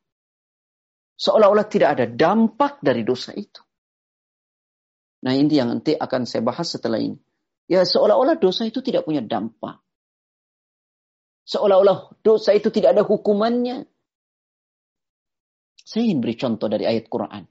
Seolah-olah 1.15 1.67
tidak 1.71 1.89
ada 1.95 2.05
dampak 2.11 2.83
dari 2.83 3.07
dosa 3.07 3.31
itu. 3.31 3.63
Nah 5.25 5.33
ini 5.33 5.57
yang 5.57 5.71
nanti 5.71 5.95
akan 5.95 6.27
saya 6.27 6.43
bahas 6.43 6.69
setelah 6.69 6.99
ini. 6.99 7.17
Ya 7.65 7.81
seolah-olah 7.81 8.37
dosa 8.37 8.67
itu 8.67 8.83
tidak 8.85 9.09
punya 9.09 9.25
dampak. 9.25 9.81
Seolah-olah 11.45 12.21
dosa 12.21 12.53
itu 12.53 12.69
tidak 12.69 12.97
ada 12.97 13.03
hukumannya. 13.05 13.89
Saya 15.85 16.01
ingin 16.09 16.19
beri 16.21 16.35
contoh 16.37 16.65
dari 16.65 16.85
ayat 16.89 17.05
Quran. 17.09 17.45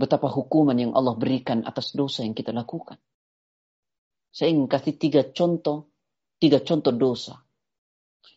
Betapa 0.00 0.32
hukuman 0.32 0.76
yang 0.76 0.92
Allah 0.96 1.12
berikan 1.16 1.60
atas 1.68 1.92
dosa 1.92 2.24
yang 2.24 2.32
kita 2.32 2.56
lakukan. 2.56 2.96
Saya 4.32 4.56
ingin 4.56 4.64
kasih 4.64 4.96
tiga 4.96 5.28
contoh, 5.28 5.92
tiga 6.40 6.64
contoh 6.64 6.92
dosa. 6.96 7.44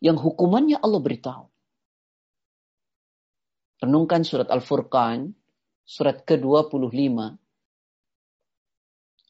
Yang 0.03 0.28
hukumannya 0.28 0.80
Allah 0.84 0.99
beritahu. 0.99 1.53
Renungkan 3.82 4.26
surat 4.26 4.51
Al-Furqan, 4.51 5.30
surat 5.86 6.26
ke-25, 6.26 7.38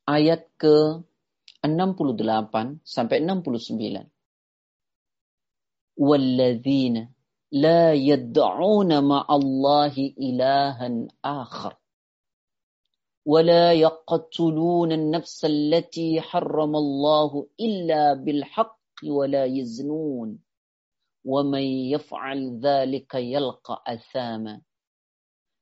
ayat 0.09 0.49
ke 0.57 1.05
68 1.61 2.81
sampai 2.81 3.19
69. 3.21 4.09
Walladzina 5.99 7.05
la 7.53 7.93
yad'una 7.93 9.05
ma'allahi 9.05 10.17
ilahan 10.17 11.09
akhar. 11.21 11.77
ولا 13.29 13.77
يقتلون 13.77 14.93
النفس 14.93 15.45
التي 15.45 16.21
حرم 16.21 16.73
الله 16.77 17.31
إلا 17.61 18.25
بالحق 18.25 19.05
ولا 19.05 19.45
يزنون 19.45 20.42
ومن 21.25 21.63
يفعل 21.93 22.61
ذلك 22.61 23.15
يلقى 23.15 23.83
أثاما 23.87 24.63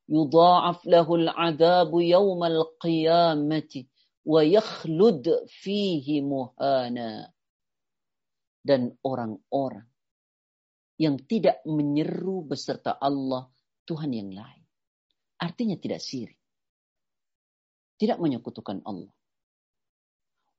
يضاعف 0.09 0.87
له 0.87 1.15
العذاب 1.15 1.91
يوم 1.95 2.45
القيامة 2.45 3.73
وَيَخْلُدْ 4.27 5.47
fihi 5.47 6.19
muhana. 6.27 7.31
Dan 8.67 8.99
orang-orang 9.07 9.87
yang 10.99 11.23
tidak 11.23 11.63
menyeru 11.63 12.43
beserta 12.43 12.99
Allah 12.99 13.47
Tuhan 13.87 14.11
yang 14.11 14.35
lain. 14.35 14.67
Artinya 15.39 15.79
tidak 15.79 16.03
syirik. 16.03 16.35
Tidak 17.97 18.19
menyekutukan 18.19 18.83
Allah. 18.83 19.15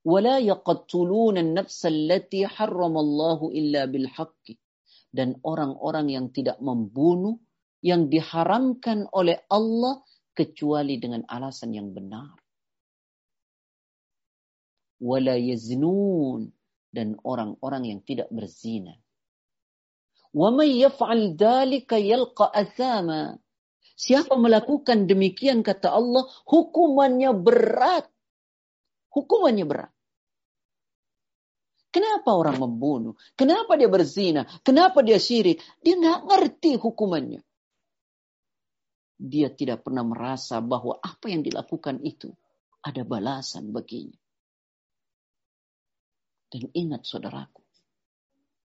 ولا 0.08 0.40
يقتلون 0.40 1.36
النفس 1.36 1.82
التي 1.86 2.48
حرم 2.48 2.96
الله 2.96 3.40
إلا 3.52 3.92
بالحق 3.92 4.46
dan 5.13 5.37
orang-orang 5.45 6.09
yang 6.09 6.27
tidak 6.33 6.57
membunuh 6.59 7.37
yang 7.85 8.09
diharamkan 8.09 9.07
oleh 9.13 9.45
Allah 9.53 10.01
kecuali 10.33 10.97
dengan 10.97 11.29
alasan 11.29 11.77
yang 11.77 11.93
benar. 11.93 12.33
Wala 15.03 15.37
yaznun 15.37 16.49
dan 16.89 17.19
orang-orang 17.21 17.93
yang 17.93 18.01
tidak 18.07 18.33
berzina. 18.33 18.97
May 20.33 20.81
yaf'al 20.81 21.37
dzalika 21.37 22.01
yalqa 22.01 22.49
athama. 22.49 23.37
Siapa 23.93 24.35
melakukan 24.41 25.05
demikian 25.05 25.61
kata 25.61 25.93
Allah, 25.93 26.25
hukumannya 26.49 27.37
berat. 27.37 28.09
Hukumannya 29.13 29.69
berat. 29.69 29.93
Kenapa 31.93 32.33
orang 32.33 32.57
membunuh? 32.57 33.13
Kenapa 33.37 33.77
dia 33.77 33.93
berzina? 33.93 34.49
Kenapa 34.65 35.05
dia 35.05 35.21
syirik? 35.21 35.61
Dia 35.85 36.01
nggak 36.01 36.21
ngerti 36.25 36.81
hukumannya. 36.81 37.45
Dia 39.21 39.53
tidak 39.53 39.85
pernah 39.85 40.01
merasa 40.01 40.65
bahwa 40.65 40.97
apa 40.99 41.29
yang 41.29 41.45
dilakukan 41.45 42.01
itu 42.01 42.33
ada 42.81 43.05
balasan 43.05 43.71
baginya. 43.71 44.17
Dan 46.49 46.73
ingat 46.73 47.05
saudaraku, 47.05 47.61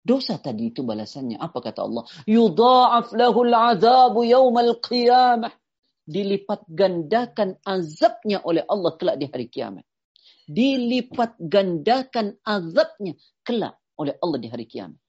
dosa 0.03 0.35
tadi 0.35 0.75
itu 0.75 0.83
balasannya 0.83 1.39
apa 1.39 1.59
kata 1.63 1.87
Allah? 1.87 2.03
Yudha'af 2.27 3.15
lahul 3.15 3.55
azabu 3.55 4.27
yawmal 4.27 4.75
qiyamah. 4.83 5.55
Dilipat 6.05 6.69
gandakan 6.69 7.57
azabnya 7.65 8.37
oleh 8.45 8.61
Allah 8.69 8.93
kelak 8.93 9.17
di 9.17 9.25
hari 9.25 9.49
kiamat 9.49 9.81
dilipat 10.45 11.37
gandakan 11.41 12.37
azabnya 12.45 13.17
kelak 13.41 13.77
oleh 13.97 14.13
Allah 14.21 14.39
di 14.39 14.47
hari 14.49 14.65
kiamat. 14.69 15.01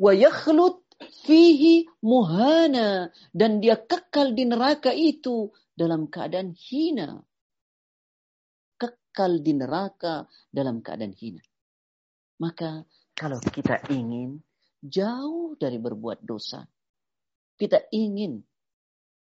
Wa 0.00 0.12
yakhlut 0.16 0.80
fihi 1.24 1.84
muhana 2.00 3.12
dan 3.36 3.60
dia 3.60 3.76
kekal 3.76 4.32
di 4.32 4.48
neraka 4.48 4.94
itu 4.96 5.52
dalam 5.76 6.08
keadaan 6.08 6.56
hina. 6.56 7.20
Kekal 8.80 9.44
di 9.44 9.52
neraka 9.56 10.24
dalam 10.48 10.80
keadaan 10.80 11.12
hina. 11.12 11.44
Maka 12.40 12.84
kalau 13.12 13.36
kita 13.44 13.84
ingin 13.92 14.40
jauh 14.80 15.52
dari 15.60 15.76
berbuat 15.76 16.24
dosa, 16.24 16.64
kita 17.60 17.92
ingin 17.92 18.40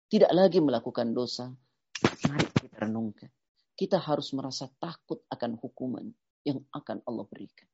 tidak 0.07 0.29
lagi 0.29 0.61
melakukan 0.61 1.17
dosa, 1.17 1.49
mari 2.03 2.47
renungkan. 2.77 3.31
Kita 3.77 4.01
harus 4.01 4.33
merasa 4.33 4.65
takut 4.81 5.21
akan 5.29 5.57
hukuman 5.61 6.05
yang 6.41 6.61
akan 6.73 7.01
Allah 7.05 7.25
berikan. 7.29 7.69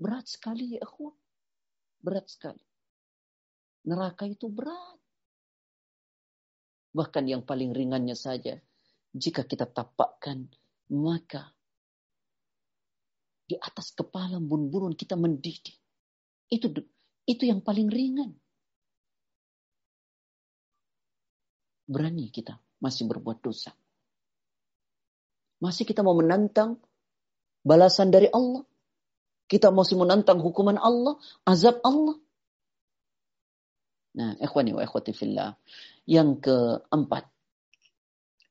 Berat 0.00 0.28
sekali 0.28 0.76
ya 0.76 0.80
akhwat. 0.84 1.16
Berat 2.00 2.26
sekali. 2.28 2.64
Neraka 3.84 4.24
itu 4.24 4.48
berat. 4.48 5.00
Bahkan 6.96 7.24
yang 7.28 7.44
paling 7.44 7.76
ringannya 7.76 8.16
saja. 8.16 8.56
Jika 9.12 9.44
kita 9.44 9.68
tapakkan 9.68 10.48
maka 10.92 11.52
di 13.44 13.60
atas 13.60 13.92
kepala 13.92 14.40
bun-bunun 14.40 14.96
kita 14.96 15.16
mendidih. 15.16 15.76
Itu 16.48 16.72
itu 17.28 17.44
yang 17.44 17.60
paling 17.60 17.92
ringan. 17.92 18.32
Berani 21.84 22.32
kita 22.32 22.63
masih 22.82 23.06
berbuat 23.10 23.42
dosa. 23.42 23.74
Masih 25.62 25.88
kita 25.88 26.04
mau 26.04 26.12
menantang 26.12 26.76
balasan 27.64 28.12
dari 28.12 28.28
Allah. 28.28 28.62
Kita 29.48 29.72
masih 29.72 30.00
menantang 30.00 30.40
hukuman 30.40 30.76
Allah, 30.80 31.20
azab 31.44 31.80
Allah. 31.84 32.16
Nah, 34.14 34.38
ikhwani 34.40 34.72
wa 34.72 34.82
ikhwati 34.84 35.12
fillah. 35.12 35.56
Yang 36.08 36.48
keempat. 36.48 37.28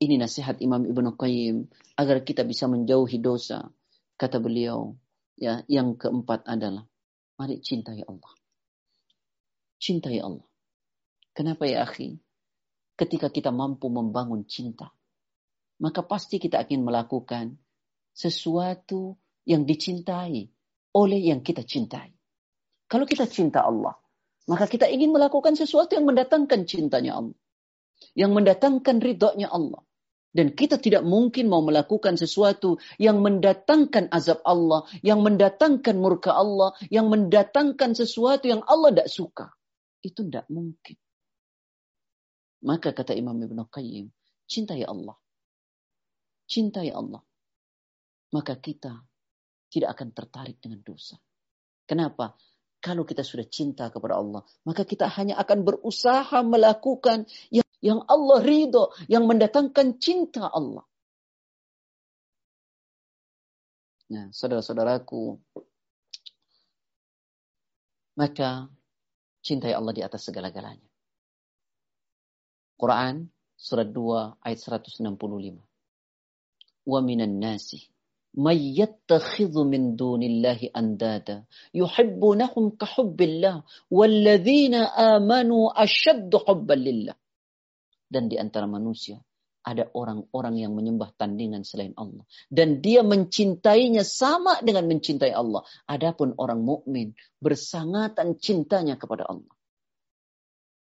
Ini 0.02 0.20
nasihat 0.20 0.60
Imam 0.60 0.84
Ibn 0.84 1.16
Qayyim 1.16 1.70
agar 1.96 2.26
kita 2.26 2.44
bisa 2.44 2.68
menjauhi 2.68 3.22
dosa. 3.24 3.72
Kata 4.20 4.38
beliau, 4.44 4.94
ya, 5.40 5.64
yang 5.72 5.96
keempat 5.96 6.46
adalah 6.46 6.84
mari 7.40 7.62
cintai 7.64 8.04
Allah. 8.04 8.34
Cintai 9.80 10.20
Allah. 10.20 10.46
Kenapa 11.34 11.66
ya 11.66 11.84
akhi? 11.84 12.23
Ketika 12.94 13.34
kita 13.34 13.50
mampu 13.50 13.90
membangun 13.90 14.46
cinta, 14.46 14.94
maka 15.82 16.06
pasti 16.06 16.38
kita 16.38 16.62
akan 16.62 16.86
melakukan 16.86 17.58
sesuatu 18.14 19.18
yang 19.50 19.66
dicintai 19.66 20.46
oleh 20.94 21.20
yang 21.20 21.42
kita 21.42 21.66
cintai. 21.66 22.14
Kalau 22.86 23.10
kita 23.10 23.26
cinta 23.26 23.66
Allah, 23.66 23.98
maka 24.46 24.70
kita 24.70 24.86
ingin 24.86 25.10
melakukan 25.10 25.58
sesuatu 25.58 25.98
yang 25.98 26.06
mendatangkan 26.06 26.70
cintanya 26.70 27.18
Allah. 27.18 27.38
Yang 28.14 28.32
mendatangkan 28.38 28.96
ridhonya 29.02 29.50
Allah. 29.50 29.82
Dan 30.34 30.58
kita 30.58 30.82
tidak 30.82 31.06
mungkin 31.06 31.46
mau 31.46 31.62
melakukan 31.62 32.18
sesuatu 32.18 32.82
yang 32.98 33.22
mendatangkan 33.22 34.10
azab 34.10 34.42
Allah, 34.46 34.86
yang 35.06 35.22
mendatangkan 35.22 35.94
murka 35.98 36.34
Allah, 36.34 36.74
yang 36.90 37.06
mendatangkan 37.10 37.94
sesuatu 37.94 38.50
yang 38.50 38.66
Allah 38.66 38.90
tidak 38.94 39.10
suka. 39.14 39.46
Itu 40.02 40.26
tidak 40.26 40.50
mungkin. 40.50 40.98
Maka 42.64 42.96
kata 42.96 43.12
Imam 43.12 43.36
Ibn 43.36 43.68
Qayyim, 43.68 44.08
cintai 44.48 44.88
Allah 44.88 45.20
cintai 46.48 46.92
Allah, 46.92 47.22
maka 48.36 48.54
kita 48.60 48.94
tidak 49.74 49.98
akan 49.98 50.10
tertarik 50.14 50.58
dengan 50.62 50.86
dosa. 50.86 51.18
Kenapa? 51.90 52.38
Kalau 52.84 53.08
kita 53.08 53.24
sudah 53.24 53.48
cinta 53.48 53.88
kepada 53.88 54.20
Allah, 54.20 54.44
maka 54.68 54.84
kita 54.84 55.08
hanya 55.08 55.40
akan 55.40 55.64
berusaha 55.64 56.44
melakukan 56.44 57.26
yang, 57.48 57.70
yang 57.80 58.00
Allah 58.06 58.44
ridho, 58.44 58.92
yang 59.08 59.24
mendatangkan 59.24 59.98
cinta 60.04 60.52
Allah. 60.52 60.84
Nah, 64.12 64.30
saudara-saudaraku, 64.30 65.42
maka 68.20 68.68
cintai 69.42 69.74
Allah 69.74 69.96
di 69.96 70.04
atas 70.04 70.28
segala-galanya. 70.28 70.93
Quran 72.84 73.32
surat 73.56 73.88
2 73.96 74.44
ayat 74.44 74.60
165. 74.60 75.08
Wa 76.84 77.00
minan 77.00 77.40
nasi 77.40 77.80
may 78.36 78.76
yattakhidhu 78.76 79.64
min 79.64 79.96
dunillahi 79.96 80.68
andada 80.76 81.48
yuhibbunahum 81.72 82.76
ka 82.76 82.84
hubbillah 82.84 83.64
walladzina 83.88 84.92
amanu 85.16 85.72
ashaddu 85.72 86.44
hubban 86.44 86.84
lillah. 86.84 87.16
Dan 88.04 88.28
di 88.28 88.36
antara 88.36 88.68
manusia 88.68 89.16
ada 89.64 89.88
orang-orang 89.96 90.60
yang 90.60 90.76
menyembah 90.76 91.16
tandingan 91.16 91.64
selain 91.64 91.96
Allah 91.96 92.28
dan 92.52 92.84
dia 92.84 93.00
mencintainya 93.00 94.04
sama 94.04 94.60
dengan 94.60 94.92
mencintai 94.92 95.32
Allah. 95.32 95.64
Adapun 95.88 96.36
orang 96.36 96.60
mukmin 96.68 97.16
bersangatan 97.40 98.36
cintanya 98.44 99.00
kepada 99.00 99.24
Allah 99.24 99.56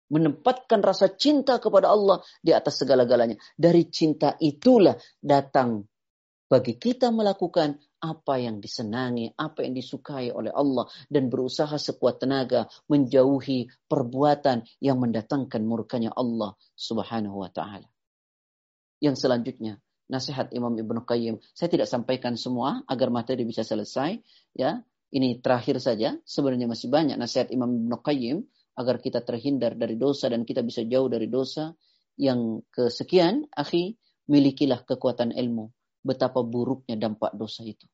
menempatkan 0.09 0.81
rasa 0.81 1.13
cinta 1.15 1.61
kepada 1.61 1.93
Allah 1.93 2.21
di 2.41 2.53
atas 2.53 2.81
segala-galanya. 2.81 3.37
Dari 3.57 3.89
cinta 3.93 4.37
itulah 4.41 4.97
datang 5.21 5.85
bagi 6.49 6.81
kita 6.81 7.13
melakukan 7.13 7.77
apa 8.01 8.41
yang 8.41 8.63
disenangi, 8.63 9.29
apa 9.37 9.69
yang 9.69 9.77
disukai 9.77 10.33
oleh 10.33 10.49
Allah 10.49 10.89
dan 11.13 11.29
berusaha 11.29 11.77
sekuat 11.77 12.25
tenaga 12.25 12.65
menjauhi 12.89 13.69
perbuatan 13.85 14.65
yang 14.81 14.97
mendatangkan 14.97 15.61
murkanya 15.67 16.15
Allah 16.17 16.57
Subhanahu 16.73 17.45
wa 17.45 17.51
taala. 17.53 17.85
Yang 18.99 19.29
selanjutnya, 19.29 19.79
nasihat 20.09 20.51
Imam 20.57 20.73
Ibnu 20.75 21.05
Qayyim. 21.05 21.39
Saya 21.53 21.69
tidak 21.69 21.87
sampaikan 21.87 22.35
semua 22.35 22.83
agar 22.89 23.13
materi 23.13 23.45
bisa 23.45 23.63
selesai, 23.63 24.19
ya. 24.57 24.81
Ini 25.09 25.41
terakhir 25.41 25.81
saja, 25.81 26.21
sebenarnya 26.29 26.69
masih 26.69 26.93
banyak 26.93 27.17
nasihat 27.17 27.49
Imam 27.49 27.73
Ibnu 27.73 27.97
Qayyim 28.05 28.45
agar 28.79 29.03
kita 29.03 29.27
terhindar 29.27 29.75
dari 29.75 29.99
dosa 29.99 30.31
dan 30.31 30.47
kita 30.47 30.63
bisa 30.63 30.87
jauh 30.87 31.11
dari 31.11 31.27
dosa. 31.27 31.75
Yang 32.19 32.67
kesekian, 32.71 33.51
akhi, 33.51 33.99
milikilah 34.31 34.87
kekuatan 34.87 35.35
ilmu. 35.35 35.75
Betapa 35.99 36.47
buruknya 36.47 36.95
dampak 36.95 37.35
dosa 37.35 37.67
itu. 37.67 37.87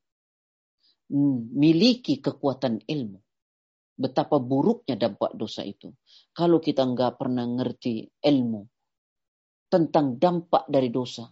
Hmm, 1.09 1.49
miliki 1.57 2.21
kekuatan 2.21 2.85
ilmu. 2.85 3.17
Betapa 3.97 4.37
buruknya 4.37 4.97
dampak 4.97 5.33
dosa 5.33 5.65
itu. 5.65 5.89
Kalau 6.33 6.61
kita 6.61 6.85
nggak 6.85 7.17
pernah 7.17 7.45
ngerti 7.49 8.05
ilmu 8.21 8.61
tentang 9.69 10.21
dampak 10.21 10.69
dari 10.69 10.93
dosa, 10.93 11.25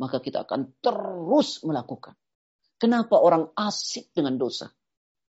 maka 0.00 0.20
kita 0.20 0.48
akan 0.48 0.80
terus 0.80 1.60
melakukan. 1.66 2.16
Kenapa 2.80 3.20
orang 3.20 3.52
asik 3.56 4.12
dengan 4.12 4.36
dosa? 4.36 4.68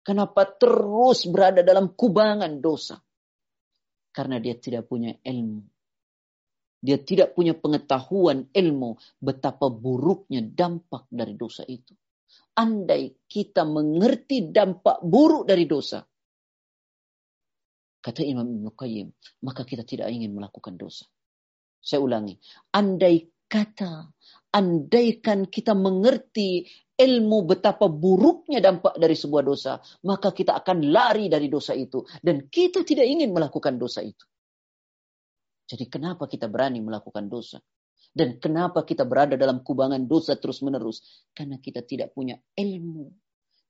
Kenapa 0.05 0.45
terus 0.45 1.25
berada 1.29 1.65
dalam 1.65 1.93
kubangan 1.97 2.61
dosa? 2.61 3.01
Karena 4.15 4.39
dia 4.39 4.55
tidak 4.55 4.87
punya 4.87 5.11
ilmu. 5.11 5.67
Dia 6.85 7.01
tidak 7.01 7.35
punya 7.35 7.57
pengetahuan 7.57 8.47
ilmu 8.55 8.95
betapa 9.19 9.73
buruknya 9.73 10.45
dampak 10.45 11.09
dari 11.11 11.35
dosa 11.35 11.67
itu. 11.67 11.97
Andai 12.55 13.25
kita 13.27 13.67
mengerti 13.67 14.55
dampak 14.55 15.03
buruk 15.03 15.49
dari 15.49 15.67
dosa, 15.67 16.05
kata 18.05 18.21
Imam 18.21 18.45
Ibn 18.45 18.69
Qayyim, 18.77 19.09
maka 19.49 19.65
kita 19.65 19.81
tidak 19.89 20.12
ingin 20.12 20.37
melakukan 20.37 20.77
dosa. 20.77 21.09
Saya 21.81 22.05
ulangi, 22.05 22.37
andai 22.77 23.33
kata, 23.49 24.12
andaikan 24.53 25.49
kita 25.49 25.73
mengerti 25.73 26.69
ilmu 26.95 27.38
betapa 27.47 27.90
buruknya 27.90 28.62
dampak 28.62 28.95
dari 28.99 29.18
sebuah 29.18 29.42
dosa, 29.42 29.82
maka 30.07 30.30
kita 30.30 30.55
akan 30.62 30.95
lari 30.95 31.26
dari 31.26 31.51
dosa 31.51 31.74
itu. 31.74 32.07
Dan 32.22 32.47
kita 32.47 32.86
tidak 32.86 33.07
ingin 33.07 33.34
melakukan 33.34 33.74
dosa 33.74 34.03
itu. 34.07 34.24
Jadi 35.64 35.88
kenapa 35.88 36.28
kita 36.28 36.47
berani 36.47 36.78
melakukan 36.84 37.26
dosa? 37.26 37.59
Dan 38.14 38.38
kenapa 38.38 38.86
kita 38.86 39.03
berada 39.03 39.34
dalam 39.34 39.66
kubangan 39.66 40.07
dosa 40.07 40.38
terus-menerus? 40.38 41.26
Karena 41.34 41.59
kita 41.59 41.82
tidak 41.82 42.14
punya 42.14 42.38
ilmu. 42.55 43.11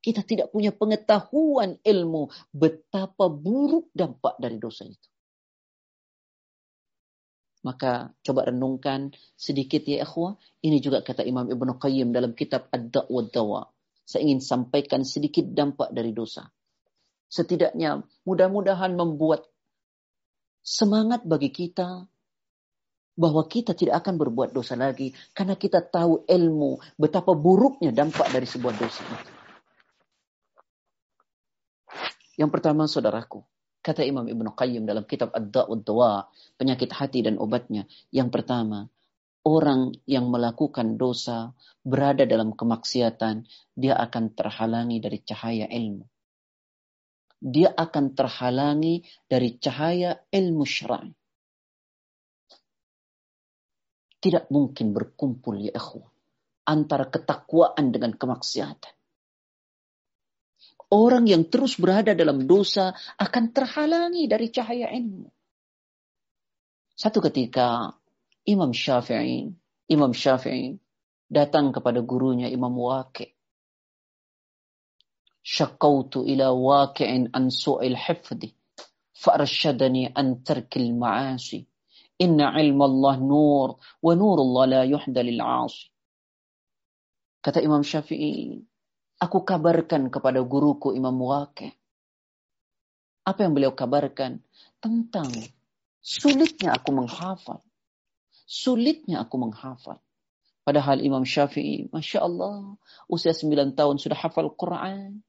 Kita 0.04 0.20
tidak 0.20 0.52
punya 0.52 0.68
pengetahuan 0.68 1.80
ilmu 1.80 2.28
betapa 2.52 3.32
buruk 3.32 3.88
dampak 3.96 4.36
dari 4.36 4.60
dosa 4.60 4.84
itu. 4.84 5.08
Maka 7.64 8.12
coba 8.20 8.52
renungkan 8.52 9.16
sedikit 9.34 9.82
ya 9.88 10.04
ikhwah. 10.04 10.36
Ini 10.60 10.78
juga 10.84 11.00
kata 11.00 11.24
Imam 11.24 11.48
Ibn 11.48 11.80
Qayyim 11.80 12.12
dalam 12.12 12.36
kitab 12.36 12.68
Ad-Da'wa 12.68 13.20
Dawa. 13.32 13.62
Saya 14.04 14.28
ingin 14.28 14.44
sampaikan 14.44 15.00
sedikit 15.00 15.48
dampak 15.48 15.96
dari 15.96 16.12
dosa. 16.12 16.44
Setidaknya 17.32 18.04
mudah-mudahan 18.28 18.92
membuat 18.92 19.48
semangat 20.60 21.24
bagi 21.24 21.48
kita 21.48 22.04
bahwa 23.14 23.42
kita 23.46 23.72
tidak 23.72 24.04
akan 24.04 24.18
berbuat 24.18 24.50
dosa 24.50 24.74
lagi 24.74 25.14
karena 25.32 25.54
kita 25.54 25.80
tahu 25.80 26.26
ilmu 26.26 26.82
betapa 26.98 27.32
buruknya 27.32 27.94
dampak 27.94 28.28
dari 28.28 28.44
sebuah 28.44 28.74
dosa. 28.76 29.04
Yang 32.34 32.50
pertama 32.50 32.90
saudaraku, 32.90 33.46
kata 33.84 34.00
Imam 34.00 34.24
Ibn 34.24 34.56
Qayyim 34.56 34.88
dalam 34.88 35.04
kitab 35.04 35.36
Ad-Da'ud 35.36 35.84
Dawa, 35.84 36.24
penyakit 36.56 36.88
hati 36.96 37.20
dan 37.20 37.36
obatnya. 37.36 37.84
Yang 38.08 38.40
pertama, 38.40 38.88
orang 39.44 39.92
yang 40.08 40.32
melakukan 40.32 40.96
dosa 40.96 41.52
berada 41.84 42.24
dalam 42.24 42.56
kemaksiatan, 42.56 43.44
dia 43.76 44.00
akan 44.00 44.32
terhalangi 44.32 45.04
dari 45.04 45.20
cahaya 45.20 45.68
ilmu 45.68 46.08
dia 47.44 47.68
akan 47.76 48.16
terhalangi 48.16 49.04
dari 49.28 49.60
cahaya 49.60 50.16
ilmu 50.32 50.64
syar'i. 50.64 51.12
Tidak 54.24 54.48
mungkin 54.48 54.96
berkumpul 54.96 55.68
ya 55.68 55.76
ikhwah 55.76 56.08
antara 56.64 57.12
ketakwaan 57.12 57.92
dengan 57.92 58.16
kemaksiatan. 58.16 58.93
Orang 60.94 61.26
yang 61.26 61.50
terus 61.50 61.74
berada 61.74 62.14
dalam 62.14 62.46
dosa 62.46 62.94
akan 63.18 63.50
terhalangi 63.50 64.30
dari 64.30 64.46
cahaya 64.54 64.94
ilmu. 64.94 65.26
Satu 66.94 67.18
ketika 67.18 67.90
Imam 68.46 68.70
Syafi'i, 68.70 69.50
Imam 69.90 70.14
Syafi'i 70.14 70.78
datang 71.26 71.74
kepada 71.74 71.98
gurunya 71.98 72.46
Imam 72.46 72.70
Waqi. 72.78 73.34
Syakautu 75.42 76.22
ila 76.30 76.54
waqi'in 76.54 77.34
an 77.34 77.50
su'il 77.50 77.98
hifdi. 77.98 78.54
Fa'arsyadani 79.18 80.14
an 80.14 80.46
tarkil 80.46 80.94
ma'asi. 80.94 81.66
Inna 82.22 82.54
ilma 82.62 82.86
Allah 82.86 83.16
nur 83.18 83.82
wa 83.82 84.12
nurullah 84.14 84.64
la 84.70 84.82
yuhda 84.86 85.20
lil 85.26 85.42
'asi. 85.42 85.90
Kata 87.42 87.58
Imam 87.60 87.82
Syafi'i, 87.82 88.62
aku 89.24 89.40
kabarkan 89.40 90.12
kepada 90.12 90.44
guruku 90.44 90.92
Imam 90.92 91.16
Waqi. 91.16 91.72
Apa 93.24 93.48
yang 93.48 93.56
beliau 93.56 93.72
kabarkan? 93.72 94.44
Tentang 94.84 95.32
sulitnya 96.04 96.76
aku 96.76 96.92
menghafal. 96.92 97.64
Sulitnya 98.44 99.24
aku 99.24 99.40
menghafal. 99.40 99.96
Padahal 100.64 101.00
Imam 101.00 101.24
Syafi'i, 101.24 101.88
Masya 101.88 102.24
Allah, 102.24 102.76
usia 103.08 103.32
9 103.32 103.76
tahun 103.76 103.96
sudah 104.00 104.16
hafal 104.16 104.52
Quran 104.52 105.24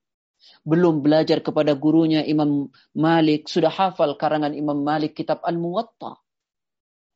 belum 0.61 1.01
belajar 1.01 1.41
kepada 1.41 1.73
gurunya 1.73 2.21
Imam 2.21 2.69
Malik, 2.93 3.47
sudah 3.47 3.71
hafal 3.71 4.15
karangan 4.19 4.53
Imam 4.53 4.77
Malik 4.83 5.15
kitab 5.15 5.41
Al-Muwatta. 5.41 6.19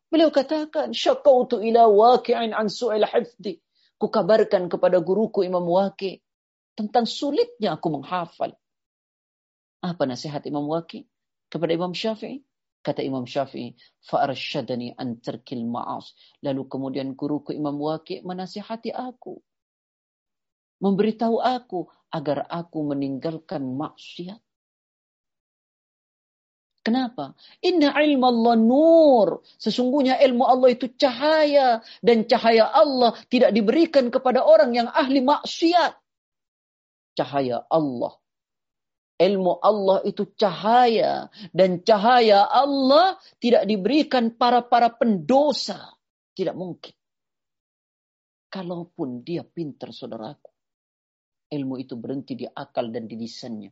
Beliau 0.09 0.33
katakan, 0.33 0.95
syakautu 0.95 1.61
ila 1.61 1.85
waqi'in 1.85 2.55
an 2.55 2.71
su'il 2.71 3.05
hifdi. 3.05 3.61
Kukabarkan 3.99 4.71
kepada 4.71 5.03
guruku 5.03 5.43
Imam 5.43 5.67
Waqi 5.67 6.23
tentang 6.79 7.03
sulitnya 7.03 7.75
aku 7.75 7.91
menghafal. 7.91 8.55
Apa 9.83 10.07
nasihat 10.07 10.47
Imam 10.47 10.63
Waqi 10.71 11.03
kepada 11.51 11.75
Imam 11.75 11.91
Syafi'i? 11.91 12.39
Kata 12.79 13.03
Imam 13.03 13.27
Syafi'i, 13.27 13.75
fa'arsyadani 14.07 14.95
an 14.95 15.19
terkil 15.19 15.67
ma'as. 15.67 16.15
Lalu 16.39 16.63
kemudian 16.71 17.11
guruku 17.19 17.51
Imam 17.51 17.75
Waqi 17.75 18.23
menasihati 18.23 18.95
aku. 18.95 19.35
Memberitahu 20.79 21.43
aku 21.43 21.91
agar 22.15 22.47
aku 22.47 22.79
meninggalkan 22.87 23.75
maksiat. 23.75 24.39
Kenapa? 26.79 27.35
Inna 27.59 27.91
ilmu 27.91 28.25
Allah 28.31 28.55
nur. 28.55 29.27
Sesungguhnya 29.59 30.15
ilmu 30.23 30.47
Allah 30.47 30.71
itu 30.71 30.87
cahaya. 30.95 31.83
Dan 31.99 32.23
cahaya 32.23 32.71
Allah 32.71 33.11
tidak 33.27 33.51
diberikan 33.51 34.07
kepada 34.07 34.39
orang 34.39 34.71
yang 34.71 34.87
ahli 34.87 35.19
maksiat. 35.19 35.99
Cahaya 37.19 37.67
Allah. 37.67 38.15
Ilmu 39.19 39.59
Allah 39.59 39.99
itu 40.07 40.23
cahaya. 40.39 41.27
Dan 41.51 41.83
cahaya 41.83 42.47
Allah 42.47 43.19
tidak 43.43 43.67
diberikan 43.67 44.31
para-para 44.31 44.87
pendosa. 44.87 45.99
Tidak 46.31 46.55
mungkin. 46.55 46.95
Kalaupun 48.47 49.27
dia 49.27 49.43
pintar 49.43 49.91
saudaraku 49.91 50.49
ilmu 51.49 51.81
itu 51.81 51.97
berhenti 51.97 52.37
di 52.37 52.45
akal 52.45 52.93
dan 52.93 53.09
di 53.09 53.17
lisannya. 53.17 53.71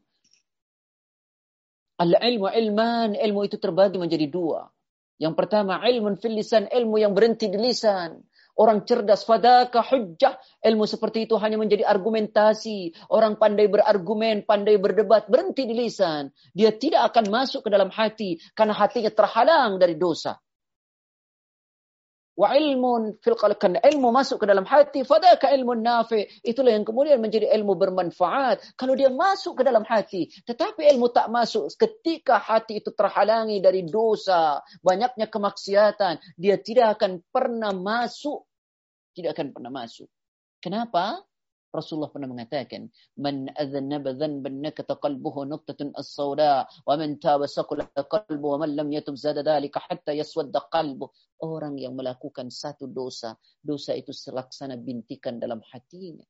Al-ilmu 1.98 2.50
ilman, 2.54 3.18
ilmu 3.18 3.42
itu 3.46 3.58
terbagi 3.58 3.98
menjadi 3.98 4.30
dua. 4.30 4.70
Yang 5.18 5.34
pertama 5.34 5.82
ilmu 5.82 6.14
fil 6.22 6.38
lisan, 6.38 6.70
ilmu 6.70 7.02
yang 7.02 7.18
berhenti 7.18 7.50
di 7.50 7.58
lisan. 7.58 8.22
Orang 8.58 8.90
cerdas 8.90 9.22
fadaka 9.22 9.86
hujjah. 9.86 10.34
Ilmu 10.66 10.90
seperti 10.90 11.30
itu 11.30 11.38
hanya 11.38 11.62
menjadi 11.62 11.86
argumentasi. 11.86 12.92
Orang 13.14 13.38
pandai 13.38 13.70
berargumen, 13.70 14.50
pandai 14.50 14.82
berdebat, 14.82 15.30
berhenti 15.30 15.70
di 15.70 15.78
lisan. 15.78 16.34
Dia 16.58 16.74
tidak 16.74 17.14
akan 17.14 17.30
masuk 17.30 17.66
ke 17.66 17.70
dalam 17.70 17.94
hati 17.94 18.42
karena 18.58 18.74
hatinya 18.74 19.14
terhalang 19.14 19.78
dari 19.78 19.94
dosa 19.94 20.42
wa 22.38 22.54
ilmun 22.54 23.18
fil 23.18 23.34
qalbi 23.34 23.82
ilmu 23.82 24.14
masuk 24.14 24.38
ke 24.38 24.46
dalam 24.46 24.62
hati 24.62 25.02
fadaka 25.02 25.50
ilmu 25.50 25.74
nafi 25.74 26.30
itulah 26.46 26.70
yang 26.70 26.86
kemudian 26.86 27.18
menjadi 27.18 27.50
ilmu 27.50 27.74
bermanfaat 27.74 28.78
kalau 28.78 28.94
dia 28.94 29.10
masuk 29.10 29.58
ke 29.58 29.64
dalam 29.66 29.82
hati 29.82 30.30
tetapi 30.46 30.86
ilmu 30.94 31.10
tak 31.10 31.34
masuk 31.34 31.74
ketika 31.74 32.38
hati 32.38 32.78
itu 32.78 32.94
terhalangi 32.94 33.58
dari 33.58 33.90
dosa 33.90 34.62
banyaknya 34.86 35.26
kemaksiatan 35.26 36.22
dia 36.38 36.62
tidak 36.62 37.02
akan 37.02 37.26
pernah 37.34 37.74
masuk 37.74 38.46
tidak 39.18 39.34
akan 39.34 39.50
pernah 39.50 39.74
masuk 39.74 40.06
kenapa 40.62 41.26
Rasulullah 41.78 42.10
pernah 42.10 42.32
mengatakan, 42.32 42.88
"Man 43.20 43.52
adzannaba 43.52 44.16
dzanban 44.16 44.64
nakata 44.64 44.96
qalbuhu 44.98 45.44
nuqtatun 45.46 45.94
as-sauda, 46.00 46.66
wa 46.88 46.94
man 46.96 47.20
taba 47.20 47.46
saqala 47.46 47.92
qalbuhu, 47.92 48.56
wa 48.56 48.60
man 48.64 48.72
lam 48.74 48.90
yatub 48.90 49.20
zada 49.20 49.44
dhalika 49.44 49.84
hatta 49.86 50.16
yaswadda 50.16 50.72
qalbu." 50.72 51.12
Orang 51.44 51.76
yang 51.78 51.94
melakukan 51.94 52.50
satu 52.50 52.88
dosa, 52.88 53.36
dosa 53.62 53.94
itu 53.94 54.16
selaksana 54.16 54.80
bintikan 54.80 55.38
dalam 55.38 55.62
hatinya. 55.70 56.24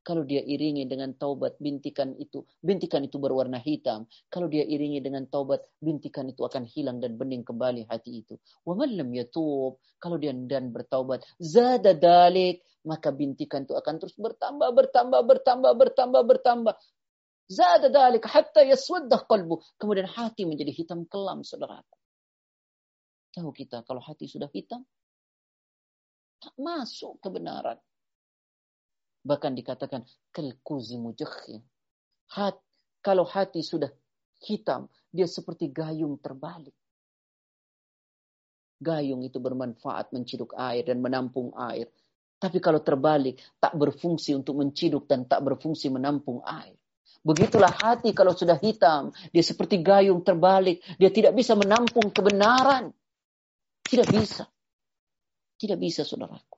Kalau 0.00 0.24
dia 0.24 0.40
iringi 0.40 0.88
dengan 0.88 1.12
taubat, 1.12 1.60
bintikan 1.60 2.16
itu, 2.16 2.40
bintikan 2.64 3.04
itu 3.04 3.20
berwarna 3.20 3.60
hitam. 3.60 4.08
Kalau 4.32 4.48
dia 4.48 4.64
iringi 4.64 5.04
dengan 5.04 5.28
taubat, 5.28 5.60
bintikan 5.76 6.24
itu 6.32 6.40
akan 6.40 6.64
hilang 6.64 7.04
dan 7.04 7.20
bening 7.20 7.44
kembali 7.44 7.84
hati 7.84 8.24
itu. 8.24 8.40
Wa 8.64 8.72
man 8.72 8.96
lam 8.96 9.12
yatub, 9.12 9.76
kalau 10.00 10.16
dia 10.16 10.32
dan 10.32 10.72
bertaubat, 10.72 11.20
zada 11.36 11.92
dalik, 11.92 12.64
maka 12.88 13.12
bintikan 13.12 13.68
itu 13.68 13.76
akan 13.76 14.00
terus 14.00 14.16
bertambah, 14.16 14.72
bertambah, 14.72 15.20
bertambah, 15.20 15.72
bertambah, 15.76 16.22
bertambah. 16.24 16.74
Zada 17.50 17.92
dalik 17.92 18.24
hatta 18.24 18.64
yaswaddah 18.64 19.28
qalbu. 19.28 19.60
Kemudian 19.76 20.08
hati 20.08 20.48
menjadi 20.48 20.72
hitam 20.72 21.04
kelam, 21.04 21.44
saudara. 21.44 21.84
Tahu 23.36 23.52
kita 23.52 23.84
kalau 23.84 24.00
hati 24.00 24.24
sudah 24.24 24.48
hitam, 24.48 24.80
tak 26.40 26.56
masuk 26.56 27.20
kebenaran. 27.20 27.76
Bahkan 29.20 29.52
dikatakan 29.52 30.02
kelkuzi 30.32 30.96
mujakhir. 30.96 31.60
Hat, 32.32 32.56
kalau 33.04 33.26
hati 33.28 33.60
sudah 33.60 33.90
hitam, 34.40 34.88
dia 35.12 35.28
seperti 35.28 35.68
gayung 35.68 36.16
terbalik. 36.22 36.72
Gayung 38.80 39.20
itu 39.20 39.36
bermanfaat 39.36 40.16
menciduk 40.16 40.56
air 40.56 40.88
dan 40.88 41.04
menampung 41.04 41.52
air. 41.52 41.92
Tapi 42.40 42.56
kalau 42.64 42.80
terbalik, 42.80 43.36
tak 43.60 43.76
berfungsi 43.76 44.32
untuk 44.32 44.56
menciduk 44.56 45.04
dan 45.04 45.28
tak 45.28 45.44
berfungsi 45.44 45.92
menampung 45.92 46.40
air. 46.40 46.72
Begitulah 47.20 47.68
hati 47.76 48.16
kalau 48.16 48.32
sudah 48.32 48.56
hitam. 48.56 49.12
Dia 49.28 49.44
seperti 49.44 49.84
gayung 49.84 50.24
terbalik. 50.24 50.80
Dia 50.96 51.12
tidak 51.12 51.36
bisa 51.36 51.52
menampung 51.52 52.08
kebenaran. 52.08 52.88
Tidak 53.84 54.08
bisa. 54.08 54.48
Tidak 55.60 55.76
bisa 55.76 56.00
saudaraku. 56.00 56.49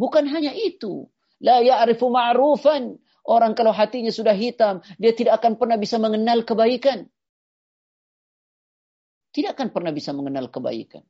Bukan 0.00 0.24
hanya 0.32 0.56
itu. 0.56 1.12
La 1.44 1.60
ya'rifu 1.60 2.08
ma'rufan. 2.08 2.96
Orang 3.28 3.52
kalau 3.52 3.76
hatinya 3.76 4.08
sudah 4.08 4.32
hitam, 4.32 4.80
dia 4.96 5.12
tidak 5.12 5.44
akan 5.44 5.60
pernah 5.60 5.76
bisa 5.76 6.00
mengenal 6.00 6.40
kebaikan. 6.48 7.04
Tidak 9.30 9.52
akan 9.52 9.68
pernah 9.68 9.92
bisa 9.92 10.16
mengenal 10.16 10.48
kebaikan. 10.48 11.04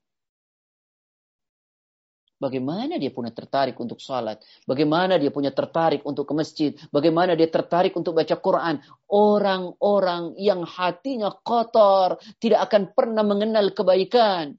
Bagaimana 2.41 2.97
dia 2.97 3.12
punya 3.12 3.30
tertarik 3.36 3.76
untuk 3.76 4.01
salat? 4.01 4.41
Bagaimana 4.64 5.20
dia 5.20 5.28
punya 5.28 5.53
tertarik 5.53 6.01
untuk 6.09 6.24
ke 6.24 6.32
masjid? 6.32 6.72
Bagaimana 6.88 7.36
dia 7.36 7.53
tertarik 7.53 7.93
untuk 7.93 8.16
baca 8.16 8.32
Quran? 8.32 8.80
Orang-orang 9.12 10.41
yang 10.41 10.64
hatinya 10.64 11.36
kotor 11.45 12.16
tidak 12.41 12.64
akan 12.72 12.97
pernah 12.97 13.20
mengenal 13.28 13.76
kebaikan. 13.76 14.57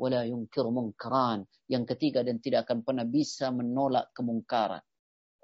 Wala 0.00 0.26
yungkir 0.26 0.66
mungkaran. 0.66 1.46
Yang 1.70 1.94
ketiga 1.94 2.26
dan 2.26 2.42
tidak 2.42 2.68
akan 2.68 2.82
pernah 2.82 3.06
bisa 3.06 3.54
menolak 3.54 4.10
kemungkaran. 4.12 4.82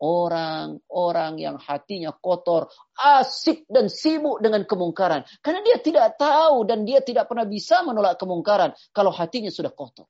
Orang-orang 0.01 1.37
yang 1.37 1.61
hatinya 1.61 2.17
kotor, 2.17 2.73
asik 2.97 3.69
dan 3.69 3.93
sibuk 3.93 4.41
dengan 4.41 4.65
kemungkaran. 4.65 5.29
Karena 5.45 5.61
dia 5.61 5.77
tidak 5.77 6.17
tahu 6.17 6.65
dan 6.65 6.89
dia 6.89 7.05
tidak 7.05 7.29
pernah 7.29 7.45
bisa 7.45 7.85
menolak 7.85 8.17
kemungkaran 8.17 8.73
kalau 8.97 9.13
hatinya 9.13 9.53
sudah 9.53 9.71
kotor 9.77 10.09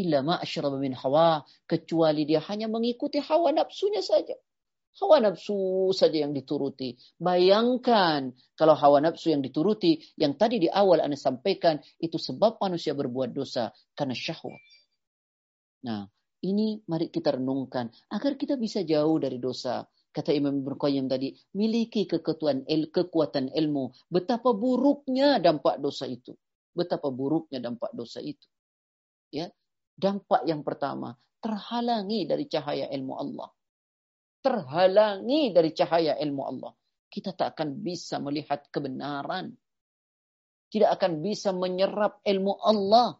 illa 0.00 0.24
ma 0.24 0.40
min 0.80 0.96
hawa 0.96 1.44
kecuali 1.68 2.24
dia 2.24 2.40
hanya 2.48 2.66
mengikuti 2.72 3.20
hawa 3.20 3.52
nafsunya 3.52 4.00
saja. 4.00 4.32
Hawa 4.98 5.22
nafsu 5.22 5.90
saja 5.94 6.26
yang 6.26 6.34
dituruti. 6.34 6.98
Bayangkan 7.16 8.34
kalau 8.58 8.74
hawa 8.74 8.98
nafsu 8.98 9.30
yang 9.30 9.40
dituruti, 9.40 10.02
yang 10.18 10.34
tadi 10.34 10.58
di 10.58 10.68
awal 10.68 10.98
Anda 10.98 11.14
sampaikan, 11.14 11.78
itu 12.02 12.18
sebab 12.18 12.58
manusia 12.58 12.92
berbuat 12.98 13.30
dosa 13.30 13.70
karena 13.94 14.12
syahwat. 14.18 14.58
Nah, 15.86 16.10
ini 16.42 16.82
mari 16.90 17.08
kita 17.08 17.38
renungkan 17.38 17.88
agar 18.10 18.34
kita 18.34 18.58
bisa 18.58 18.82
jauh 18.82 19.16
dari 19.22 19.38
dosa. 19.38 19.86
Kata 20.10 20.34
Imam 20.34 20.66
Ibn 20.66 20.74
Qayyim 20.74 21.06
tadi, 21.06 21.30
miliki 21.54 22.02
kekuatan, 22.10 22.66
il, 22.66 22.90
kekuatan 22.90 23.54
ilmu. 23.54 23.94
Betapa 24.10 24.50
buruknya 24.50 25.38
dampak 25.38 25.78
dosa 25.78 26.10
itu. 26.10 26.34
Betapa 26.74 27.14
buruknya 27.14 27.62
dampak 27.62 27.94
dosa 27.94 28.18
itu. 28.18 28.42
Ya, 29.30 29.46
Dampak 30.00 30.48
yang 30.48 30.64
pertama, 30.64 31.12
terhalangi 31.44 32.24
dari 32.24 32.48
cahaya 32.48 32.88
ilmu 32.88 33.20
Allah. 33.20 33.52
Terhalangi 34.40 35.52
dari 35.52 35.70
cahaya 35.76 36.16
ilmu 36.16 36.42
Allah. 36.44 36.72
Kita 37.10 37.36
tak 37.36 37.58
akan 37.58 37.84
bisa 37.84 38.16
melihat 38.22 38.64
kebenaran. 38.72 39.52
Tidak 40.70 40.86
akan 40.86 41.20
bisa 41.20 41.50
menyerap 41.50 42.22
ilmu 42.22 42.54
Allah. 42.62 43.18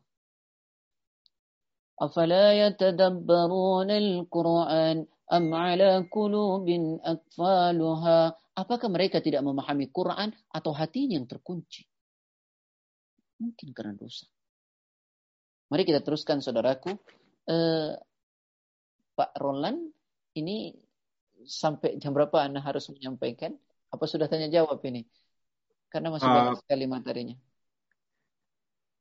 Yatadabbarun 2.00 3.90
al-Quran 3.92 5.04
am 5.30 5.44
ala 5.52 6.00
kulubin 6.08 6.96
akfaluha. 7.04 8.32
Apakah 8.56 8.88
mereka 8.88 9.22
tidak 9.22 9.44
memahami 9.46 9.88
Quran 9.92 10.34
atau 10.50 10.72
hatinya 10.74 11.16
yang 11.20 11.28
terkunci? 11.28 11.86
Mungkin 13.40 13.72
karena 13.72 13.96
dosa. 13.96 14.28
Mari 15.70 15.86
kita 15.86 16.02
teruskan 16.02 16.42
saudaraku. 16.42 16.92
Eh, 17.46 17.94
Pak 19.14 19.30
Roland, 19.38 19.80
ini 20.36 20.74
sampai 21.46 21.96
jam 22.00 22.12
berapa 22.12 22.44
Anda 22.44 22.60
harus 22.60 22.88
menyampaikan? 22.90 23.56
Apa 23.90 24.04
sudah 24.06 24.30
tanya 24.30 24.46
jawab 24.50 24.78
ini? 24.86 25.06
Karena 25.90 26.14
masih 26.14 26.28
uh, 26.28 26.34
banyak 26.34 26.58
sekali 26.62 26.84
materinya. 26.86 27.36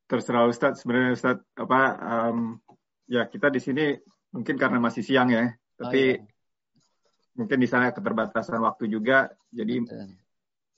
Terserah 0.09 0.49
Ustadz, 0.49 0.81
sebenarnya 0.81 1.13
Ustadz, 1.13 1.45
apa, 1.53 1.81
um, 2.01 2.57
ya 3.05 3.29
kita 3.29 3.53
di 3.53 3.61
sini 3.61 3.85
mungkin 4.33 4.57
karena 4.57 4.81
masih 4.81 5.05
siang 5.05 5.29
ya, 5.29 5.53
tapi 5.77 6.17
oh, 6.17 6.25
iya. 6.25 7.37
mungkin 7.37 7.57
di 7.61 7.67
sana 7.69 7.93
keterbatasan 7.93 8.57
waktu 8.61 8.89
juga, 8.89 9.29
jadi 9.53 9.85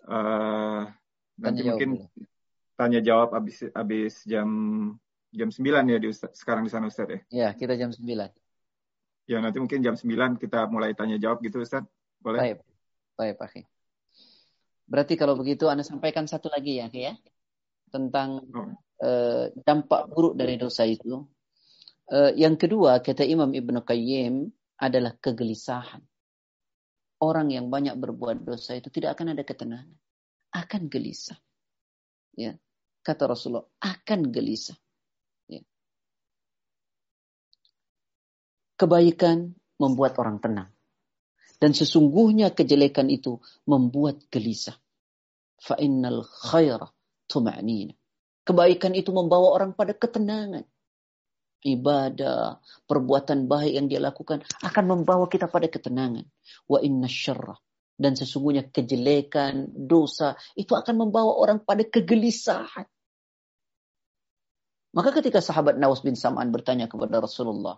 uh, 0.08 0.84
nanti 1.40 1.62
mungkin 1.64 1.90
dulu. 2.04 2.08
tanya 2.76 3.00
jawab 3.00 3.36
habis 3.36 3.64
habis 3.72 4.20
jam 4.28 4.48
jam 5.32 5.48
9 5.48 5.64
ya 5.88 5.98
di 6.00 6.08
Ustaz, 6.12 6.36
sekarang 6.36 6.68
di 6.68 6.72
sana 6.72 6.92
Ustaz 6.92 7.08
ya? 7.08 7.20
Ya, 7.32 7.50
kita 7.56 7.80
jam 7.80 7.96
9. 7.96 8.04
Ya, 9.32 9.40
nanti 9.40 9.64
mungkin 9.64 9.80
jam 9.80 9.96
9 9.96 10.36
kita 10.44 10.68
mulai 10.68 10.92
tanya 10.92 11.16
jawab 11.16 11.40
gitu 11.40 11.64
Ustaz. 11.64 11.88
Boleh? 12.20 12.40
Baik, 12.44 12.58
baik 13.16 13.36
Pak 13.40 13.64
Berarti 14.92 15.16
kalau 15.16 15.40
begitu 15.40 15.72
Anda 15.72 15.88
sampaikan 15.88 16.28
satu 16.28 16.52
lagi 16.52 16.84
ya, 16.84 16.92
ya 16.92 17.16
tentang 17.88 18.44
oh. 18.52 18.76
uh, 19.00 19.48
dampak 19.64 20.12
buruk 20.12 20.36
dari 20.36 20.60
dosa 20.60 20.84
itu. 20.84 21.24
Uh, 22.12 22.36
yang 22.36 22.60
kedua, 22.60 23.00
kata 23.00 23.24
Imam 23.24 23.56
Ibn 23.56 23.80
Qayyim 23.88 24.52
adalah 24.84 25.16
kegelisahan. 25.16 26.04
Orang 27.24 27.56
yang 27.56 27.72
banyak 27.72 27.96
berbuat 27.96 28.44
dosa 28.44 28.76
itu 28.76 28.92
tidak 28.92 29.16
akan 29.16 29.32
ada 29.32 29.48
ketenangan. 29.48 29.96
Akan 30.52 30.92
gelisah. 30.92 31.40
Ya. 32.36 32.60
Kata 33.00 33.32
Rasulullah, 33.32 33.64
akan 33.80 34.28
gelisah. 34.28 34.76
Kebaikan 38.82 39.54
membuat 39.78 40.18
orang 40.18 40.42
tenang. 40.42 40.74
Dan 41.62 41.78
sesungguhnya 41.78 42.50
kejelekan 42.58 43.14
itu 43.14 43.38
membuat 43.70 44.26
gelisah. 44.34 44.74
Fa'innal 45.62 46.26
khaira 46.26 46.90
tuma'nina. 47.30 47.94
Kebaikan 48.42 48.98
itu 48.98 49.14
membawa 49.14 49.54
orang 49.54 49.78
pada 49.78 49.94
ketenangan. 49.94 50.66
Ibadah, 51.62 52.58
perbuatan 52.90 53.46
baik 53.46 53.74
yang 53.78 53.86
dia 53.86 54.02
lakukan 54.02 54.42
akan 54.66 54.86
membawa 54.90 55.30
kita 55.30 55.46
pada 55.46 55.70
ketenangan. 55.70 56.26
Wa 56.66 56.82
inna 56.82 57.06
syarra. 57.06 57.54
Dan 57.94 58.18
sesungguhnya 58.18 58.74
kejelekan, 58.74 59.70
dosa, 59.70 60.34
itu 60.58 60.74
akan 60.74 61.06
membawa 61.06 61.38
orang 61.38 61.62
pada 61.62 61.86
kegelisahan. 61.86 62.90
Maka 64.98 65.10
ketika 65.22 65.38
sahabat 65.38 65.78
Nawas 65.78 66.02
bin 66.02 66.18
Sam'an 66.18 66.50
bertanya 66.50 66.90
kepada 66.90 67.22
Rasulullah, 67.22 67.78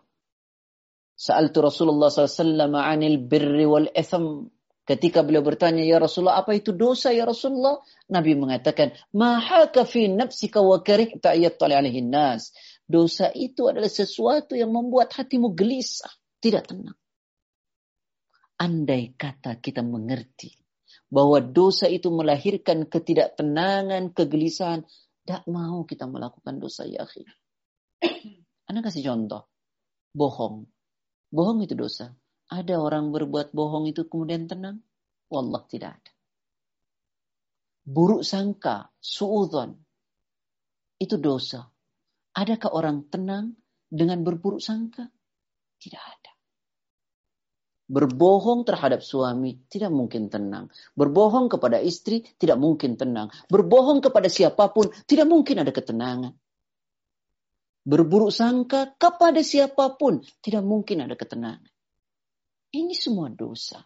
Sa'altu 1.14 1.61
Rasulullah 1.61 2.09
SAW 2.09 2.74
anil 2.74 3.22
birri 3.22 3.66
wal 3.70 3.89
itham. 3.93 4.49
Ketika 4.84 5.24
beliau 5.24 5.39
bertanya, 5.39 5.80
Ya 5.80 5.95
Rasulullah, 5.95 6.43
apa 6.43 6.59
itu 6.59 6.76
dosa 6.76 7.16
ya 7.16 7.24
Rasulullah? 7.24 7.80
Nabi 8.11 8.36
mengatakan, 8.36 8.91
Mahaka 9.16 9.88
fi 9.88 10.11
nafsika 10.11 10.59
wa 10.59 10.84
karihta 10.84 11.32
alaihi 11.32 12.03
nas. 12.03 12.51
Dosa 12.84 13.32
itu 13.32 13.72
adalah 13.72 13.88
sesuatu 13.88 14.59
yang 14.59 14.76
membuat 14.76 15.16
hatimu 15.16 15.55
gelisah, 15.55 16.11
tidak 16.43 16.68
tenang. 16.68 16.99
Andai 18.59 19.16
kata 19.16 19.64
kita 19.64 19.80
mengerti 19.88 20.51
bahwa 21.07 21.39
dosa 21.39 21.88
itu 21.88 22.11
melahirkan 22.11 22.84
ketidaktenangan, 22.84 24.11
kegelisahan, 24.11 24.84
tidak 25.24 25.47
mau 25.47 25.88
kita 25.88 26.09
melakukan 26.11 26.59
dosa 26.59 26.84
ya 26.84 27.07
akhir. 27.07 27.32
Anda 28.68 28.84
kasih 28.84 29.07
contoh, 29.07 29.47
bohong. 30.11 30.68
Bohong 31.34 31.66
itu 31.66 31.74
dosa. 31.74 32.14
Ada 32.54 32.78
orang 32.78 33.10
berbuat 33.10 33.58
bohong 33.58 33.90
itu 33.90 34.06
kemudian 34.06 34.46
tenang? 34.46 34.86
Wallah 35.34 35.66
tidak 35.66 35.98
ada. 35.98 36.12
Buruk 37.84 38.22
sangka, 38.22 38.94
suudon, 39.02 39.74
itu 41.02 41.18
dosa. 41.18 41.66
Adakah 42.38 42.70
orang 42.78 43.10
tenang 43.10 43.58
dengan 43.90 44.22
berburuk 44.22 44.62
sangka? 44.62 45.10
Tidak 45.82 46.00
ada. 46.00 46.32
Berbohong 47.90 48.64
terhadap 48.64 49.02
suami 49.02 49.66
tidak 49.68 49.90
mungkin 49.90 50.30
tenang. 50.30 50.70
Berbohong 50.94 51.50
kepada 51.50 51.82
istri 51.82 52.22
tidak 52.38 52.62
mungkin 52.62 52.96
tenang. 52.96 53.34
Berbohong 53.50 54.06
kepada 54.06 54.30
siapa 54.30 54.70
pun 54.70 54.94
tidak 55.10 55.28
mungkin 55.28 55.66
ada 55.66 55.74
ketenangan 55.74 56.38
berburuk 57.84 58.32
sangka 58.32 58.96
kepada 58.96 59.44
siapa 59.44 59.96
pun, 60.00 60.24
tidak 60.40 60.64
mungkin 60.64 61.04
ada 61.04 61.16
ketenangan. 61.20 61.68
Ini 62.74 62.96
semua 62.98 63.30
dosa. 63.30 63.84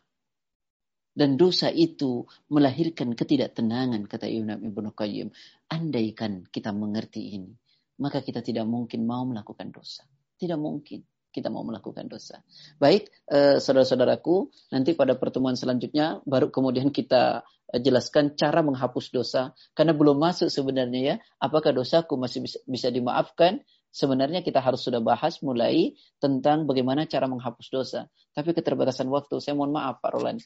Dan 1.17 1.33
dosa 1.33 1.73
itu 1.73 2.29
melahirkan 2.53 3.17
ketidaktenangan, 3.17 4.05
kata 4.05 4.29
Imam 4.29 4.61
Ibn 4.61 4.93
Qayyim. 4.93 5.33
Andaikan 5.73 6.45
kita 6.53 6.69
mengerti 6.69 7.41
ini, 7.41 7.57
maka 7.97 8.21
kita 8.21 8.45
tidak 8.45 8.69
mungkin 8.69 9.09
mau 9.09 9.25
melakukan 9.25 9.73
dosa. 9.73 10.05
Tidak 10.37 10.55
mungkin 10.61 11.01
kita 11.37 11.53
mau 11.53 11.61
melakukan 11.61 12.09
dosa. 12.09 12.41
Baik, 12.81 13.13
eh, 13.29 13.61
saudara-saudaraku, 13.61 14.49
nanti 14.73 14.97
pada 14.97 15.13
pertemuan 15.13 15.53
selanjutnya 15.53 16.23
baru 16.25 16.49
kemudian 16.49 16.89
kita 16.89 17.45
eh, 17.69 17.81
jelaskan 17.83 18.33
cara 18.33 18.65
menghapus 18.65 19.13
dosa 19.13 19.53
karena 19.77 19.93
belum 19.93 20.17
masuk 20.17 20.49
sebenarnya 20.49 20.99
ya 21.01 21.15
apakah 21.37 21.75
dosaku 21.77 22.17
masih 22.17 22.41
bisa, 22.41 22.57
bisa 22.65 22.87
dimaafkan 22.89 23.61
sebenarnya 23.97 24.45
kita 24.45 24.61
harus 24.61 24.85
sudah 24.85 25.01
bahas 25.01 25.41
mulai 25.41 25.97
tentang 26.21 26.69
bagaimana 26.69 27.09
cara 27.09 27.25
menghapus 27.25 27.67
dosa. 27.73 28.05
Tapi 28.29 28.53
keterbatasan 28.53 29.09
waktu 29.09 29.41
saya 29.41 29.57
mohon 29.57 29.73
maaf 29.73 29.97
Pak 29.97 30.11
Roland. 30.13 30.45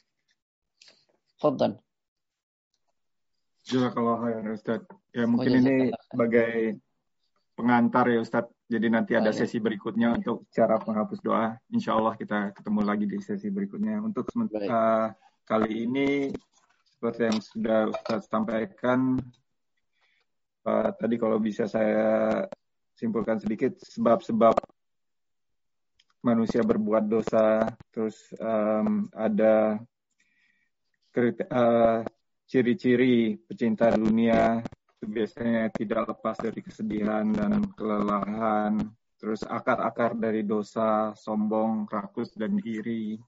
Fadlan. 1.36 1.76
Kalau 3.68 4.24
Ustaz 4.56 4.88
ya 5.12 5.28
mungkin 5.28 5.52
oh, 5.52 5.58
ini 5.60 5.76
sebagai 6.08 6.80
pengantar 7.52 8.08
ya 8.08 8.24
Ustadz. 8.24 8.56
Jadi 8.72 8.88
nanti 8.88 9.12
ada 9.12 9.36
sesi 9.36 9.60
berikutnya 9.60 10.16
untuk 10.16 10.48
cara 10.48 10.80
penghapus 10.80 11.20
doa. 11.20 11.52
Insya 11.68 11.92
Allah 11.92 12.16
kita 12.16 12.56
ketemu 12.56 12.80
lagi 12.88 13.04
di 13.04 13.20
sesi 13.20 13.52
berikutnya. 13.52 14.00
Untuk 14.00 14.32
uh, 14.32 15.12
kali 15.44 15.84
ini 15.84 16.32
seperti 16.96 17.20
yang 17.28 17.38
sudah 17.44 17.80
Ustaz 17.92 18.32
sampaikan, 18.32 19.20
uh, 20.64 20.88
tadi 20.96 21.20
kalau 21.20 21.36
bisa 21.36 21.68
saya 21.68 22.48
simpulkan 23.02 23.42
sedikit 23.42 23.74
sebab-sebab 23.82 24.54
manusia 26.22 26.62
berbuat 26.62 27.10
dosa, 27.10 27.66
terus 27.90 28.30
um, 28.38 29.10
ada 29.10 29.74
uh, 31.50 32.06
ciri-ciri 32.46 33.42
pecinta 33.42 33.90
dunia 33.90 34.62
itu 34.62 35.10
biasanya 35.10 35.74
tidak 35.74 36.14
lepas 36.14 36.38
dari 36.38 36.62
kesedihan 36.62 37.26
dan 37.34 37.66
kelelahan, 37.74 38.78
terus 39.18 39.42
akar-akar 39.42 40.14
dari 40.14 40.46
dosa, 40.46 41.10
sombong, 41.18 41.90
rakus, 41.90 42.30
dan 42.38 42.54
iri, 42.62 43.18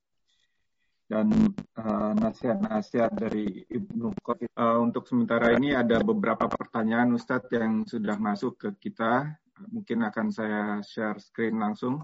dan 1.11 1.35
uh, 1.75 2.15
nasihat-nasihat 2.15 3.11
dari 3.11 3.67
Ibnu 3.67 4.15
Qasim. 4.23 4.47
Uh, 4.55 4.79
untuk 4.87 5.11
sementara 5.11 5.51
ini 5.59 5.75
ada 5.75 5.99
beberapa 5.99 6.47
pertanyaan 6.47 7.11
Ustadz 7.19 7.51
yang 7.51 7.83
sudah 7.83 8.23
masuk 8.23 8.55
ke 8.55 8.69
kita. 8.87 9.35
Mungkin 9.55 10.03
akan 10.03 10.29
saya 10.35 10.83
share 10.83 11.19
screen 11.23 11.63
langsung. 11.63 12.03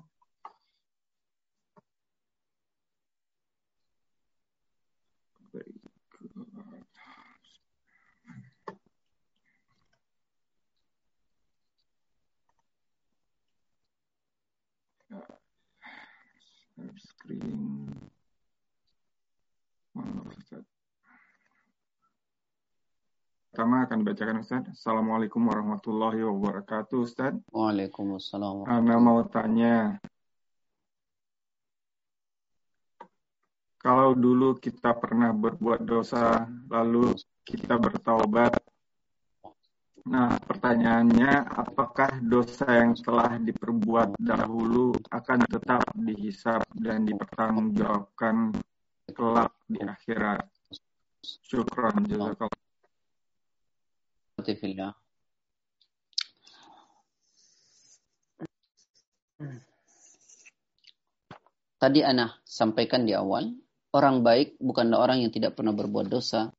screen. 17.01 18.11
Pertama 23.51 23.83
akan 23.83 24.07
dibacakan 24.07 24.47
Ustaz. 24.47 24.63
Assalamualaikum 24.71 25.43
warahmatullahi 25.43 26.23
wabarakatuh 26.23 27.03
Ustaz. 27.03 27.35
Waalaikumsalam. 27.51 28.63
Ana 28.71 28.95
mau 29.03 29.27
tanya. 29.27 29.99
Kalau 33.83 34.15
dulu 34.15 34.55
kita 34.55 34.95
pernah 34.95 35.35
berbuat 35.35 35.83
dosa, 35.83 36.47
lalu 36.71 37.19
kita 37.43 37.75
bertaubat, 37.75 38.55
Nah, 40.07 40.33
pertanyaannya, 40.47 41.45
apakah 41.51 42.23
dosa 42.25 42.65
yang 42.71 42.97
telah 42.97 43.37
diperbuat 43.37 44.17
dahulu 44.17 44.97
akan 45.13 45.45
tetap 45.45 45.85
dihisap 45.93 46.65
dan 46.79 47.05
dipertanggungjawabkan 47.05 48.55
kelak 49.13 49.53
di 49.69 49.77
akhirat? 49.83 50.49
Syukran, 51.21 52.09
jazakallah. 52.09 52.60
Tadi 61.81 62.05
Ana 62.05 62.29
sampaikan 62.45 63.09
di 63.09 63.17
awal, 63.17 63.57
orang 63.97 64.21
baik 64.21 64.61
bukanlah 64.61 65.01
orang 65.01 65.25
yang 65.25 65.33
tidak 65.33 65.57
pernah 65.57 65.73
berbuat 65.73 66.13
dosa, 66.13 66.53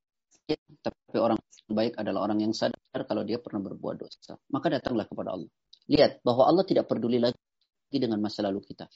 tapi 0.81 1.17
orang 1.21 1.37
baik 1.69 1.93
adalah 2.01 2.25
orang 2.25 2.41
yang 2.41 2.53
sadar 2.57 3.05
kalau 3.05 3.21
dia 3.21 3.37
pernah 3.37 3.61
berbuat 3.61 3.95
dosa. 4.01 4.33
Maka 4.49 4.81
datanglah 4.81 5.05
kepada 5.05 5.37
Allah. 5.37 5.51
Lihat 5.87 6.25
bahwa 6.25 6.49
Allah 6.49 6.65
tidak 6.65 6.89
peduli 6.89 7.21
lagi 7.21 7.37
dengan 7.93 8.17
masa 8.17 8.41
lalu 8.41 8.65
kita. 8.65 8.89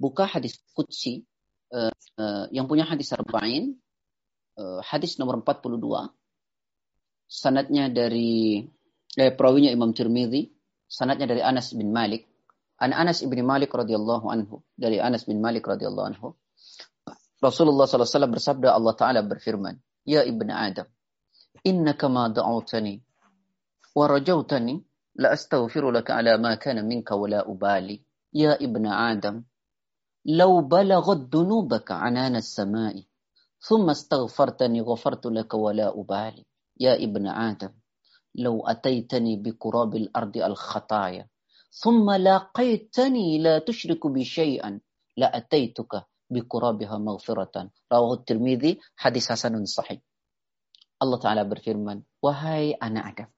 Buka 0.00 0.24
hadis 0.24 0.56
Qudsi 0.72 1.20
uh, 1.76 1.92
uh, 1.92 2.44
yang 2.48 2.64
punya 2.64 2.88
hadis 2.88 3.12
arba'in, 3.12 3.76
uh, 4.56 4.80
hadis 4.80 5.20
nomor 5.20 5.44
42. 5.44 5.76
Sanatnya 7.30 7.86
dari 7.86 8.58
eh, 9.14 9.30
perawinya 9.30 9.70
Imam 9.70 9.94
Tirmidzi, 9.94 10.50
sanatnya 10.90 11.30
dari 11.30 11.42
Anas 11.46 11.70
bin 11.70 11.94
Malik. 11.94 12.26
An 12.82 12.90
Anas 12.90 13.22
bin 13.22 13.46
Malik 13.46 13.70
radhiyallahu 13.70 14.26
anhu, 14.26 14.66
dari 14.74 14.98
Anas 14.98 15.22
bin 15.22 15.38
Malik 15.38 15.62
radhiyallahu 15.62 16.06
anhu. 16.10 16.34
Rasulullah 17.38 17.86
SAW 17.86 18.34
bersabda 18.34 18.74
Allah 18.74 18.94
Ta'ala 18.98 19.20
berfirman, 19.22 19.78
Ya 20.02 20.26
ibn 20.26 20.50
Adam, 20.50 20.90
innaka 21.62 22.10
ma 22.10 22.26
da'awtani 22.26 22.98
wa 23.94 24.04
rajawtani 24.10 24.74
la 25.22 25.30
astaghfiru 25.30 25.94
laka 25.94 26.18
ala 26.18 26.34
ma 26.34 26.58
kana 26.58 26.82
minka 26.82 27.14
wa 27.14 27.30
la 27.30 27.40
ubali. 27.46 28.02
Ya 28.34 28.58
ibn 28.58 28.90
Adam, 28.90 29.46
لو 30.26 30.60
بلغت 30.60 31.34
ذنوبك 31.36 31.92
عنان 31.92 32.36
السماء 32.36 33.02
ثم 33.60 33.90
استغفرتني 33.90 34.80
غفرت 34.80 35.26
لك 35.26 35.54
ولا 35.54 36.00
أبالي 36.00 36.44
يا 36.79 36.95
ابن 36.95 37.27
آدم 37.27 37.73
لو 38.35 38.67
أتيتني 38.67 39.41
بقراب 39.41 39.95
الأرض 39.95 40.37
الخطايا 40.37 41.27
ثم 41.71 42.11
لاقيتني 42.11 43.37
لا 43.39 43.59
تشرك 43.59 44.07
بي 44.07 44.23
شيئا 44.25 44.79
لأتيتك 45.17 45.93
biqurabiha 46.29 46.97
maghfiratan. 46.97 47.69
Rawahu 47.89 48.25
Tirmidzi 48.25 48.81
hadis 48.97 49.29
hasanun 49.29 49.69
sahih. 49.69 50.01
Allah 50.97 51.19
Ta'ala 51.19 51.43
berfirman, 51.45 52.01
Wahai 52.23 52.73
anak 52.79 53.03
Adam, 53.13 53.29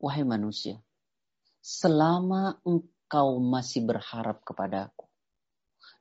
wahai 0.00 0.24
manusia, 0.24 0.80
selama 1.60 2.56
engkau 2.64 3.36
masih 3.38 3.84
berharap 3.84 4.40
kepadaku, 4.42 5.04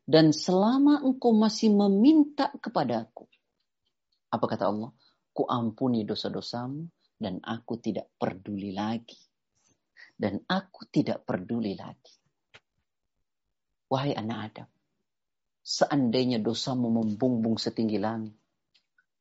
dan 0.08 0.32
selama 0.32 1.04
engkau 1.04 1.36
masih 1.36 1.70
meminta 1.70 2.48
kepadaku, 2.64 3.28
apa 4.32 4.46
kata 4.48 4.72
Allah? 4.72 4.96
Ku 5.31 5.47
ampuni 5.47 6.03
dosa-dosamu, 6.05 6.87
dan 7.21 7.39
aku 7.45 7.79
tidak 7.79 8.11
peduli 8.17 8.75
lagi. 8.75 9.19
Dan 10.17 10.43
aku 10.45 10.89
tidak 10.91 11.25
peduli 11.25 11.73
lagi. 11.77 12.15
Wahai 13.91 14.15
anak 14.15 14.39
Adam, 14.53 14.69
Seandainya 15.61 16.43
dosamu 16.43 16.91
membumbung 16.91 17.55
setinggi 17.61 18.01
langit, 18.01 18.35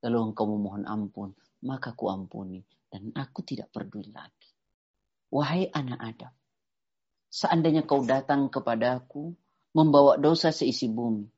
lalu 0.01 0.31
engkau 0.31 0.47
memohon 0.47 0.87
ampun, 0.87 1.29
maka 1.61 1.93
ku 1.93 2.07
ampuni 2.09 2.63
dan 2.89 3.13
aku 3.13 3.45
tidak 3.45 3.69
peduli 3.69 4.09
lagi. 4.09 4.49
Wahai 5.29 5.69
anak 5.69 5.99
Adam, 5.99 6.33
seandainya 7.29 7.85
kau 7.85 8.01
datang 8.01 8.49
kepadaku 8.49 9.35
membawa 9.77 10.17
dosa 10.17 10.49
seisi 10.49 10.89
bumi, 10.89 11.29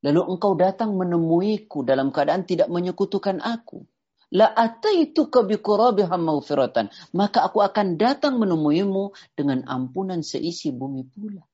lalu 0.00 0.20
engkau 0.36 0.56
datang 0.56 0.96
menemuiku 0.96 1.84
dalam 1.84 2.08
keadaan 2.08 2.48
tidak 2.48 2.72
menyekutukan 2.72 3.40
aku, 3.40 3.84
la 4.32 4.48
ataituka 4.48 5.44
maghfiratan, 5.44 6.88
maka 7.12 7.38
aku 7.44 7.60
akan 7.60 8.00
datang 8.00 8.40
menemuimu 8.40 9.12
dengan 9.36 9.66
ampunan 9.68 10.24
seisi 10.24 10.72
bumi 10.72 11.04
pula. 11.04 11.44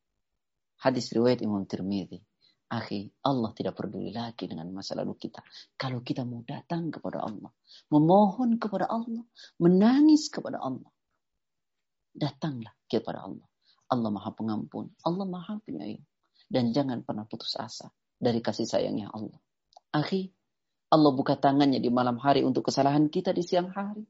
Hadis 0.76 1.10
riwayat 1.10 1.42
Imam 1.42 1.64
Tirmidzi. 1.66 2.20
Akhi, 2.66 3.06
Allah 3.22 3.54
tidak 3.54 3.78
peduli 3.78 4.10
lagi 4.10 4.50
dengan 4.50 4.66
masa 4.74 4.98
lalu 4.98 5.14
kita. 5.14 5.38
Kalau 5.78 6.02
kita 6.02 6.26
mau 6.26 6.42
datang 6.42 6.90
kepada 6.90 7.22
Allah, 7.22 7.54
memohon 7.94 8.58
kepada 8.58 8.90
Allah, 8.90 9.22
menangis 9.62 10.26
kepada 10.26 10.58
Allah, 10.58 10.90
datanglah 12.10 12.74
kepada 12.90 13.22
Allah. 13.22 13.46
Allah 13.86 14.10
Maha 14.10 14.34
Pengampun, 14.34 14.90
Allah 15.06 15.26
Maha 15.30 15.62
Penyayang. 15.62 16.02
Dan 16.50 16.74
jangan 16.74 17.06
pernah 17.06 17.22
putus 17.22 17.54
asa 17.54 17.86
dari 18.16 18.40
kasih 18.40 18.66
sayangnya 18.68 19.12
Allah. 19.12 19.38
Akhi, 19.92 20.32
Allah 20.92 21.12
buka 21.12 21.34
tangannya 21.34 21.82
di 21.82 21.90
malam 21.90 22.16
hari 22.16 22.46
untuk 22.46 22.68
kesalahan 22.70 23.10
kita 23.10 23.34
di 23.34 23.42
siang 23.42 23.72
hari. 23.74 24.06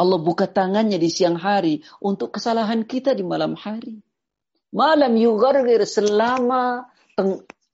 Allah 0.00 0.16
buka 0.16 0.48
tangannya 0.48 0.96
di 0.96 1.10
siang 1.12 1.36
hari 1.36 1.84
untuk 2.00 2.32
kesalahan 2.32 2.88
kita 2.88 3.12
di 3.12 3.20
malam 3.20 3.52
hari. 3.52 4.00
Malam 4.70 5.18
yugargir 5.18 5.82
selama 5.82 6.86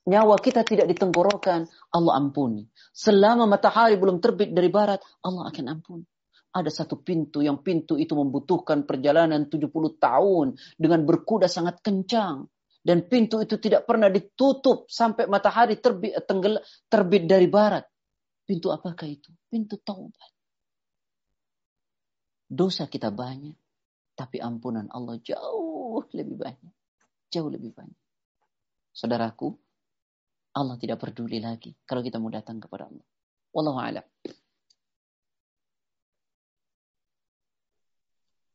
nyawa 0.07 0.35
kita 0.41 0.65
tidak 0.65 0.89
ditenggorokan, 0.89 1.69
Allah 1.93 2.13
ampuni. 2.17 2.65
Selama 2.91 3.45
matahari 3.45 3.99
belum 3.99 4.17
terbit 4.23 4.51
dari 4.51 4.67
barat, 4.67 5.03
Allah 5.21 5.51
akan 5.51 5.65
ampuni. 5.67 6.05
Ada 6.57 6.83
satu 6.83 7.05
pintu 7.05 7.45
yang 7.45 7.61
pintu 7.61 8.01
itu 8.01 8.17
membutuhkan 8.17 8.87
perjalanan 8.87 9.45
70 9.45 9.69
tahun 10.01 10.57
dengan 10.73 11.05
berkuda 11.05 11.45
sangat 11.45 11.85
kencang. 11.85 12.49
Dan 12.87 13.03
pintu 13.03 13.43
itu 13.43 13.59
tidak 13.59 13.83
pernah 13.83 14.07
ditutup 14.07 14.87
sampai 14.87 15.27
matahari 15.27 15.75
terbit, 15.75 16.23
tenggel, 16.23 16.63
terbit 16.87 17.27
dari 17.27 17.51
barat. 17.51 17.83
Pintu 18.47 18.71
apakah 18.71 19.03
itu? 19.03 19.27
Pintu 19.51 19.75
taubat. 19.83 20.31
Dosa 22.47 22.87
kita 22.87 23.11
banyak, 23.11 23.59
tapi 24.15 24.39
ampunan 24.39 24.87
Allah 24.87 25.19
jauh 25.19 25.99
lebih 26.15 26.39
banyak. 26.39 26.73
Jauh 27.27 27.51
lebih 27.51 27.75
banyak. 27.75 27.99
Saudaraku, 28.95 29.51
Allah 30.55 30.79
tidak 30.79 31.03
peduli 31.03 31.43
lagi 31.43 31.75
kalau 31.83 31.99
kita 31.99 32.23
mau 32.23 32.31
datang 32.31 32.63
kepada 32.63 32.87
Allah. 32.87 33.03
Wallahu 33.51 33.83
a'lam. 33.83 34.05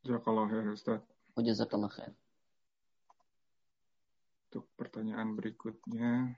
Jazakallah 0.08 0.48
khair 0.48 0.72
Ustaz. 0.72 1.04
Jazakallah 1.36 1.92
khair. 1.92 2.16
Untuk 4.52 4.68
pertanyaan 4.76 5.32
berikutnya. 5.32 6.36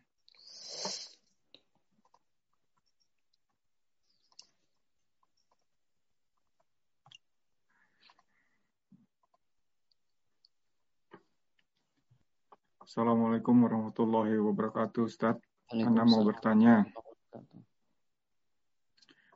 Assalamualaikum 12.87 13.67
warahmatullahi 13.67 14.39
wabarakatuh 14.39 15.11
Ustaz. 15.11 15.43
Anda 15.75 16.07
mau 16.07 16.23
bertanya. 16.23 16.87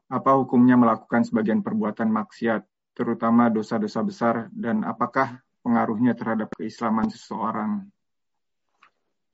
Apa 0.07 0.39
hukumnya 0.39 0.79
melakukan 0.79 1.27
sebagian 1.27 1.67
perbuatan 1.67 2.15
maksiat, 2.15 2.63
terutama 2.95 3.51
dosa-dosa 3.51 4.07
besar, 4.07 4.47
dan 4.55 4.87
apakah 4.87 5.43
pengaruhnya 5.67 6.15
terhadap 6.15 6.55
keislaman 6.55 7.11
seseorang? 7.11 7.91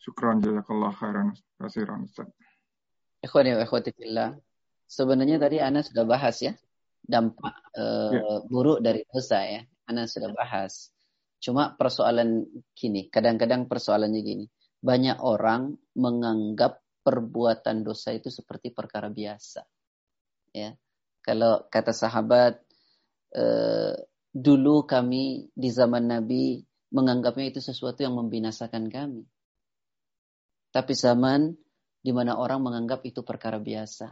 Syukran 0.05 0.45
jazakallah 0.45 0.93
khairan 0.93 1.33
kasiran 1.57 2.05
Ustaz. 2.05 2.29
Ikhwani 3.25 3.57
wa 3.57 3.65
ikhwati 3.65 3.91
fillah. 3.97 4.37
Sebenarnya 4.85 5.41
tadi 5.41 5.65
Ana 5.65 5.81
sudah 5.81 6.05
bahas 6.05 6.45
ya 6.45 6.53
dampak 7.01 7.57
uh, 7.73 8.13
ya. 8.13 8.21
buruk 8.45 8.85
dari 8.85 9.01
dosa 9.09 9.41
ya. 9.49 9.65
Ana 9.89 10.05
sudah 10.05 10.29
bahas. 10.37 10.93
Cuma 11.41 11.73
persoalan 11.73 12.45
gini, 12.77 13.09
kadang-kadang 13.09 13.65
persoalannya 13.65 14.21
gini. 14.21 14.45
Banyak 14.85 15.25
orang 15.25 15.73
menganggap 15.97 16.85
perbuatan 17.01 17.85
dosa 17.85 18.13
itu 18.13 18.29
seperti 18.29 18.77
perkara 18.77 19.09
biasa. 19.09 19.65
Ya. 20.53 20.77
Kalau 21.25 21.65
kata 21.73 21.97
sahabat 21.97 22.61
uh, 23.37 23.97
dulu 24.33 24.85
kami 24.85 25.49
di 25.57 25.69
zaman 25.73 26.13
Nabi 26.13 26.61
menganggapnya 26.93 27.57
itu 27.57 27.61
sesuatu 27.65 28.05
yang 28.05 28.17
membinasakan 28.17 28.93
kami. 28.93 29.25
Tapi 30.75 30.93
zaman 30.99 31.55
di 32.03 32.11
mana 32.11 32.35
orang 32.35 32.59
menganggap 32.59 33.07
itu 33.07 33.23
perkara 33.23 33.63
biasa. 33.63 34.11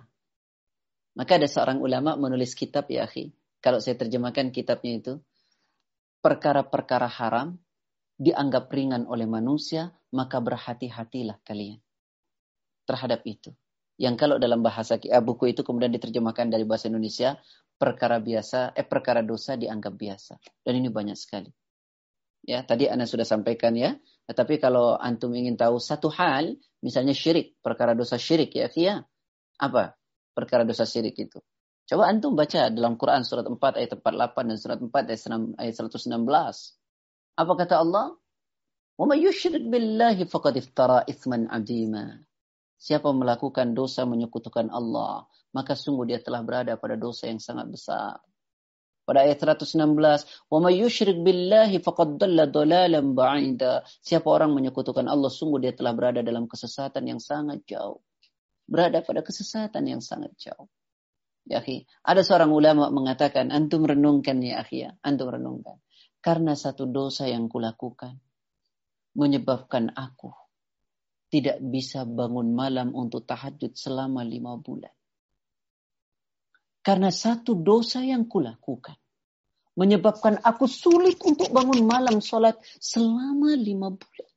Maka 1.18 1.32
ada 1.36 1.50
seorang 1.50 1.82
ulama 1.82 2.14
menulis 2.14 2.54
kitab 2.54 2.86
ya 2.86 3.04
akhi. 3.04 3.34
Kalau 3.58 3.82
saya 3.82 3.98
terjemahkan 3.98 4.54
kitabnya 4.54 5.02
itu. 5.02 5.14
Perkara-perkara 6.22 7.10
haram 7.10 7.58
dianggap 8.14 8.70
ringan 8.70 9.10
oleh 9.10 9.26
manusia, 9.26 9.90
maka 10.14 10.38
berhati-hatilah 10.38 11.42
kalian 11.42 11.82
terhadap 12.86 13.26
itu. 13.26 13.50
Yang 13.98 14.14
kalau 14.22 14.36
dalam 14.38 14.62
bahasa 14.62 14.98
eh, 14.98 15.22
buku 15.22 15.54
itu 15.54 15.62
kemudian 15.62 15.90
diterjemahkan 15.90 16.50
dari 16.50 16.62
bahasa 16.66 16.90
Indonesia, 16.90 17.38
perkara 17.78 18.18
biasa, 18.18 18.74
eh 18.78 18.86
perkara 18.86 19.22
dosa 19.22 19.58
dianggap 19.58 19.94
biasa. 19.94 20.38
Dan 20.62 20.78
ini 20.78 20.88
banyak 20.90 21.18
sekali. 21.18 21.50
Ya, 22.42 22.66
tadi 22.66 22.90
Anda 22.90 23.06
sudah 23.06 23.26
sampaikan 23.26 23.78
ya. 23.78 23.94
Tetapi 24.26 24.62
kalau 24.62 24.94
antum 24.94 25.34
ingin 25.34 25.58
tahu 25.58 25.82
satu 25.82 26.06
hal, 26.14 26.54
misalnya 26.78 27.12
syirik, 27.12 27.58
perkara 27.58 27.92
dosa 27.92 28.16
syirik 28.16 28.54
ya, 28.54 28.70
ya. 28.74 29.02
Apa? 29.58 29.94
Perkara 30.32 30.62
dosa 30.62 30.86
syirik 30.86 31.18
itu. 31.18 31.42
Coba 31.82 32.08
antum 32.08 32.38
baca 32.38 32.70
dalam 32.70 32.94
Quran 32.94 33.26
surat 33.26 33.44
4 33.44 33.58
ayat 33.58 33.90
48 33.98 34.48
dan 34.48 34.56
surat 34.56 34.78
4 34.78 35.58
ayat 35.58 35.74
116. 35.74 36.78
Apa 37.34 37.52
kata 37.58 37.74
Allah? 37.82 38.14
"Wa 38.96 39.04
may 39.10 39.20
yusyrik 39.20 39.66
billahi 39.66 40.24
faqad 40.24 40.56
iftara 40.56 41.02
itsman 41.04 41.50
'azima." 41.50 42.22
Siapa 42.78 43.10
melakukan 43.14 43.74
dosa 43.78 44.02
menyekutukan 44.06 44.70
Allah, 44.70 45.26
maka 45.54 45.78
sungguh 45.78 46.14
dia 46.14 46.18
telah 46.18 46.42
berada 46.42 46.74
pada 46.78 46.98
dosa 46.98 47.30
yang 47.30 47.38
sangat 47.38 47.70
besar. 47.70 48.18
Pada 49.02 49.26
ayat 49.26 49.42
116, 49.42 50.22
"Wa 50.46 50.62
may 50.62 50.78
yusyrik 50.78 51.18
billahi 51.26 51.82
faqad 51.82 52.22
dhalla 52.22 52.46
dhalalan 52.46 53.18
ba'ida." 53.18 53.82
Siapa 54.00 54.30
orang 54.30 54.54
menyekutukan 54.54 55.10
Allah, 55.10 55.26
sungguh 55.28 55.58
dia 55.58 55.74
telah 55.74 55.90
berada 55.90 56.22
dalam 56.22 56.46
kesesatan 56.46 57.10
yang 57.10 57.18
sangat 57.18 57.66
jauh. 57.66 57.98
Berada 58.70 59.02
pada 59.02 59.26
kesesatan 59.26 59.90
yang 59.90 59.98
sangat 59.98 60.30
jauh. 60.38 60.70
Ya, 61.50 61.58
akhi. 61.58 61.90
Ada 62.06 62.22
seorang 62.22 62.54
ulama 62.54 62.94
mengatakan, 62.94 63.50
antum 63.50 63.82
renungkan 63.82 64.38
ya, 64.38 64.62
akhi 64.62 64.86
ya. 64.86 64.94
Antum 65.02 65.34
renungkan. 65.34 65.82
Karena 66.22 66.54
satu 66.54 66.86
dosa 66.86 67.26
yang 67.26 67.50
kulakukan 67.50 68.22
menyebabkan 69.18 69.90
aku 69.92 70.30
tidak 71.32 71.58
bisa 71.64 72.04
bangun 72.04 72.52
malam 72.52 72.92
untuk 72.92 73.24
tahajud 73.24 73.72
selama 73.74 74.22
lima 74.22 74.54
bulan. 74.60 74.92
Karena 76.82 77.14
satu 77.14 77.54
dosa 77.54 78.02
yang 78.02 78.26
kulakukan. 78.26 78.98
Menyebabkan 79.78 80.42
aku 80.42 80.68
sulit 80.68 81.16
untuk 81.24 81.48
bangun 81.48 81.86
malam 81.88 82.20
sholat 82.20 82.60
selama 82.76 83.56
lima 83.56 83.88
bulan. 83.88 84.30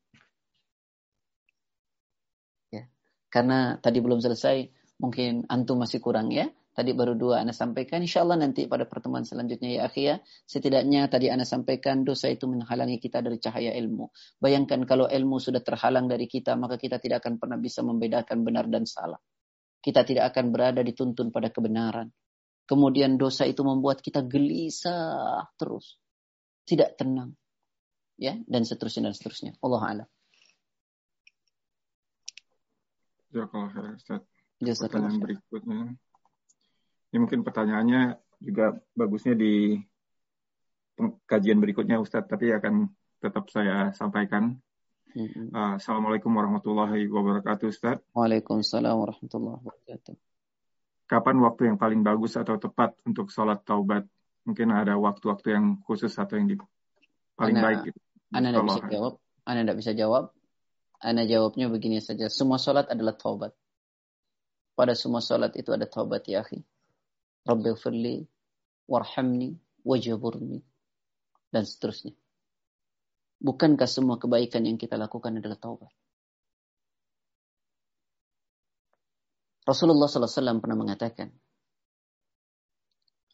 Ya, 2.71 2.87
karena 3.27 3.75
tadi 3.83 3.99
belum 3.99 4.23
selesai, 4.23 4.71
mungkin 5.01 5.43
antum 5.51 5.81
masih 5.81 5.99
kurang 5.99 6.31
ya. 6.31 6.47
Tadi 6.75 6.91
baru 6.91 7.15
dua 7.15 7.39
Anda 7.39 7.55
sampaikan. 7.55 8.03
Insya 8.03 8.27
Allah 8.27 8.35
nanti 8.35 8.67
pada 8.67 8.83
pertemuan 8.83 9.23
selanjutnya 9.23 9.79
ya 9.79 9.81
akhi 9.87 10.11
ya. 10.11 10.19
Setidaknya 10.43 11.07
tadi 11.07 11.31
Anda 11.31 11.47
sampaikan 11.47 12.03
dosa 12.03 12.27
itu 12.27 12.51
menghalangi 12.51 12.99
kita 12.99 13.23
dari 13.23 13.39
cahaya 13.39 13.71
ilmu. 13.79 14.11
Bayangkan 14.43 14.83
kalau 14.83 15.07
ilmu 15.07 15.39
sudah 15.39 15.63
terhalang 15.63 16.11
dari 16.11 16.27
kita, 16.27 16.59
maka 16.59 16.75
kita 16.75 16.99
tidak 16.99 17.23
akan 17.23 17.39
pernah 17.39 17.55
bisa 17.55 17.79
membedakan 17.79 18.43
benar 18.43 18.67
dan 18.67 18.83
salah. 18.83 19.19
Kita 19.79 20.03
tidak 20.03 20.35
akan 20.35 20.51
berada 20.51 20.83
dituntun 20.83 21.31
pada 21.31 21.47
kebenaran. 21.47 22.11
Kemudian 22.65 23.21
dosa 23.21 23.45
itu 23.45 23.61
membuat 23.61 24.01
kita 24.01 24.25
gelisah 24.25 25.45
terus. 25.53 26.01
Tidak 26.65 26.97
tenang. 26.97 27.37
Ya, 28.17 28.41
dan 28.49 28.65
seterusnya 28.65 29.11
dan 29.11 29.13
seterusnya. 29.13 29.53
Allah 29.61 29.81
a'lam. 29.85 30.09
Jazakallah 33.29 33.93
Ustaz. 33.93 34.23
Pertanyaan 34.57 35.19
berikutnya. 35.21 35.79
Ini 37.13 37.17
mungkin 37.21 37.45
pertanyaannya 37.45 38.17
juga 38.41 38.73
bagusnya 38.97 39.37
di 39.37 39.77
kajian 41.27 41.59
berikutnya 41.59 42.01
Ustadz, 42.01 42.31
tapi 42.31 42.49
akan 42.55 42.89
tetap 43.19 43.51
saya 43.51 43.93
sampaikan. 43.93 44.57
Uh, 45.15 45.79
Assalamualaikum 45.79 46.33
warahmatullahi 46.33 47.07
wabarakatuh 47.07 47.67
Ustaz. 47.71 48.01
Waalaikumsalam 48.15 48.95
warahmatullahi 48.95 49.59
wabarakatuh 49.63 50.24
kapan 51.05 51.37
waktu 51.41 51.69
yang 51.69 51.77
paling 51.77 52.01
bagus 52.01 52.37
atau 52.37 52.57
tepat 52.57 52.97
untuk 53.05 53.29
sholat 53.29 53.61
taubat? 53.65 54.05
Mungkin 54.45 54.69
ada 54.69 54.93
waktu-waktu 54.93 55.57
yang 55.57 55.65
khusus 55.81 56.13
atau 56.21 56.37
yang 56.37 56.45
di, 56.45 56.55
paling 57.33 57.57
Ana, 57.57 57.65
baik. 57.65 57.79
Gitu. 57.89 57.99
Anda 58.29 58.47
tidak 58.53 58.65
bisa 58.69 58.83
jawab. 58.93 59.13
Anda 59.45 59.59
tidak 59.65 59.77
bisa 59.81 59.91
jawab. 59.97 60.25
Anda 61.01 61.23
jawabnya 61.25 61.65
begini 61.69 61.97
saja. 61.97 62.29
Semua 62.29 62.61
sholat 62.61 62.85
adalah 62.93 63.17
taubat. 63.17 63.53
Pada 64.77 64.93
semua 64.93 65.23
sholat 65.23 65.55
itu 65.57 65.73
ada 65.73 65.89
taubat 65.89 66.27
ya 66.29 66.45
akhi. 66.45 66.61
Rabbi 67.45 67.71
firli, 67.77 68.25
warhamni, 68.85 69.55
wajaburni. 69.81 70.61
Dan 71.49 71.63
seterusnya. 71.63 72.13
Bukankah 73.41 73.89
semua 73.89 74.17
kebaikan 74.21 74.65
yang 74.65 74.77
kita 74.77 74.97
lakukan 74.97 75.41
adalah 75.41 75.57
taubat? 75.57 75.91
Rasulullah 79.65 80.05
SAW 80.05 80.61
pernah 80.61 80.77
mengatakan, 80.77 81.33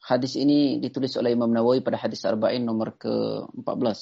hadis 0.07 0.39
ini 0.39 0.79
ditulis 0.79 1.13
oleh 1.19 1.35
Imam 1.35 1.51
Nawawi 1.51 1.83
pada 1.83 1.99
hadis 1.99 2.23
Arba'in 2.23 2.63
nomor 2.63 2.95
ke-14. 2.95 3.99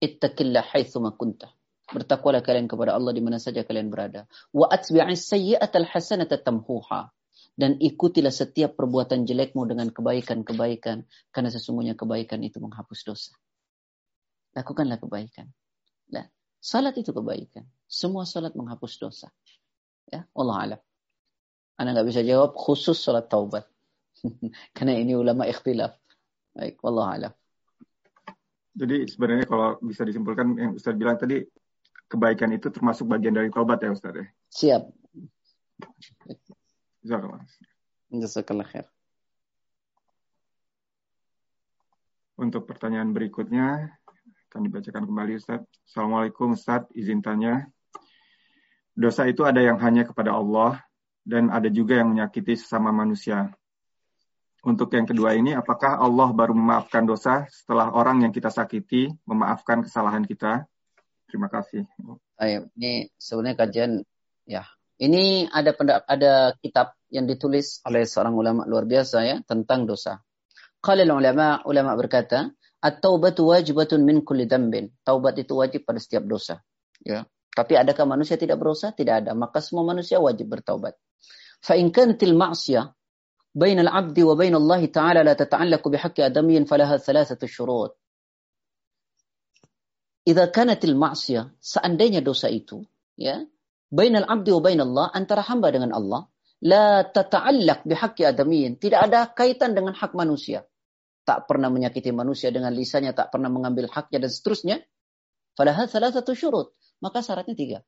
Ittaqillah 0.00 0.64
haithuma 0.72 1.12
kunta. 1.12 1.52
Bertakwalah 1.92 2.40
kalian 2.40 2.70
kepada 2.70 2.96
Allah 2.96 3.12
di 3.12 3.20
mana 3.20 3.36
saja 3.36 3.68
kalian 3.68 3.92
berada. 3.92 4.24
Wa 4.56 4.72
atbi'is 4.72 5.28
sayyi'atal 5.28 5.84
hasanata 5.84 6.40
tamhuha. 6.40 7.12
Dan 7.52 7.76
ikutilah 7.76 8.32
setiap 8.32 8.80
perbuatan 8.80 9.28
jelekmu 9.28 9.68
dengan 9.68 9.92
kebaikan-kebaikan. 9.92 11.04
Karena 11.28 11.50
sesungguhnya 11.52 12.00
kebaikan 12.00 12.40
itu 12.40 12.56
menghapus 12.64 13.00
dosa. 13.04 13.36
Lakukanlah 14.56 14.96
kebaikan. 14.96 15.52
Nah, 16.08 16.24
salat 16.56 16.96
itu 16.96 17.12
kebaikan. 17.12 17.68
Semua 17.84 18.24
salat 18.24 18.56
menghapus 18.56 18.96
dosa. 18.96 19.28
Ya, 20.08 20.24
Allah 20.32 20.56
alam. 20.56 20.80
Anda 21.80 21.96
nggak 21.96 22.12
bisa 22.12 22.20
jawab 22.20 22.52
khusus 22.52 23.00
sholat 23.00 23.32
taubat. 23.32 23.64
Karena 24.76 25.00
ini 25.00 25.16
ulama 25.16 25.48
ikhtilaf. 25.48 25.96
Baik, 26.52 26.76
wallah 26.84 27.08
alam. 27.16 27.32
Jadi 28.76 29.08
sebenarnya 29.08 29.48
kalau 29.48 29.80
bisa 29.80 30.04
disimpulkan 30.04 30.60
yang 30.60 30.76
Ustaz 30.76 30.92
bilang 30.92 31.16
tadi 31.16 31.40
kebaikan 32.04 32.52
itu 32.52 32.68
termasuk 32.68 33.08
bagian 33.08 33.32
dari 33.32 33.48
taubat 33.48 33.80
ya 33.80 33.96
Ustaz 33.96 34.12
ya? 34.12 34.28
Siap. 34.52 34.82
Jazakallah 38.12 38.68
khair. 38.68 38.84
Untuk 42.36 42.68
pertanyaan 42.68 43.16
berikutnya 43.16 43.96
akan 44.52 44.60
dibacakan 44.68 45.08
kembali 45.08 45.32
Ustaz. 45.40 45.64
Assalamualaikum 45.88 46.52
Ustaz, 46.52 46.84
izin 46.92 47.24
tanya. 47.24 47.72
Dosa 48.92 49.24
itu 49.24 49.48
ada 49.48 49.64
yang 49.64 49.80
hanya 49.80 50.04
kepada 50.04 50.36
Allah 50.36 50.76
dan 51.30 51.54
ada 51.54 51.70
juga 51.70 52.02
yang 52.02 52.10
menyakiti 52.10 52.58
sesama 52.58 52.90
manusia. 52.90 53.54
Untuk 54.60 54.92
yang 54.92 55.08
kedua 55.08 55.38
ini, 55.38 55.56
apakah 55.56 55.96
Allah 55.96 56.28
baru 56.34 56.52
memaafkan 56.52 57.06
dosa 57.06 57.48
setelah 57.48 57.94
orang 57.94 58.26
yang 58.26 58.32
kita 58.34 58.52
sakiti 58.52 59.08
memaafkan 59.24 59.86
kesalahan 59.86 60.26
kita? 60.26 60.68
Terima 61.30 61.46
kasih. 61.46 61.86
Ayo, 62.36 62.66
ini 62.76 63.08
sebenarnya 63.16 63.56
kajian 63.56 63.90
ya. 64.44 64.66
Ini 65.00 65.48
ada 65.48 65.72
ada 66.04 66.32
kitab 66.60 66.92
yang 67.08 67.24
ditulis 67.24 67.80
oleh 67.88 68.04
seorang 68.04 68.36
ulama 68.36 68.68
luar 68.68 68.84
biasa 68.84 69.18
ya 69.24 69.36
tentang 69.48 69.88
dosa. 69.88 70.20
Qala 70.84 71.08
ulama 71.08 71.64
ulama 71.64 71.96
berkata, 71.96 72.52
at-taubatu 72.84 73.48
wajibatun 73.48 74.04
min 74.04 74.20
kulli 74.20 74.44
dambin. 74.44 74.92
Taubat 75.00 75.40
itu 75.40 75.56
wajib 75.56 75.88
pada 75.88 75.96
setiap 75.96 76.28
dosa. 76.28 76.60
Ya. 77.00 77.24
Tapi 77.56 77.80
adakah 77.80 78.04
manusia 78.04 78.36
tidak 78.36 78.60
berdosa? 78.60 78.92
Tidak 78.92 79.24
ada. 79.24 79.32
Maka 79.32 79.64
semua 79.64 79.88
manusia 79.88 80.20
wajib 80.20 80.52
bertaubat. 80.52 81.00
Fa 81.61 81.73
in 81.75 81.91
kanatil 81.91 82.35
ma'siyah 82.35 82.91
بين 83.55 83.79
العبد 83.79 84.19
وبين 84.19 84.51
الله 84.51 84.91
تعالى 84.91 85.23
لا 85.23 85.31
تتعلق 85.31 85.79
بحق 85.87 86.17
آدمي 86.19 86.67
فلها 86.67 86.99
ثلاثة 86.99 87.39
شروط. 87.47 87.95
إذا 90.27 90.51
كانت 90.51 90.83
المعصية 90.83 91.55
seandainya 91.63 92.19
dosa 92.19 92.51
itu 92.51 92.83
ya 93.15 93.47
bainal 93.87 94.27
abdi 94.27 94.51
wa 94.51 94.59
bainallah 94.59 95.07
antara 95.15 95.39
hamba 95.47 95.71
dengan 95.71 95.95
Allah 95.95 96.27
la 96.67 97.07
tata'allaq 97.07 97.87
bihaqqi 97.87 98.27
adamiyin 98.27 98.75
tidak 98.75 99.07
ada 99.07 99.31
kaitan 99.31 99.71
dengan 99.71 99.95
hak 99.95 100.11
manusia 100.11 100.67
tak 101.25 101.49
pernah 101.49 101.73
menyakiti 101.73 102.13
manusia 102.13 102.53
dengan 102.53 102.71
lisannya, 102.71 103.11
tak 103.17 103.33
pernah 103.33 103.49
mengambil 103.49 103.89
haknya 103.89 104.21
dan 104.21 104.31
seterusnya. 104.31 104.77
Padahal 105.57 105.89
salah 105.89 106.13
satu 106.13 106.37
syurut, 106.37 106.77
maka 107.01 107.25
syaratnya 107.25 107.57
tiga. 107.57 107.79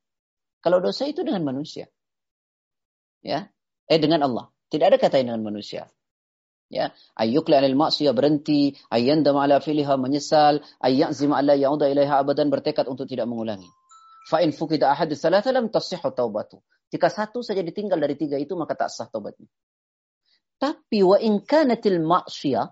Kalau 0.60 0.82
dosa 0.82 1.06
itu 1.06 1.22
dengan 1.22 1.46
manusia, 1.46 1.86
ya, 3.22 3.46
eh 3.87 3.99
dengan 3.99 4.27
Allah, 4.27 4.51
tidak 4.71 4.95
ada 4.95 4.99
kata 4.99 5.23
dengan 5.23 5.43
manusia. 5.43 5.89
Ya, 6.73 6.97
ayyukla 7.21 7.61
anil 7.61 7.77
maksiyah 7.77 8.17
berhenti, 8.17 8.73
ayyandam 8.89 9.37
ala 9.37 9.61
filiha 9.61 10.01
menyesal, 10.01 10.65
ayyazim 10.81 11.37
ala 11.37 11.53
yauda 11.53 11.85
ilaiha 11.85 12.25
abadan 12.25 12.49
bertekad 12.49 12.89
untuk 12.89 13.05
tidak 13.05 13.29
mengulangi. 13.29 13.69
Fa 14.25 14.41
in 14.41 14.57
fukida 14.57 14.89
ahadus 14.89 15.21
salata 15.21 15.53
lam 15.53 15.69
taubatu. 15.69 16.65
Jika 16.89 17.13
satu 17.13 17.45
saja 17.45 17.61
ditinggal 17.61 18.01
dari 18.01 18.17
tiga 18.17 18.41
itu 18.41 18.57
maka 18.57 18.73
tak 18.77 18.89
sah 18.89 19.09
taubatnya. 19.09 19.49
Tapi 20.57 21.05
wa 21.05 21.21
in 21.21 21.43
kanatil 21.43 22.01
maksiyah 22.01 22.71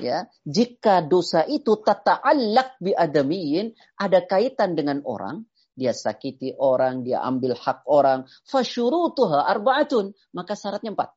ya 0.00 0.24
jika 0.46 1.04
dosa 1.04 1.44
itu 1.44 1.76
tata'allaq 1.76 2.80
bi 2.80 2.96
adamiyin 2.96 3.76
ada 4.00 4.24
kaitan 4.24 4.72
dengan 4.72 5.04
orang 5.04 5.44
dia 5.72 5.96
sakiti 5.96 6.52
orang 6.52 7.00
dia 7.04 7.24
ambil 7.24 7.56
hak 7.56 7.88
orang. 7.88 8.28
Fasyurutuha 8.44 9.48
arbaatun. 9.48 10.12
Maka 10.36 10.52
syaratnya 10.52 10.92
empat. 10.92 11.10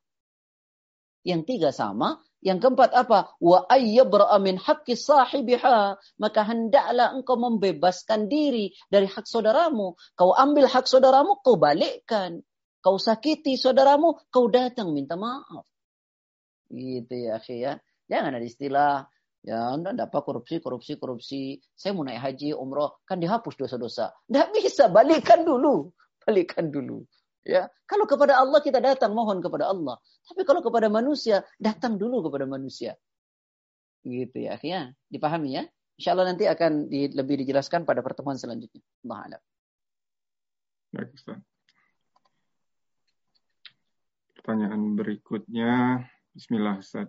Yang 1.26 1.42
tiga 1.44 1.70
sama. 1.74 2.22
Yang 2.40 2.62
keempat 2.62 2.94
apa? 2.94 3.34
Wa 3.42 3.66
ayyabra'a 3.66 4.38
min 4.40 4.56
haqqi 4.56 4.96
sahibiha. 4.96 5.98
Maka 6.22 6.40
hendaklah 6.46 7.12
engkau 7.12 7.36
membebaskan 7.36 8.30
diri 8.30 8.72
dari 8.88 9.10
hak 9.10 9.26
saudaramu. 9.28 9.98
Kau 10.16 10.30
ambil 10.32 10.70
hak 10.70 10.88
saudaramu 10.88 11.42
kau 11.44 11.60
balikkan. 11.60 12.40
Kau 12.80 13.02
sakiti 13.02 13.58
saudaramu 13.58 14.14
kau 14.30 14.46
datang 14.46 14.94
minta 14.94 15.18
maaf. 15.18 15.66
Gitu 16.70 17.28
ya 17.28 17.42
akhi 17.42 17.56
ya. 17.60 17.82
Jangan 18.06 18.38
ada 18.38 18.46
istilah 18.46 18.92
ya 19.46 19.78
anda 19.78 19.94
dapat 19.94 20.20
korupsi, 20.26 20.58
korupsi, 20.58 20.98
korupsi. 20.98 21.40
Saya 21.78 21.94
mau 21.94 22.02
naik 22.02 22.18
haji, 22.18 22.50
umroh, 22.58 22.98
kan 23.06 23.22
dihapus 23.22 23.54
dosa-dosa. 23.54 24.10
Tidak 24.26 24.50
bisa, 24.50 24.90
balikan 24.90 25.46
dulu. 25.46 25.94
Balikan 26.26 26.74
dulu. 26.74 27.06
Ya, 27.46 27.70
kalau 27.86 28.10
kepada 28.10 28.42
Allah 28.42 28.58
kita 28.58 28.82
datang 28.82 29.14
mohon 29.14 29.38
kepada 29.38 29.70
Allah. 29.70 30.02
Tapi 30.26 30.42
kalau 30.42 30.58
kepada 30.66 30.90
manusia, 30.90 31.46
datang 31.62 31.94
dulu 31.94 32.26
kepada 32.26 32.42
manusia. 32.42 32.98
Gitu 34.02 34.50
ya, 34.50 34.58
ya. 34.58 34.90
Dipahami 35.06 35.54
ya? 35.54 35.62
Insya 35.94 36.18
Allah 36.18 36.34
nanti 36.34 36.50
akan 36.50 36.90
di, 36.90 37.06
lebih 37.14 37.46
dijelaskan 37.46 37.86
pada 37.86 38.02
pertemuan 38.02 38.34
selanjutnya. 38.34 38.82
Allah 39.06 39.38
Baik, 40.90 41.14
Ustaz. 41.14 41.38
Pertanyaan 44.34 44.98
berikutnya. 44.98 46.02
Bismillah, 46.34 46.82
Ustaz 46.82 47.06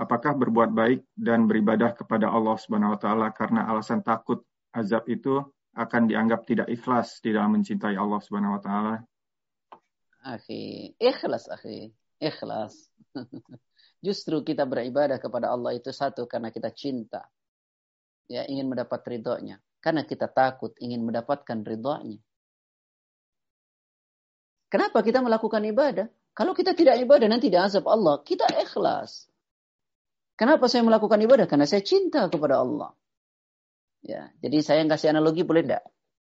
apakah 0.00 0.32
berbuat 0.32 0.72
baik 0.72 1.04
dan 1.12 1.44
beribadah 1.44 1.92
kepada 1.92 2.32
Allah 2.32 2.56
Subhanahu 2.56 2.96
wa 2.96 3.00
taala 3.00 3.28
karena 3.36 3.68
alasan 3.68 4.00
takut 4.00 4.40
azab 4.72 5.04
itu 5.12 5.44
akan 5.76 6.08
dianggap 6.08 6.48
tidak 6.48 6.72
ikhlas 6.72 7.20
di 7.20 7.36
dalam 7.36 7.60
mencintai 7.60 7.94
Allah 8.00 8.20
Subhanahu 8.24 8.56
wa 8.56 8.62
taala? 8.64 8.94
Akhi, 10.24 10.96
ikhlas 10.96 11.52
akhi, 11.52 11.92
ikhlas. 12.16 12.88
Justru 14.06 14.40
kita 14.40 14.64
beribadah 14.64 15.20
kepada 15.20 15.52
Allah 15.52 15.76
itu 15.76 15.92
satu 15.92 16.24
karena 16.24 16.48
kita 16.48 16.72
cinta. 16.72 17.28
Ya, 18.24 18.48
ingin 18.48 18.72
mendapat 18.72 19.04
ridhonya. 19.04 19.60
Karena 19.80 20.04
kita 20.04 20.28
takut 20.28 20.72
ingin 20.80 21.04
mendapatkan 21.04 21.60
ridhonya. 21.60 22.20
Kenapa 24.70 25.02
kita 25.02 25.18
melakukan 25.20 25.60
ibadah? 25.66 26.06
Kalau 26.30 26.54
kita 26.54 26.78
tidak 26.78 26.96
ibadah 27.02 27.26
nanti 27.26 27.50
diazab 27.50 27.84
Allah, 27.90 28.22
kita 28.22 28.46
ikhlas. 28.54 29.29
Kenapa 30.40 30.72
saya 30.72 30.80
melakukan 30.80 31.20
ibadah? 31.20 31.44
Karena 31.44 31.68
saya 31.68 31.84
cinta 31.84 32.24
kepada 32.32 32.64
Allah. 32.64 32.96
Ya, 34.00 34.32
jadi 34.40 34.64
saya 34.64 34.80
kasih 34.88 35.12
analogi 35.12 35.44
boleh 35.44 35.68
enggak? 35.68 35.84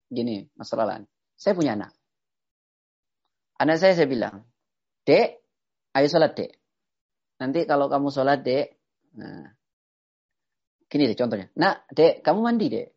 Gini, 0.10 0.50
Mas 0.58 0.74
Ralan. 0.74 1.06
Saya 1.38 1.54
punya 1.54 1.78
anak. 1.78 1.94
Anak 3.62 3.78
saya 3.78 3.94
saya 3.94 4.10
bilang, 4.10 4.50
Dek, 5.06 5.46
ayo 5.94 6.08
sholat 6.10 6.34
dek. 6.34 6.58
Nanti 7.38 7.70
kalau 7.70 7.94
kamu 7.94 8.10
sholat 8.10 8.42
dek, 8.42 8.74
nah, 9.14 9.54
gini 10.90 11.06
deh 11.06 11.18
contohnya. 11.18 11.54
Nah, 11.62 11.86
dek, 11.94 12.26
kamu 12.26 12.42
mandi 12.42 12.66
dek. 12.74 12.90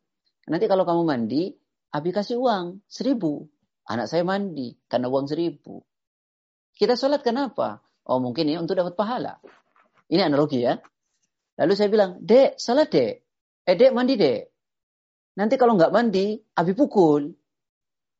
Nanti 0.48 0.64
kalau 0.64 0.89
kamu 0.89 1.05
mandi, 1.05 1.52
Abi 1.94 2.10
kasih 2.10 2.43
uang 2.43 2.82
seribu. 2.90 3.47
Anak 3.86 4.10
saya 4.10 4.24
mandi 4.24 4.74
karena 4.90 5.06
uang 5.12 5.31
seribu. 5.31 5.78
Kita 6.74 6.98
sholat 6.98 7.22
kenapa? 7.22 7.85
Oh 8.09 8.18
mungkin 8.18 8.51
ini 8.51 8.59
untuk 8.59 8.74
dapat 8.74 8.98
pahala. 8.98 9.39
Ini 10.10 10.26
analogi 10.26 10.64
ya. 10.64 10.74
Lalu 11.55 11.72
saya 11.78 11.89
bilang, 11.90 12.18
dek, 12.18 12.59
salah 12.59 12.86
dek. 12.89 13.12
Eh, 13.64 13.76
dek, 13.78 13.93
mandi 13.94 14.14
dek. 14.18 14.40
Nanti 15.35 15.55
kalau 15.59 15.74
nggak 15.74 15.90
mandi, 15.94 16.39
abi 16.39 16.72
pukul. 16.74 17.31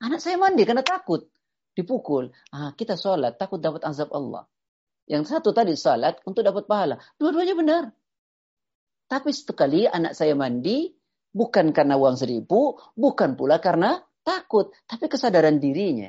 Anak 0.03 0.19
saya 0.19 0.37
mandi 0.37 0.67
karena 0.67 0.83
takut. 0.83 1.31
Dipukul. 1.75 2.31
Ah, 2.55 2.71
kita 2.75 2.95
sholat, 2.95 3.35
takut 3.35 3.59
dapat 3.59 3.83
azab 3.83 4.15
Allah. 4.15 4.47
Yang 5.11 5.35
satu 5.35 5.51
tadi 5.51 5.75
sholat 5.75 6.23
untuk 6.23 6.47
dapat 6.47 6.71
pahala. 6.71 6.97
Dua-duanya 7.19 7.55
benar. 7.59 7.85
Tapi 9.11 9.31
sekali 9.35 9.85
anak 9.85 10.15
saya 10.17 10.39
mandi, 10.39 10.91
bukan 11.35 11.75
karena 11.75 11.99
uang 11.99 12.17
seribu, 12.17 12.79
bukan 12.95 13.35
pula 13.35 13.59
karena 13.59 14.01
takut, 14.25 14.73
tapi 14.87 15.11
kesadaran 15.11 15.61
dirinya. 15.61 16.09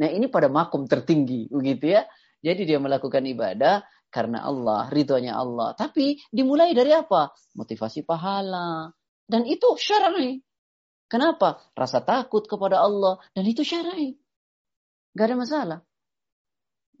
Nah 0.00 0.08
ini 0.08 0.26
pada 0.32 0.48
makom 0.48 0.88
tertinggi, 0.88 1.52
begitu 1.52 1.92
ya. 1.92 2.02
Jadi 2.42 2.66
dia 2.66 2.82
melakukan 2.82 3.22
ibadah 3.22 3.86
karena 4.12 4.44
Allah, 4.44 4.92
ridhonya 4.92 5.32
Allah. 5.32 5.72
Tapi 5.72 6.20
dimulai 6.28 6.76
dari 6.76 6.92
apa? 6.92 7.32
Motivasi 7.56 8.04
pahala. 8.04 8.92
Dan 9.24 9.48
itu 9.48 9.72
syar'i. 9.80 10.36
Kenapa? 11.08 11.64
Rasa 11.72 12.04
takut 12.04 12.44
kepada 12.44 12.84
Allah. 12.84 13.16
Dan 13.32 13.48
itu 13.48 13.64
syar'i. 13.64 14.12
Gak 15.16 15.32
ada 15.32 15.36
masalah. 15.40 15.78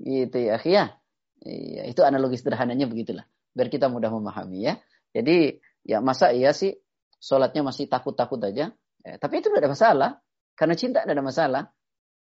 Gitu 0.00 0.40
ya, 0.40 0.56
ya. 0.64 0.96
Iya, 1.44 1.82
itu 1.92 2.00
analogi 2.00 2.40
sederhananya 2.40 2.88
begitulah. 2.88 3.28
Biar 3.52 3.68
kita 3.68 3.92
mudah 3.92 4.08
memahami 4.08 4.72
ya. 4.72 4.80
Jadi 5.12 5.60
ya 5.84 6.00
masa 6.00 6.32
iya 6.32 6.56
sih 6.56 6.72
sholatnya 7.20 7.60
masih 7.66 7.92
takut-takut 7.92 8.40
aja. 8.40 8.72
Ya, 9.04 9.14
tapi 9.20 9.44
itu 9.44 9.52
tidak 9.52 9.68
ada 9.68 9.70
masalah. 9.76 10.10
Karena 10.56 10.74
cinta 10.78 11.04
tidak 11.04 11.20
ada 11.20 11.24
masalah. 11.24 11.62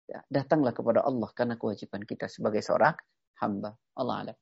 Ya, 0.10 0.20
datanglah 0.28 0.76
kepada 0.76 1.06
Allah 1.08 1.30
karena 1.32 1.56
kewajiban 1.56 2.04
kita 2.04 2.28
sebagai 2.28 2.60
seorang 2.60 2.98
hamba. 3.40 3.80
Allah 3.96 4.16
alam. 4.28 4.38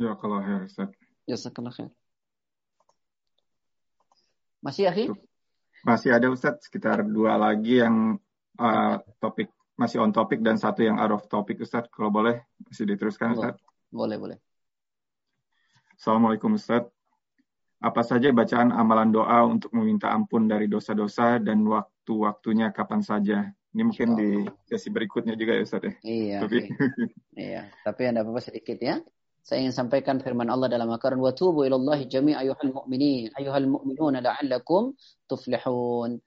Ya 0.00 0.16
kalau 0.16 0.40
khair 0.40 0.64
Ustaz. 0.64 0.88
Jazakallah 1.28 1.76
khair. 1.76 1.92
Masih 4.64 4.88
akhi? 4.88 5.12
Masih 5.84 6.16
ada 6.16 6.32
Ustaz 6.32 6.64
sekitar 6.64 7.04
dua 7.04 7.36
lagi 7.36 7.84
yang 7.84 8.16
uh, 8.56 8.96
topik 9.20 9.52
masih 9.76 10.00
on 10.00 10.12
topik 10.12 10.40
dan 10.40 10.56
satu 10.56 10.88
yang 10.88 10.96
out 10.96 11.12
of 11.12 11.28
topic 11.28 11.60
Ustaz. 11.60 11.84
Kalau 11.92 12.08
boleh 12.08 12.40
masih 12.64 12.88
diteruskan 12.88 13.36
Ustaz. 13.36 13.60
Boleh, 13.92 14.16
boleh. 14.16 14.38
Assalamualaikum 16.00 16.56
Ustaz. 16.56 16.88
Apa 17.80 18.00
saja 18.00 18.32
bacaan 18.32 18.72
amalan 18.72 19.12
doa 19.12 19.44
untuk 19.44 19.68
meminta 19.76 20.12
ampun 20.12 20.48
dari 20.48 20.64
dosa-dosa 20.64 21.36
dan 21.44 21.60
waktu-waktunya 21.68 22.72
kapan 22.72 23.04
saja? 23.04 23.52
Ini 23.76 23.84
mungkin 23.84 24.16
di 24.16 24.30
sesi 24.64 24.88
berikutnya 24.88 25.36
juga 25.36 25.60
ya 25.60 25.62
Ustaz 25.64 25.84
ya. 25.84 25.92
Iya. 26.00 26.38
Tapi 26.40 26.58
iya, 27.36 27.62
tapi 27.86 28.02
ada 28.08 28.24
apa-apa 28.24 28.40
sedikit 28.40 28.80
ya. 28.80 28.96
Saya 29.40 29.64
ingin 29.64 29.72
sampaikan 29.72 30.20
firman 30.20 30.52
Allah 30.52 30.68
dalam 30.68 30.88
Al-Quran 30.92 31.20
wa 31.20 31.32
tubu 31.32 31.64
ilallahi 31.64 32.06
jami' 32.06 32.36
ayuhal 32.36 32.72
mu'minin 32.76 33.32
ayuhal 33.34 33.66
mu'minuna 33.66 34.20
la'allakum 34.20 34.94
tuflihun. 35.26 36.20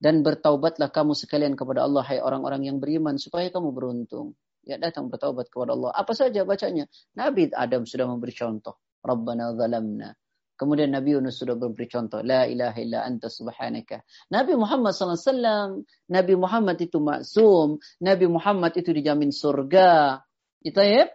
Dan 0.00 0.24
bertaubatlah 0.24 0.88
kamu 0.88 1.12
sekalian 1.12 1.52
kepada 1.58 1.84
Allah 1.84 2.00
hai 2.08 2.24
orang-orang 2.24 2.64
yang 2.64 2.80
beriman 2.80 3.20
supaya 3.20 3.52
kamu 3.52 3.68
beruntung. 3.76 4.32
Ya 4.64 4.80
datang 4.80 5.12
bertaubat 5.12 5.52
kepada 5.52 5.76
Allah. 5.76 5.92
Apa 5.92 6.16
saja 6.16 6.46
bacanya? 6.48 6.88
Nabi 7.12 7.52
Adam 7.52 7.84
sudah 7.84 8.08
memberi 8.08 8.32
contoh. 8.32 8.80
Rabbana 9.00 9.52
zalamna 9.56 10.12
Kemudian 10.60 10.92
Nabi 10.92 11.16
Yunus 11.16 11.40
sudah 11.40 11.56
memberi 11.56 11.88
contoh. 11.88 12.20
La 12.20 12.44
ilaha 12.44 12.76
illa 12.84 13.00
anta 13.00 13.32
subhanaka. 13.32 14.04
Nabi 14.28 14.52
Muhammad 14.60 14.92
SAW. 14.92 15.80
Nabi 16.12 16.34
Muhammad 16.36 16.76
itu 16.76 17.00
maksum. 17.00 17.80
Nabi 18.04 18.28
Muhammad 18.28 18.76
itu 18.76 18.92
dijamin 18.92 19.32
surga. 19.32 20.20
Itu 20.60 20.84
ya. 20.84 21.08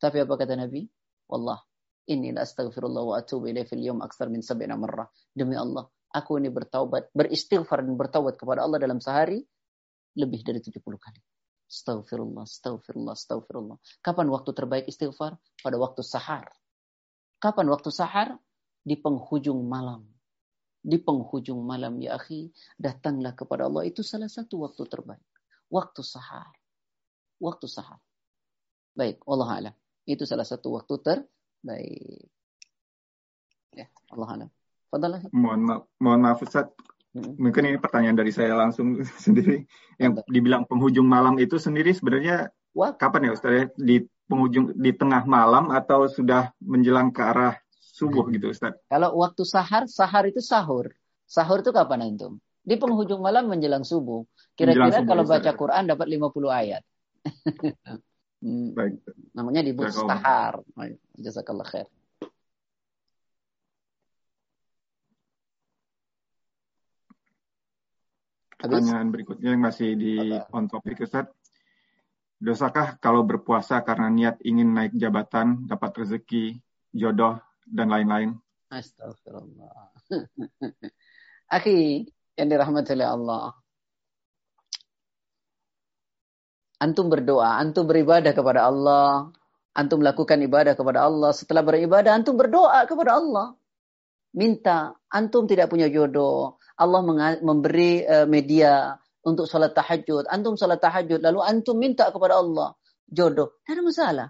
Tapi 0.00 0.24
apa 0.24 0.34
kata 0.40 0.56
Nabi? 0.56 0.88
Wallah. 1.28 1.60
Inni 2.10 2.32
la 2.32 2.42
astaghfirullah 2.42 3.04
wa 3.04 3.14
atubu 3.20 3.52
ilaih 3.52 3.68
fil 3.68 3.84
yawm 3.84 4.00
aksar 4.00 4.32
min 4.32 4.40
sab'ina 4.40 4.74
marrah. 4.74 5.06
Demi 5.30 5.54
Allah. 5.54 5.84
Aku 6.10 6.40
ini 6.40 6.48
bertaubat. 6.48 7.12
Beristighfar 7.14 7.84
dan 7.84 7.94
bertaubat 7.94 8.40
kepada 8.40 8.64
Allah 8.64 8.80
dalam 8.80 8.98
sehari. 8.98 9.44
Lebih 10.16 10.42
dari 10.42 10.58
70 10.58 10.82
kali. 10.98 11.20
Astaghfirullah, 11.70 12.42
astaghfirullah, 12.48 13.14
astaghfirullah. 13.14 13.78
Kapan 14.02 14.26
waktu 14.26 14.50
terbaik 14.50 14.90
istighfar? 14.90 15.38
Pada 15.62 15.78
waktu 15.78 16.02
sahar. 16.02 16.50
Kapan 17.38 17.70
waktu 17.70 17.94
sahar? 17.94 18.34
di 18.80 18.96
penghujung 18.96 19.60
malam. 19.68 20.08
Di 20.80 20.96
penghujung 20.96 21.60
malam 21.60 22.00
ya 22.00 22.16
akhi, 22.16 22.48
datanglah 22.80 23.36
kepada 23.36 23.68
Allah. 23.68 23.84
Itu 23.84 24.00
salah 24.00 24.32
satu 24.32 24.64
waktu 24.64 24.88
terbaik. 24.88 25.24
Waktu 25.68 26.00
sahar. 26.00 26.56
Waktu 27.36 27.66
sahar. 27.68 28.00
Baik, 28.96 29.20
Allah 29.28 29.48
alam. 29.52 29.76
Itu 30.10 30.26
salah 30.26 30.42
satu 30.42 30.74
waktu 30.74 30.98
terbaik. 30.98 32.26
Ya, 33.78 33.86
Allah 34.10 34.28
alam. 34.34 34.50
Fadalah. 34.90 35.22
Mohon 35.30 35.60
maaf, 35.62 35.82
mohon 36.02 36.20
maaf 36.26 36.42
Ustaz. 36.42 36.66
Hmm. 37.14 37.38
Mungkin 37.38 37.70
ini 37.70 37.78
pertanyaan 37.78 38.18
dari 38.18 38.34
saya 38.34 38.58
langsung 38.58 38.98
sendiri. 39.24 39.62
Yang 40.02 40.26
dibilang 40.26 40.66
penghujung 40.66 41.06
malam 41.06 41.38
itu 41.38 41.62
sendiri 41.62 41.94
sebenarnya 41.94 42.50
What? 42.74 42.98
kapan 42.98 43.30
ya 43.30 43.38
Ustaz 43.38 43.52
ya? 43.54 43.64
Di 43.78 44.02
penghujung 44.26 44.74
di 44.74 44.90
tengah 44.90 45.22
malam 45.30 45.70
atau 45.70 46.10
sudah 46.10 46.50
menjelang 46.58 47.14
ke 47.14 47.22
arah 47.22 47.54
subuh 47.78 48.26
gitu 48.34 48.50
Ustaz. 48.50 48.74
Kalau 48.90 49.14
waktu 49.14 49.46
sahar, 49.46 49.86
sahar 49.86 50.26
itu 50.26 50.42
sahur. 50.42 50.90
Sahur 51.30 51.62
itu 51.62 51.70
kapan 51.70 52.10
antum? 52.10 52.42
Di 52.66 52.74
penghujung 52.74 53.22
malam 53.22 53.46
menjelang 53.46 53.86
subuh. 53.86 54.26
Kira-kira 54.58 55.06
kalau 55.06 55.22
baca 55.22 55.50
Quran 55.54 55.86
dapat 55.86 56.06
50 56.10 56.50
ayat. 56.50 56.82
hmm. 58.44 58.76
Baik. 58.76 58.94
Namanya 59.36 59.60
di 59.64 59.72
sahar. 59.92 60.60
Jazakallah 61.16 61.68
khair. 61.68 61.88
Pertanyaan 68.60 69.08
berikutnya 69.08 69.56
yang 69.56 69.64
masih 69.64 69.96
di 69.96 70.36
on 70.52 70.68
topic 70.68 71.00
Ustaz. 71.00 71.32
Dosakah 72.40 73.00
kalau 73.00 73.24
berpuasa 73.24 73.80
karena 73.80 74.12
niat 74.12 74.36
ingin 74.44 74.72
naik 74.72 74.92
jabatan, 74.96 75.64
dapat 75.64 76.04
rezeki, 76.04 76.60
jodoh, 76.92 77.40
dan 77.64 77.88
lain-lain. 77.88 78.36
Astagfirullah. 78.68 79.92
Akhi 81.56 82.04
yang 82.36 82.48
dirahmati 82.48 82.96
oleh 82.96 83.08
Allah. 83.08 83.44
Antum 86.80 87.12
berdoa, 87.12 87.60
antum 87.60 87.84
beribadah 87.84 88.32
kepada 88.32 88.64
Allah, 88.64 89.28
antum 89.76 90.00
melakukan 90.00 90.40
ibadah 90.40 90.72
kepada 90.72 91.04
Allah. 91.04 91.30
Setelah 91.36 91.60
beribadah, 91.60 92.16
antum 92.16 92.40
berdoa 92.40 92.88
kepada 92.88 93.20
Allah. 93.20 93.52
Minta, 94.32 94.96
antum 95.12 95.44
tidak 95.44 95.68
punya 95.68 95.92
jodoh. 95.92 96.56
Allah 96.80 97.00
memberi 97.44 98.00
uh, 98.08 98.24
media 98.24 98.96
untuk 99.20 99.44
sholat 99.44 99.76
tahajud. 99.76 100.24
Antum 100.32 100.56
sholat 100.56 100.80
tahajud, 100.80 101.20
lalu 101.20 101.44
antum 101.44 101.76
minta 101.76 102.08
kepada 102.08 102.40
Allah 102.40 102.72
jodoh. 103.10 103.60
Tidak 103.66 103.76
ada 103.76 103.82
masalah. 103.84 104.28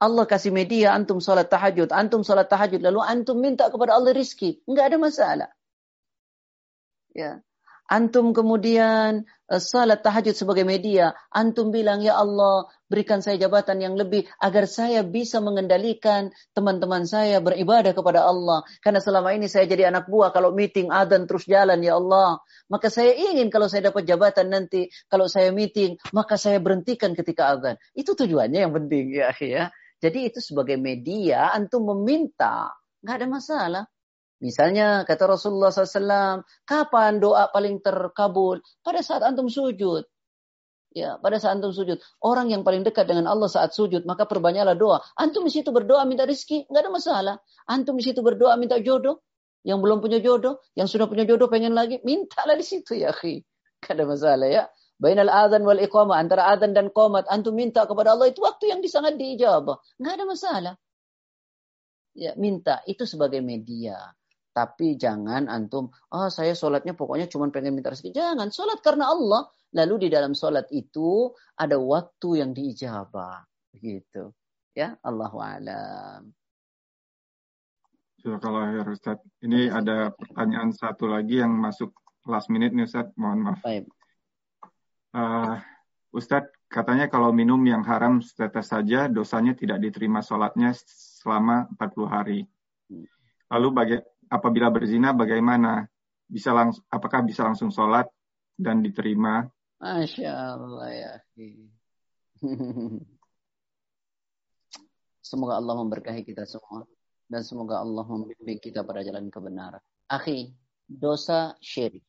Allah 0.00 0.24
kasih 0.24 0.48
media, 0.48 0.96
antum 0.96 1.20
sholat 1.20 1.52
tahajud, 1.52 1.92
antum 1.92 2.24
sholat 2.24 2.48
tahajud, 2.48 2.80
lalu 2.80 3.04
antum 3.04 3.36
minta 3.36 3.68
kepada 3.68 4.00
Allah 4.00 4.16
rizki. 4.16 4.64
Enggak 4.64 4.94
ada 4.94 4.96
masalah. 4.96 5.50
Ya. 7.12 7.44
Antum 7.90 8.30
kemudian 8.30 9.26
uh, 9.50 9.58
salat 9.58 9.98
tahajud 10.06 10.30
sebagai 10.38 10.62
media. 10.62 11.10
Antum 11.34 11.74
bilang, 11.74 11.98
ya 12.06 12.14
Allah, 12.22 12.70
berikan 12.86 13.18
saya 13.18 13.34
jabatan 13.34 13.82
yang 13.82 13.98
lebih 13.98 14.30
agar 14.38 14.70
saya 14.70 15.02
bisa 15.02 15.42
mengendalikan 15.42 16.30
teman-teman 16.54 17.02
saya 17.02 17.42
beribadah 17.42 17.90
kepada 17.90 18.22
Allah. 18.22 18.62
Karena 18.78 19.02
selama 19.02 19.34
ini 19.34 19.50
saya 19.50 19.66
jadi 19.66 19.90
anak 19.90 20.06
buah 20.06 20.30
kalau 20.30 20.54
meeting 20.54 20.86
adan 20.94 21.26
terus 21.26 21.50
jalan, 21.50 21.82
ya 21.82 21.98
Allah. 21.98 22.38
Maka 22.70 22.94
saya 22.94 23.10
ingin 23.10 23.50
kalau 23.50 23.66
saya 23.66 23.90
dapat 23.90 24.06
jabatan 24.06 24.54
nanti, 24.54 24.86
kalau 25.10 25.26
saya 25.26 25.50
meeting, 25.50 25.98
maka 26.14 26.38
saya 26.38 26.62
berhentikan 26.62 27.18
ketika 27.18 27.58
adan. 27.58 27.74
Itu 27.90 28.14
tujuannya 28.14 28.70
yang 28.70 28.70
penting 28.70 29.18
ya. 29.18 29.34
ya. 29.42 29.74
Jadi 29.98 30.30
itu 30.30 30.38
sebagai 30.38 30.78
media 30.78 31.50
antum 31.50 31.90
meminta, 31.90 32.70
nggak 33.02 33.16
ada 33.18 33.26
masalah. 33.26 33.84
Misalnya 34.40 35.04
kata 35.04 35.36
Rasulullah 35.36 35.68
SAW, 35.68 36.48
kapan 36.64 37.20
doa 37.20 37.52
paling 37.52 37.84
terkabul? 37.84 38.64
Pada 38.80 39.04
saat 39.04 39.20
antum 39.20 39.52
sujud. 39.52 40.08
Ya, 40.90 41.20
pada 41.20 41.36
saat 41.36 41.60
antum 41.60 41.76
sujud. 41.76 42.00
Orang 42.24 42.48
yang 42.48 42.64
paling 42.64 42.82
dekat 42.82 43.04
dengan 43.04 43.28
Allah 43.28 43.52
saat 43.52 43.76
sujud, 43.76 44.08
maka 44.08 44.24
perbanyaklah 44.24 44.74
doa. 44.80 44.98
Antum 45.20 45.44
di 45.44 45.52
situ 45.52 45.70
berdoa 45.70 46.08
minta 46.08 46.24
rizki, 46.24 46.64
nggak 46.66 46.82
ada 46.82 46.90
masalah. 46.90 47.36
Antum 47.68 48.00
di 48.00 48.04
situ 48.08 48.24
berdoa 48.24 48.56
minta 48.56 48.80
jodoh. 48.80 49.20
Yang 49.60 49.78
belum 49.84 49.98
punya 50.00 50.24
jodoh, 50.24 50.64
yang 50.72 50.88
sudah 50.88 51.04
punya 51.04 51.28
jodoh 51.28 51.52
pengen 51.52 51.76
lagi, 51.76 52.00
mintalah 52.00 52.56
di 52.56 52.64
situ 52.64 52.96
ya, 52.96 53.12
akhi. 53.12 53.44
Gak 53.84 53.92
ada 53.92 54.04
masalah 54.08 54.48
ya. 54.48 54.64
Bainal 54.96 55.28
adzan 55.28 55.64
wal 55.68 55.80
iqamah, 55.80 56.16
antara 56.16 56.48
adzan 56.48 56.72
dan 56.72 56.88
qomat, 56.92 57.28
antum 57.28 57.52
minta 57.56 57.84
kepada 57.84 58.16
Allah 58.16 58.32
itu 58.32 58.40
waktu 58.40 58.72
yang 58.72 58.80
sangat 58.88 59.20
diijabah. 59.20 59.76
Enggak 60.00 60.14
ada 60.16 60.24
masalah. 60.24 60.74
Ya, 62.16 62.32
minta 62.40 62.80
itu 62.88 63.04
sebagai 63.04 63.44
media. 63.44 63.96
Tapi 64.50 64.98
jangan 64.98 65.46
antum, 65.46 65.94
ah 66.10 66.26
oh, 66.26 66.28
saya 66.28 66.58
sholatnya 66.58 66.98
pokoknya 66.98 67.30
cuma 67.30 67.46
pengen 67.54 67.78
minta 67.78 67.94
rezeki. 67.94 68.10
Jangan, 68.10 68.50
sholat 68.50 68.82
karena 68.82 69.06
Allah. 69.06 69.46
Lalu 69.70 70.06
di 70.06 70.08
dalam 70.10 70.34
sholat 70.34 70.66
itu 70.74 71.30
ada 71.54 71.78
waktu 71.78 72.42
yang 72.42 72.50
diijabah. 72.50 73.46
Begitu. 73.70 74.34
Ya, 74.74 74.98
Allah 75.06 75.30
alam. 75.30 76.34
Kalau 78.20 78.60
ya 78.68 78.82
Ustaz. 78.84 79.22
Ini 79.40 79.70
ada 79.72 80.12
pertanyaan 80.12 80.74
satu 80.74 81.08
lagi 81.08 81.40
yang 81.40 81.54
masuk 81.54 81.94
last 82.26 82.52
minute 82.52 82.74
nih 82.74 82.84
Ustaz. 82.84 83.08
Mohon 83.14 83.54
maaf. 83.54 83.60
Baik. 83.62 83.86
Uh, 85.10 85.58
Ustadz, 86.10 86.50
katanya 86.66 87.06
kalau 87.06 87.30
minum 87.30 87.58
yang 87.62 87.86
haram 87.86 88.18
setetes 88.18 88.74
saja, 88.74 89.06
dosanya 89.06 89.54
tidak 89.54 89.78
diterima 89.78 90.18
sholatnya 90.22 90.74
selama 91.22 91.70
40 91.78 92.10
hari. 92.10 92.40
Lalu 93.50 93.68
baga 93.70 93.98
apabila 94.30 94.70
berzina 94.70 95.10
bagaimana? 95.12 95.84
Bisa 96.30 96.54
langsung, 96.54 96.86
apakah 96.86 97.26
bisa 97.26 97.42
langsung 97.42 97.74
sholat 97.74 98.06
dan 98.54 98.80
diterima? 98.86 99.44
Masya 99.82 100.30
Allah 100.54 100.88
ya. 100.94 101.12
Semoga 105.30 105.58
Allah 105.58 105.74
memberkahi 105.82 106.22
kita 106.22 106.46
semua. 106.46 106.86
Dan 107.30 107.46
semoga 107.46 107.78
Allah 107.78 108.02
membimbing 108.02 108.58
kita 108.58 108.82
pada 108.82 109.06
jalan 109.06 109.30
kebenaran. 109.30 109.78
Akhi, 110.10 110.50
dosa 110.90 111.54
syirik. 111.62 112.02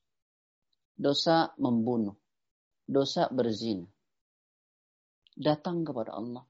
Dosa 0.98 1.54
membunuh 1.62 2.18
dosa 2.92 3.32
berzina. 3.32 3.86
Datang 5.38 5.88
kepada 5.88 6.18
Allah. 6.18 6.44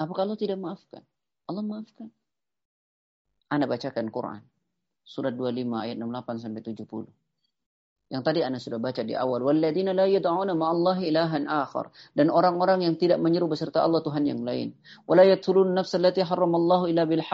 Apa 0.00 0.12
kalau 0.16 0.34
tidak 0.38 0.56
maafkan? 0.56 1.04
Allah 1.46 1.62
maafkan. 1.66 2.08
Anda 3.52 3.68
bacakan 3.68 4.08
Quran. 4.08 4.40
Surat 5.04 5.36
25 5.36 5.76
ayat 5.76 6.00
68 6.00 6.40
sampai 6.40 6.64
70. 6.64 7.21
Yang 8.12 8.22
tadi 8.28 8.40
Anda 8.44 8.60
sudah 8.60 8.76
baca 8.76 9.00
di 9.00 9.16
awal. 9.16 9.40
Walladzina 9.40 9.96
la 9.96 10.04
yad'una 10.04 10.52
ma'allahi 10.52 11.08
ilahan 11.08 11.48
akhar. 11.48 11.88
Dan 12.12 12.28
orang-orang 12.28 12.84
yang 12.84 13.00
tidak 13.00 13.16
menyeru 13.24 13.48
beserta 13.48 13.80
Allah 13.80 14.04
Tuhan 14.04 14.28
yang 14.28 14.44
lain. 14.44 14.76
Wala 15.08 15.24
yaqtulun 15.24 15.72
nafsa 15.72 15.96
allati 15.96 16.20
harramallahu 16.20 16.92
illa 16.92 17.08
bil 17.08 17.24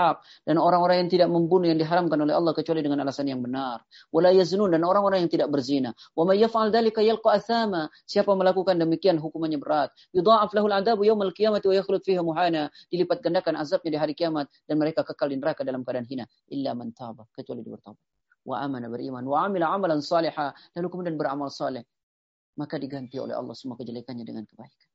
Dan 0.46 0.54
orang-orang 0.62 1.02
yang 1.02 1.10
tidak 1.10 1.28
membunuh 1.34 1.66
yang 1.66 1.82
diharamkan 1.82 2.22
oleh 2.22 2.30
Allah 2.30 2.54
kecuali 2.54 2.78
dengan 2.86 3.02
alasan 3.02 3.26
yang 3.26 3.42
benar. 3.42 3.82
Wala 4.14 4.30
yaznun 4.30 4.70
dan 4.70 4.86
orang-orang 4.86 5.26
yang 5.26 5.32
tidak 5.34 5.50
berzina. 5.50 5.90
Wa 6.14 6.22
may 6.22 6.38
yaf'al 6.38 6.70
dzalika 6.70 7.02
yalqa 7.02 7.42
athama. 7.42 7.90
Siapa 8.06 8.30
melakukan 8.38 8.78
demikian 8.78 9.18
hukumannya 9.18 9.58
berat. 9.58 9.90
Yudha'af 10.14 10.54
lahul 10.54 10.70
adabu 10.70 11.02
yaumal 11.02 11.34
qiyamati 11.34 11.66
wa 11.66 11.74
yakhlud 11.74 12.06
fiha 12.06 12.22
muhana. 12.22 12.70
Dilipat 12.86 13.18
gandakan 13.18 13.58
azabnya 13.58 13.90
di 13.90 13.98
hari 13.98 14.14
kiamat 14.14 14.46
dan 14.70 14.78
mereka 14.78 15.02
kekal 15.02 15.26
di 15.26 15.42
neraka 15.42 15.66
dalam 15.66 15.82
keadaan 15.82 16.06
hina 16.06 16.24
illa 16.52 16.76
man 16.76 16.92
taba 16.92 17.24
kecuali 17.32 17.64
dia 17.64 17.72
bertaubat 17.72 18.17
wa 18.48 18.64
amana 18.64 18.88
beriman 18.88 19.28
wa 19.28 19.44
amila 19.44 19.76
amalan 19.76 20.00
salihah 20.00 20.56
lalu 20.72 20.86
kemudian 20.88 21.20
beramal 21.20 21.52
saleh 21.52 21.84
maka 22.58 22.74
diganti 22.74 23.22
oleh 23.22 23.38
Allah 23.38 23.54
semua 23.54 23.78
kejelekannya 23.78 24.26
dengan 24.26 24.42
kebaikan. 24.42 24.90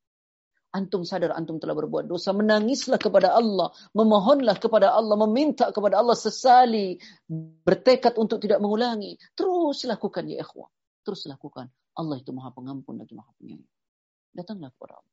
Antum 0.73 1.05
sadar 1.07 1.31
antum 1.37 1.61
telah 1.61 1.77
berbuat 1.77 2.09
dosa, 2.09 2.33
menangislah 2.33 2.97
kepada 2.97 3.31
Allah, 3.37 3.71
memohonlah 3.93 4.57
kepada 4.57 4.91
Allah, 4.91 5.15
meminta 5.21 5.69
kepada 5.69 6.01
Allah 6.01 6.17
sesali, 6.17 6.97
bertekad 7.63 8.17
untuk 8.19 8.41
tidak 8.41 8.57
mengulangi. 8.59 9.15
Terus 9.37 9.85
lakukan 9.85 10.27
ya 10.27 10.41
ikhwah. 10.41 10.67
Terus 11.05 11.29
lakukan. 11.29 11.69
Allah 11.93 12.17
itu 12.17 12.33
maha 12.33 12.49
pengampun 12.49 12.97
lagi 12.97 13.13
maha 13.13 13.31
penyayang. 13.37 13.69
Datanglah 14.33 14.73
kepada 14.73 14.97
Allah. 14.97 15.12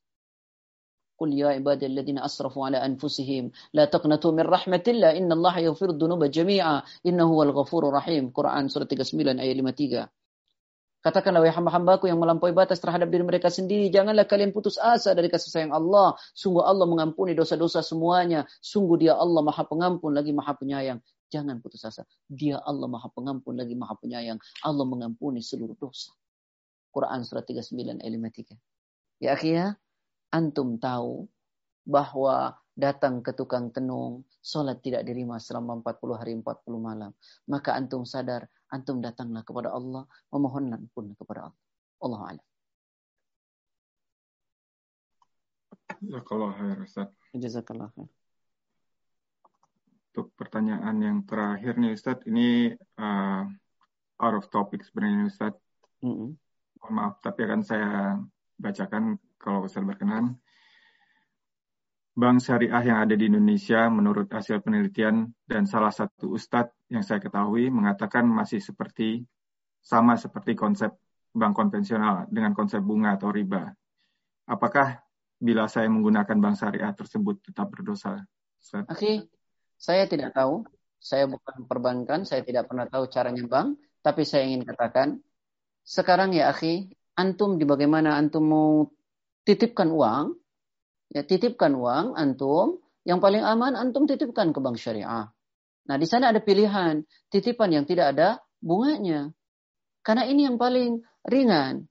قل 1.20 1.32
يا 1.32 1.48
عبادي 1.48 1.86
الذين 1.86 2.20
أسرفوا 2.20 2.66
على 2.66 2.78
أنفسهم 2.78 3.52
لا 3.72 3.86
تقنطوا 3.88 4.32
من 4.36 4.46
رحمة 4.52 4.84
الله 4.88 5.18
إن 5.18 5.32
الله 5.32 5.60
يغفر 5.60 5.90
الذنوب 5.96 6.24
جميعا 6.28 6.84
إنه 7.08 7.24
هو 7.24 7.44
الغفور 7.44 7.88
الرحيم 7.88 8.36
Quran 8.36 8.68
surah 8.68 8.84
39 8.84 9.40
ayat 9.40 9.56
53 9.56 10.12
Katakanlah 11.06 11.46
wahai 11.46 11.54
hamba-hambaku 11.54 12.10
yang 12.10 12.18
melampaui 12.18 12.50
batas 12.50 12.82
terhadap 12.82 13.14
diri 13.14 13.22
mereka 13.22 13.54
sendiri, 13.54 13.94
janganlah 13.94 14.26
kalian 14.26 14.50
putus 14.50 14.82
asa 14.82 15.14
dari 15.14 15.30
kasih 15.30 15.54
sayang 15.54 15.70
Allah. 15.70 16.18
Sungguh 16.34 16.66
Allah 16.66 16.90
mengampuni 16.90 17.38
dosa-dosa 17.38 17.86
semuanya. 17.86 18.50
Sungguh 18.58 18.98
Dia 18.98 19.14
Allah 19.14 19.46
Maha 19.46 19.70
Pengampun 19.70 20.18
lagi 20.18 20.34
Maha 20.34 20.58
Penyayang. 20.58 20.98
Jangan 21.30 21.62
putus 21.62 21.86
asa. 21.86 22.10
Dia 22.26 22.58
Allah 22.58 22.90
Maha 22.90 23.06
Pengampun 23.14 23.54
lagi 23.54 23.78
Maha 23.78 23.94
Penyayang. 24.02 24.42
Allah 24.66 24.82
mengampuni 24.90 25.46
seluruh 25.46 25.78
dosa. 25.78 26.10
Quran 26.90 27.22
surat 27.22 27.46
39 27.46 28.02
ayat 28.02 28.14
53. 29.22 29.22
Ya 29.22 29.38
akhirnya, 29.38 29.78
antum 30.31 30.79
tahu 30.79 31.27
bahwa 31.87 32.55
datang 32.79 33.21
ke 33.21 33.35
tukang 33.35 33.69
tenung, 33.75 34.25
sholat 34.41 34.81
tidak 34.81 35.05
diterima 35.05 35.37
selama 35.37 35.83
40 35.85 36.17
hari 36.17 36.33
40 36.39 36.81
malam. 36.81 37.13
Maka 37.51 37.77
antum 37.77 38.09
sadar, 38.09 38.49
antum 38.73 39.03
datanglah 39.05 39.45
kepada 39.45 39.75
Allah, 39.75 40.07
memohonlah 40.33 40.81
pun 40.95 41.13
kepada 41.19 41.51
Allah. 41.51 41.61
Allah 42.01 42.21
alam. 42.33 42.47
Jazakallah 46.01 46.51
khair 46.57 46.79
Ustaz. 46.81 47.09
Jazakallah 47.37 47.89
khair. 47.93 48.09
Untuk 50.11 50.33
pertanyaan 50.35 50.97
yang 50.99 51.19
terakhir 51.29 51.77
nih 51.77 51.93
Ustaz, 51.93 52.25
ini 52.25 52.73
uh, 52.97 53.43
out 54.17 54.35
of 54.41 54.49
topic 54.49 54.81
sebenarnya 54.87 55.29
Ustaz. 55.29 55.55
Mm 56.01 56.17
-hmm. 56.17 56.31
maaf, 56.97 57.21
tapi 57.21 57.45
akan 57.45 57.61
saya 57.61 58.17
bacakan 58.57 59.21
kalau 59.41 59.65
Ustaz 59.65 59.81
berkenan. 59.83 60.37
Bank 62.13 62.45
syariah 62.45 62.85
yang 62.85 62.99
ada 63.01 63.17
di 63.17 63.33
Indonesia 63.33 63.89
menurut 63.89 64.29
hasil 64.29 64.61
penelitian 64.61 65.33
dan 65.49 65.65
salah 65.65 65.89
satu 65.89 66.37
ustadz 66.37 66.77
yang 66.93 67.01
saya 67.01 67.23
ketahui 67.23 67.73
mengatakan 67.73 68.29
masih 68.29 68.61
seperti 68.61 69.25
sama 69.81 70.21
seperti 70.21 70.53
konsep 70.53 70.93
bank 71.33 71.57
konvensional 71.57 72.29
dengan 72.29 72.53
konsep 72.53 72.85
bunga 72.85 73.17
atau 73.17 73.33
riba. 73.33 73.73
Apakah 74.45 75.01
bila 75.41 75.71
saya 75.71 75.89
menggunakan 75.89 76.37
bank 76.37 76.57
syariah 76.61 76.93
tersebut 76.93 77.41
tetap 77.41 77.73
berdosa? 77.73 78.21
Oke, 78.21 78.85
okay. 78.85 79.17
saya 79.81 80.05
tidak 80.05 80.37
tahu. 80.37 80.67
Saya 81.01 81.25
bukan 81.25 81.65
perbankan, 81.65 82.29
saya 82.29 82.45
tidak 82.45 82.69
pernah 82.69 82.85
tahu 82.85 83.09
caranya 83.09 83.49
bank, 83.49 83.81
tapi 84.05 84.29
saya 84.29 84.45
ingin 84.45 84.69
katakan 84.69 85.17
sekarang 85.81 86.37
ya 86.37 86.53
akhi, 86.53 86.93
antum 87.17 87.57
di 87.57 87.65
bagaimana 87.65 88.21
antum 88.21 88.45
mau 88.45 88.85
titipkan 89.45 89.89
uang, 89.91 90.37
ya 91.13 91.23
titipkan 91.25 91.73
uang 91.77 92.17
antum, 92.17 92.81
yang 93.05 93.19
paling 93.19 93.41
aman 93.41 93.77
antum 93.77 94.05
titipkan 94.05 94.53
ke 94.53 94.59
bank 94.61 94.77
syariah. 94.77 95.33
Nah, 95.89 95.97
di 95.97 96.07
sana 96.07 96.31
ada 96.31 96.39
pilihan 96.39 97.03
titipan 97.33 97.73
yang 97.73 97.85
tidak 97.89 98.15
ada 98.17 98.39
bunganya. 98.61 99.33
Karena 100.05 100.29
ini 100.29 100.47
yang 100.47 100.61
paling 100.61 101.01
ringan. 101.27 101.89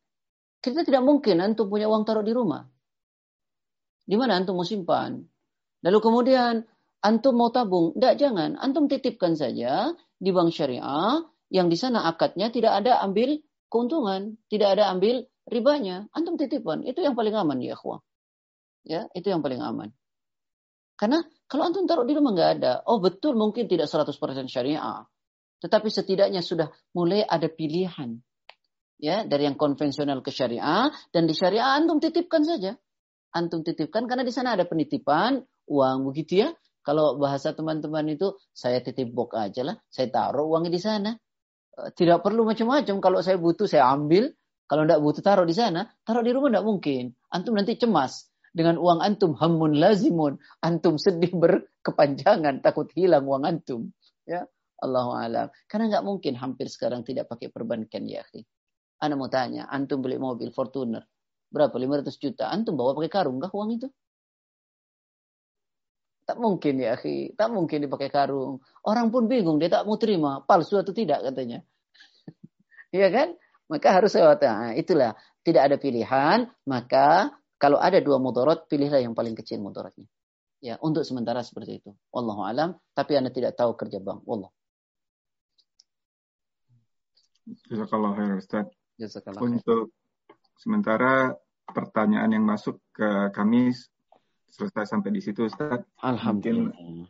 Kita 0.59 0.83
tidak 0.83 1.03
mungkin 1.03 1.39
antum 1.39 1.71
punya 1.71 1.89
uang 1.89 2.03
taruh 2.05 2.23
di 2.23 2.33
rumah. 2.35 2.67
Di 4.05 4.15
mana 4.17 4.41
antum 4.41 4.57
mau 4.57 4.65
simpan? 4.65 5.21
Lalu 5.85 5.99
kemudian 6.01 6.65
antum 7.05 7.37
mau 7.37 7.53
tabung? 7.53 7.95
Tidak, 7.95 8.15
jangan. 8.17 8.57
Antum 8.57 8.89
titipkan 8.89 9.37
saja 9.37 9.93
di 10.19 10.29
bank 10.33 10.51
syariah 10.51 11.21
yang 11.49 11.69
di 11.69 11.77
sana 11.77 12.05
akadnya 12.05 12.49
tidak 12.53 12.83
ada 12.83 13.01
ambil 13.05 13.39
keuntungan, 13.69 14.37
tidak 14.49 14.77
ada 14.77 14.89
ambil 14.93 15.28
ribanya, 15.49 16.05
antum 16.13 16.37
titipan. 16.37 16.85
Itu 16.85 17.01
yang 17.01 17.17
paling 17.17 17.33
aman 17.33 17.57
ya, 17.59 17.73
akhwah. 17.75 17.99
Ya, 18.85 19.09
itu 19.17 19.27
yang 19.27 19.41
paling 19.41 19.59
aman. 19.59 19.91
Karena 20.95 21.23
kalau 21.49 21.65
antum 21.65 21.87
taruh 21.89 22.05
di 22.05 22.13
rumah 22.13 22.35
nggak 22.35 22.51
ada, 22.59 22.73
oh 22.85 23.01
betul 23.01 23.33
mungkin 23.33 23.65
tidak 23.65 23.89
100% 23.89 24.13
syariah. 24.47 25.03
Tetapi 25.59 25.87
setidaknya 25.91 26.39
sudah 26.39 26.71
mulai 26.95 27.23
ada 27.23 27.47
pilihan. 27.51 28.19
Ya, 28.99 29.23
dari 29.23 29.47
yang 29.47 29.55
konvensional 29.55 30.19
ke 30.19 30.27
syariah 30.27 30.91
dan 31.15 31.23
di 31.23 31.31
syariah 31.31 31.79
antum 31.79 32.03
titipkan 32.03 32.43
saja. 32.43 32.75
Antum 33.31 33.63
titipkan 33.63 34.11
karena 34.11 34.27
di 34.27 34.33
sana 34.35 34.59
ada 34.59 34.67
penitipan 34.67 35.39
uang 35.71 36.11
begitu 36.11 36.43
ya. 36.43 36.49
Kalau 36.83 37.15
bahasa 37.15 37.55
teman-teman 37.55 38.07
itu 38.11 38.35
saya 38.51 38.83
titip 38.83 39.13
bok 39.15 39.39
aja 39.39 39.63
lah, 39.63 39.75
saya 39.87 40.11
taruh 40.11 40.51
uangnya 40.51 40.71
di 40.73 40.81
sana. 40.83 41.11
Eh, 41.79 41.89
tidak 41.95 42.25
perlu 42.25 42.43
macam-macam. 42.43 42.99
Kalau 42.99 43.19
saya 43.23 43.39
butuh 43.39 43.67
saya 43.69 43.87
ambil, 43.87 44.35
kalau 44.69 44.85
tidak 44.85 45.01
butuh 45.01 45.23
taruh 45.25 45.45
di 45.49 45.55
sana, 45.57 45.89
taruh 46.05 46.21
di 46.21 46.29
rumah 46.29 46.53
tidak 46.53 46.65
mungkin. 46.69 47.03
Antum 47.33 47.57
nanti 47.57 47.73
cemas. 47.73 48.29
Dengan 48.53 48.77
uang 48.77 49.01
antum 49.01 49.33
hamun 49.33 49.81
lazimun. 49.81 50.37
Antum 50.61 51.01
sedih 51.01 51.33
berkepanjangan, 51.33 52.61
takut 52.61 52.93
hilang 52.93 53.25
uang 53.25 53.49
antum. 53.49 53.89
Ya, 54.29 54.45
Allahu 54.77 55.17
alam. 55.17 55.49
Karena 55.65 55.97
nggak 55.97 56.05
mungkin 56.05 56.37
hampir 56.37 56.69
sekarang 56.69 57.01
tidak 57.01 57.25
pakai 57.33 57.49
perbankan 57.49 58.05
ya, 58.05 58.21
akhi. 58.21 58.45
Anda 59.01 59.17
mau 59.17 59.25
tanya, 59.25 59.65
antum 59.73 60.05
beli 60.05 60.21
mobil 60.21 60.53
Fortuner 60.53 61.01
berapa? 61.49 61.73
500 61.73 62.13
juta. 62.21 62.53
Antum 62.53 62.77
bawa 62.77 62.93
pakai 62.93 63.11
karung 63.11 63.41
kah 63.41 63.49
uang 63.49 63.69
itu? 63.81 63.87
Tak 66.29 66.37
mungkin 66.37 66.77
ya, 66.77 66.93
akhi. 66.93 67.33
Tak 67.33 67.49
mungkin 67.49 67.89
dipakai 67.89 68.13
karung. 68.13 68.61
Orang 68.85 69.09
pun 69.09 69.25
bingung, 69.25 69.57
dia 69.57 69.69
tak 69.73 69.89
mau 69.89 69.97
terima 69.97 70.45
palsu 70.45 70.77
atau 70.77 70.93
tidak 70.93 71.25
katanya. 71.25 71.65
Iya 72.89 73.13
kan? 73.13 73.29
Maka 73.69 73.87
harus. 73.93 74.17
Nah, 74.17 74.73
itulah 74.73 75.13
tidak 75.45 75.61
ada 75.71 75.75
pilihan, 75.77 76.49
maka 76.65 77.31
kalau 77.61 77.77
ada 77.77 78.01
dua 78.01 78.17
mudarat, 78.17 78.65
pilihlah 78.65 78.99
yang 78.99 79.13
paling 79.13 79.37
kecil 79.37 79.61
mudaratnya. 79.61 80.09
Ya, 80.59 80.75
untuk 80.83 81.07
sementara 81.07 81.39
seperti 81.39 81.79
itu. 81.79 81.91
Wallahu 82.11 82.43
alam, 82.43 82.75
tapi 82.91 83.15
Anda 83.15 83.31
tidak 83.31 83.55
tahu 83.55 83.79
kerja 83.79 84.03
bank. 84.03 84.27
Wallah. 84.27 84.51
Jazakallah 87.71 88.11
khair 88.19 88.35
Ustaz. 88.35 88.67
Jazakallah 88.99 89.39
Untuk 89.39 89.95
sementara 90.59 91.31
pertanyaan 91.71 92.35
yang 92.35 92.43
masuk 92.43 92.83
ke 92.91 93.31
kami 93.31 93.71
selesai 94.51 94.91
sampai 94.91 95.15
di 95.15 95.21
situ 95.23 95.47
Ustaz. 95.47 95.79
Alhamdulillah. 96.03 96.75
Mungkin 96.75 97.07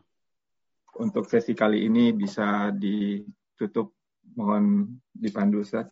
untuk 0.99 1.25
sesi 1.31 1.55
kali 1.55 1.87
ini 1.87 2.11
bisa 2.11 2.69
ditutup 2.75 3.95
mohon 4.35 4.99
dipandu 5.15 5.63
Ustaz. 5.63 5.87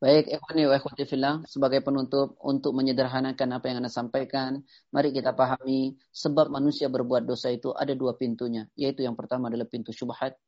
Baik, 0.00 0.32
ikhwani 0.32 0.64
wa 0.64 0.80
ikhwati 0.80 1.04
fillah, 1.04 1.44
sebagai 1.44 1.84
penutup 1.84 2.40
untuk 2.40 2.72
menyederhanakan 2.72 3.60
apa 3.60 3.68
yang 3.68 3.84
Anda 3.84 3.92
sampaikan, 3.92 4.64
mari 4.96 5.12
kita 5.12 5.36
pahami 5.36 6.00
sebab 6.08 6.48
manusia 6.48 6.88
berbuat 6.88 7.28
dosa 7.28 7.52
itu 7.52 7.76
ada 7.76 7.92
dua 7.92 8.16
pintunya, 8.16 8.64
yaitu 8.80 9.04
yang 9.04 9.12
pertama 9.12 9.52
adalah 9.52 9.68
pintu 9.68 9.92
syubhat, 9.92 10.40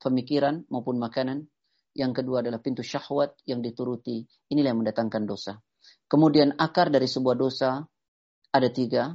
pemikiran 0.00 0.64
maupun 0.72 0.96
makanan, 0.96 1.44
yang 1.92 2.16
kedua 2.16 2.40
adalah 2.40 2.56
pintu 2.64 2.80
syahwat 2.80 3.36
yang 3.44 3.60
dituruti, 3.60 4.24
inilah 4.48 4.72
yang 4.72 4.80
mendatangkan 4.80 5.28
dosa. 5.28 5.60
Kemudian 6.08 6.56
akar 6.56 6.88
dari 6.88 7.04
sebuah 7.04 7.36
dosa 7.36 7.84
ada 8.48 8.68
tiga, 8.72 9.12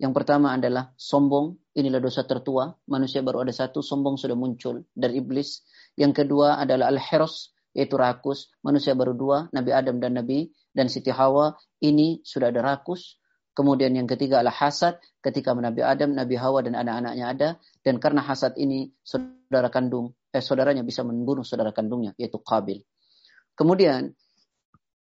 yang 0.00 0.16
pertama 0.16 0.56
adalah 0.56 0.96
sombong, 0.96 1.52
inilah 1.76 2.00
dosa 2.00 2.24
tertua, 2.24 2.72
manusia 2.88 3.20
baru 3.20 3.44
ada 3.44 3.52
satu, 3.52 3.84
sombong 3.84 4.16
sudah 4.16 4.40
muncul 4.40 4.88
dari 4.96 5.20
iblis. 5.20 5.60
Yang 6.00 6.24
kedua 6.24 6.56
adalah 6.56 6.88
al-hirs, 6.88 7.52
yaitu 7.74 7.94
rakus. 7.98 8.50
Manusia 8.62 8.94
baru 8.98 9.14
dua, 9.14 9.38
Nabi 9.54 9.70
Adam 9.70 10.02
dan 10.02 10.18
Nabi 10.18 10.50
dan 10.74 10.90
Siti 10.90 11.10
Hawa. 11.10 11.54
Ini 11.82 12.22
sudah 12.22 12.50
ada 12.50 12.60
rakus. 12.62 13.18
Kemudian 13.54 13.92
yang 13.92 14.06
ketiga 14.06 14.40
adalah 14.40 14.56
hasad. 14.56 14.98
Ketika 15.20 15.52
Nabi 15.52 15.82
Adam, 15.82 16.14
Nabi 16.14 16.38
Hawa 16.38 16.62
dan 16.62 16.78
anak-anaknya 16.78 17.24
ada. 17.26 17.48
Dan 17.82 17.98
karena 17.98 18.22
hasad 18.22 18.56
ini 18.56 18.90
saudara 19.02 19.68
kandung, 19.68 20.14
eh 20.30 20.42
saudaranya 20.42 20.86
bisa 20.86 21.02
membunuh 21.02 21.42
saudara 21.42 21.74
kandungnya, 21.74 22.14
yaitu 22.16 22.38
Qabil. 22.38 22.82
Kemudian 23.58 24.14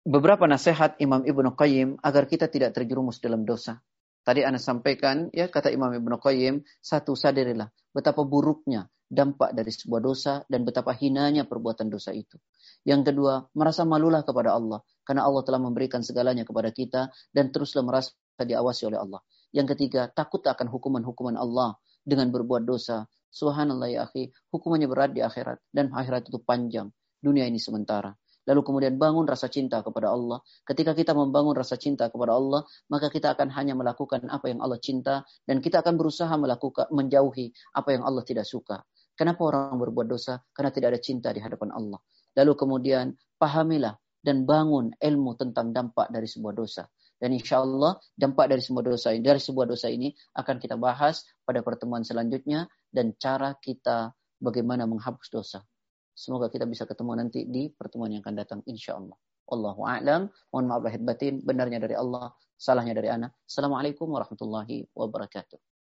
beberapa 0.06 0.46
nasihat 0.46 1.00
Imam 1.02 1.26
Ibnu 1.26 1.58
Qayyim 1.58 1.98
agar 2.04 2.30
kita 2.30 2.52
tidak 2.52 2.78
terjerumus 2.78 3.18
dalam 3.24 3.48
dosa. 3.48 3.82
Tadi 4.26 4.42
Anda 4.42 4.58
sampaikan, 4.58 5.30
ya 5.34 5.50
kata 5.50 5.70
Imam 5.70 5.94
Ibnu 5.94 6.18
Qayyim, 6.18 6.66
satu 6.82 7.14
sadarilah 7.14 7.70
betapa 7.94 8.26
buruknya 8.26 8.90
dampak 9.06 9.54
dari 9.54 9.70
sebuah 9.70 10.02
dosa 10.02 10.34
dan 10.50 10.66
betapa 10.66 10.92
hinanya 10.94 11.46
perbuatan 11.46 11.88
dosa 11.90 12.12
itu. 12.12 12.42
Yang 12.86 13.14
kedua, 13.14 13.46
merasa 13.58 13.86
malulah 13.86 14.26
kepada 14.26 14.54
Allah 14.54 14.82
karena 15.06 15.26
Allah 15.26 15.42
telah 15.46 15.62
memberikan 15.62 16.02
segalanya 16.02 16.46
kepada 16.46 16.70
kita 16.74 17.14
dan 17.34 17.54
teruslah 17.54 17.86
merasa 17.86 18.14
diawasi 18.38 18.90
oleh 18.90 19.00
Allah. 19.00 19.22
Yang 19.56 19.78
ketiga, 19.78 20.12
takut 20.12 20.44
akan 20.44 20.68
hukuman-hukuman 20.68 21.38
Allah 21.38 21.78
dengan 22.04 22.30
berbuat 22.34 22.68
dosa. 22.68 23.08
Subhanallah 23.32 23.90
ya 23.92 24.00
akhi, 24.08 24.32
hukumannya 24.52 24.88
berat 24.88 25.12
di 25.12 25.22
akhirat 25.24 25.60
dan 25.72 25.92
akhirat 25.92 26.28
itu 26.32 26.40
panjang. 26.44 26.92
Dunia 27.20 27.48
ini 27.48 27.58
sementara. 27.60 28.14
Lalu 28.46 28.62
kemudian 28.62 28.96
bangun 29.02 29.26
rasa 29.26 29.50
cinta 29.50 29.82
kepada 29.82 30.14
Allah. 30.14 30.38
Ketika 30.62 30.94
kita 30.94 31.18
membangun 31.18 31.58
rasa 31.58 31.82
cinta 31.82 32.14
kepada 32.14 32.38
Allah, 32.38 32.62
maka 32.94 33.10
kita 33.10 33.34
akan 33.34 33.50
hanya 33.58 33.74
melakukan 33.74 34.30
apa 34.30 34.54
yang 34.54 34.62
Allah 34.62 34.78
cinta 34.78 35.26
dan 35.50 35.60
kita 35.66 35.82
akan 35.82 35.98
berusaha 35.98 36.30
melakukan 36.38 36.86
menjauhi 36.94 37.50
apa 37.74 37.98
yang 37.98 38.06
Allah 38.06 38.22
tidak 38.22 38.46
suka. 38.46 38.86
Kenapa 39.16 39.42
orang 39.48 39.80
berbuat 39.80 40.08
dosa? 40.12 40.44
Karena 40.52 40.70
tidak 40.76 40.88
ada 40.96 41.00
cinta 41.00 41.32
di 41.32 41.40
hadapan 41.40 41.72
Allah. 41.72 42.00
Lalu 42.36 42.52
kemudian 42.60 43.16
pahamilah 43.40 43.96
dan 44.20 44.44
bangun 44.44 44.92
ilmu 45.00 45.40
tentang 45.40 45.72
dampak 45.72 46.12
dari 46.12 46.28
sebuah 46.28 46.54
dosa. 46.54 46.84
Dan 47.16 47.32
insya 47.32 47.64
Allah 47.64 47.96
dampak 48.12 48.52
dari 48.52 48.60
sebuah 48.60 48.92
dosa 48.92 49.16
ini, 49.16 49.24
dari 49.24 49.40
sebuah 49.40 49.66
dosa 49.72 49.88
ini 49.88 50.12
akan 50.36 50.60
kita 50.60 50.76
bahas 50.76 51.24
pada 51.48 51.64
pertemuan 51.64 52.04
selanjutnya 52.04 52.68
dan 52.92 53.16
cara 53.16 53.56
kita 53.56 54.12
bagaimana 54.36 54.84
menghapus 54.84 55.32
dosa. 55.32 55.64
Semoga 56.12 56.52
kita 56.52 56.68
bisa 56.68 56.84
ketemu 56.84 57.12
nanti 57.16 57.48
di 57.48 57.72
pertemuan 57.72 58.12
yang 58.12 58.20
akan 58.24 58.36
datang 58.36 58.60
insya 58.68 59.00
Allah. 59.00 59.16
Allahu 59.46 59.82
a'lam. 59.86 60.28
Mohon 60.52 60.66
maaf 60.68 60.82
lahir 60.84 61.02
batin. 61.04 61.34
Benarnya 61.40 61.80
dari 61.80 61.96
Allah, 61.96 62.34
salahnya 62.58 62.96
dari 62.98 63.12
ana. 63.12 63.32
Assalamualaikum 63.46 64.10
warahmatullahi 64.12 64.90
wabarakatuh. 64.92 65.75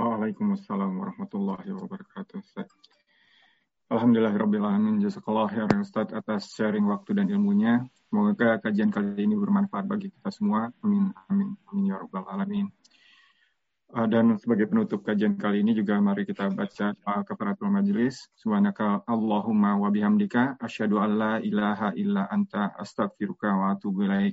Waalaikumsalam 0.00 0.96
warahmatullahi 0.96 1.76
wabarakatuh. 1.76 2.40
Alhamdulillahirrahmanirrahim. 3.92 4.96
Jazakallah 4.96 5.52
ya 5.52 5.68
Ustaz 5.76 6.08
atas 6.16 6.56
sharing 6.56 6.88
waktu 6.88 7.20
dan 7.20 7.28
ilmunya. 7.28 7.84
Semoga 8.08 8.56
kajian 8.64 8.88
kali 8.88 9.28
ini 9.28 9.36
bermanfaat 9.36 9.84
bagi 9.84 10.08
kita 10.08 10.32
semua. 10.32 10.72
Amin. 10.80 11.12
Amin. 11.28 11.52
Amin 11.68 11.84
ya 11.92 12.00
Rabbal 12.00 12.24
Alamin. 12.32 12.72
Uh, 13.92 14.08
dan 14.08 14.40
sebagai 14.40 14.72
penutup 14.72 15.04
kajian 15.04 15.36
kali 15.36 15.60
ini 15.60 15.76
juga 15.76 16.00
mari 16.00 16.24
kita 16.24 16.48
baca 16.48 16.96
uh, 16.96 17.20
keparatul 17.20 17.68
majelis. 17.68 18.24
Subhanaka 18.40 19.04
Allahumma 19.04 19.76
wa 19.76 19.92
bihamdika 19.92 20.56
asyhadu 20.64 20.96
an 20.96 21.10
la 21.20 21.32
ilaha 21.44 21.92
illa 21.92 22.24
anta 22.32 22.72
astaghfiruka 22.72 23.52
wa 23.52 23.76
atubu 23.76 24.08
ilaik. 24.08 24.32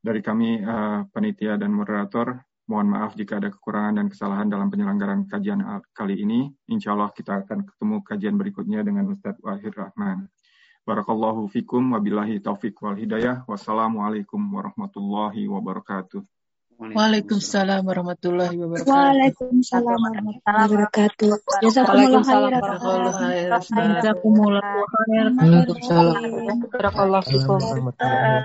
Dari 0.00 0.24
kami 0.24 0.64
uh, 0.64 1.04
panitia 1.12 1.60
dan 1.60 1.68
moderator, 1.68 2.48
mohon 2.70 2.86
maaf 2.86 3.18
jika 3.18 3.42
ada 3.42 3.50
kekurangan 3.50 3.98
dan 3.98 4.06
kesalahan 4.06 4.46
dalam 4.46 4.70
penyelenggaraan 4.70 5.26
kajian 5.26 5.58
kali 5.90 6.22
ini. 6.22 6.54
Insya 6.70 6.94
Allah 6.94 7.10
kita 7.10 7.42
akan 7.42 7.66
ketemu 7.66 7.96
kajian 8.06 8.38
berikutnya 8.38 8.86
dengan 8.86 9.10
Ustadz 9.10 9.42
Wahid 9.42 9.74
Rahman. 9.74 10.30
Barakallahu 10.86 11.50
fikum 11.50 11.98
wabillahi 11.98 12.38
taufik 12.38 12.78
wal 12.78 12.94
hidayah. 12.94 13.42
Wassalamualaikum 13.50 14.38
warahmatullahi 14.38 15.50
wabarakatuh. 15.50 16.22
Waalaikumsalam 16.80 17.84
warahmatullahi 17.84 18.56
wabarakatuh. 18.56 18.88
Waalaikumsalam 18.88 20.00
warahmatullahi 20.00 20.64
wabarakatuh. 20.64 21.30
Jazakumullah 21.60 22.24
khairan. 22.24 22.62
Jazakumullah 24.00 24.64
khairan. 24.88 25.32
Waalaikumsalam. 25.36 26.16
Barakallahu 26.72 27.28
fikum. 27.28 27.60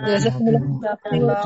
Jazakumullah 0.04 1.00
khairan. 1.00 1.40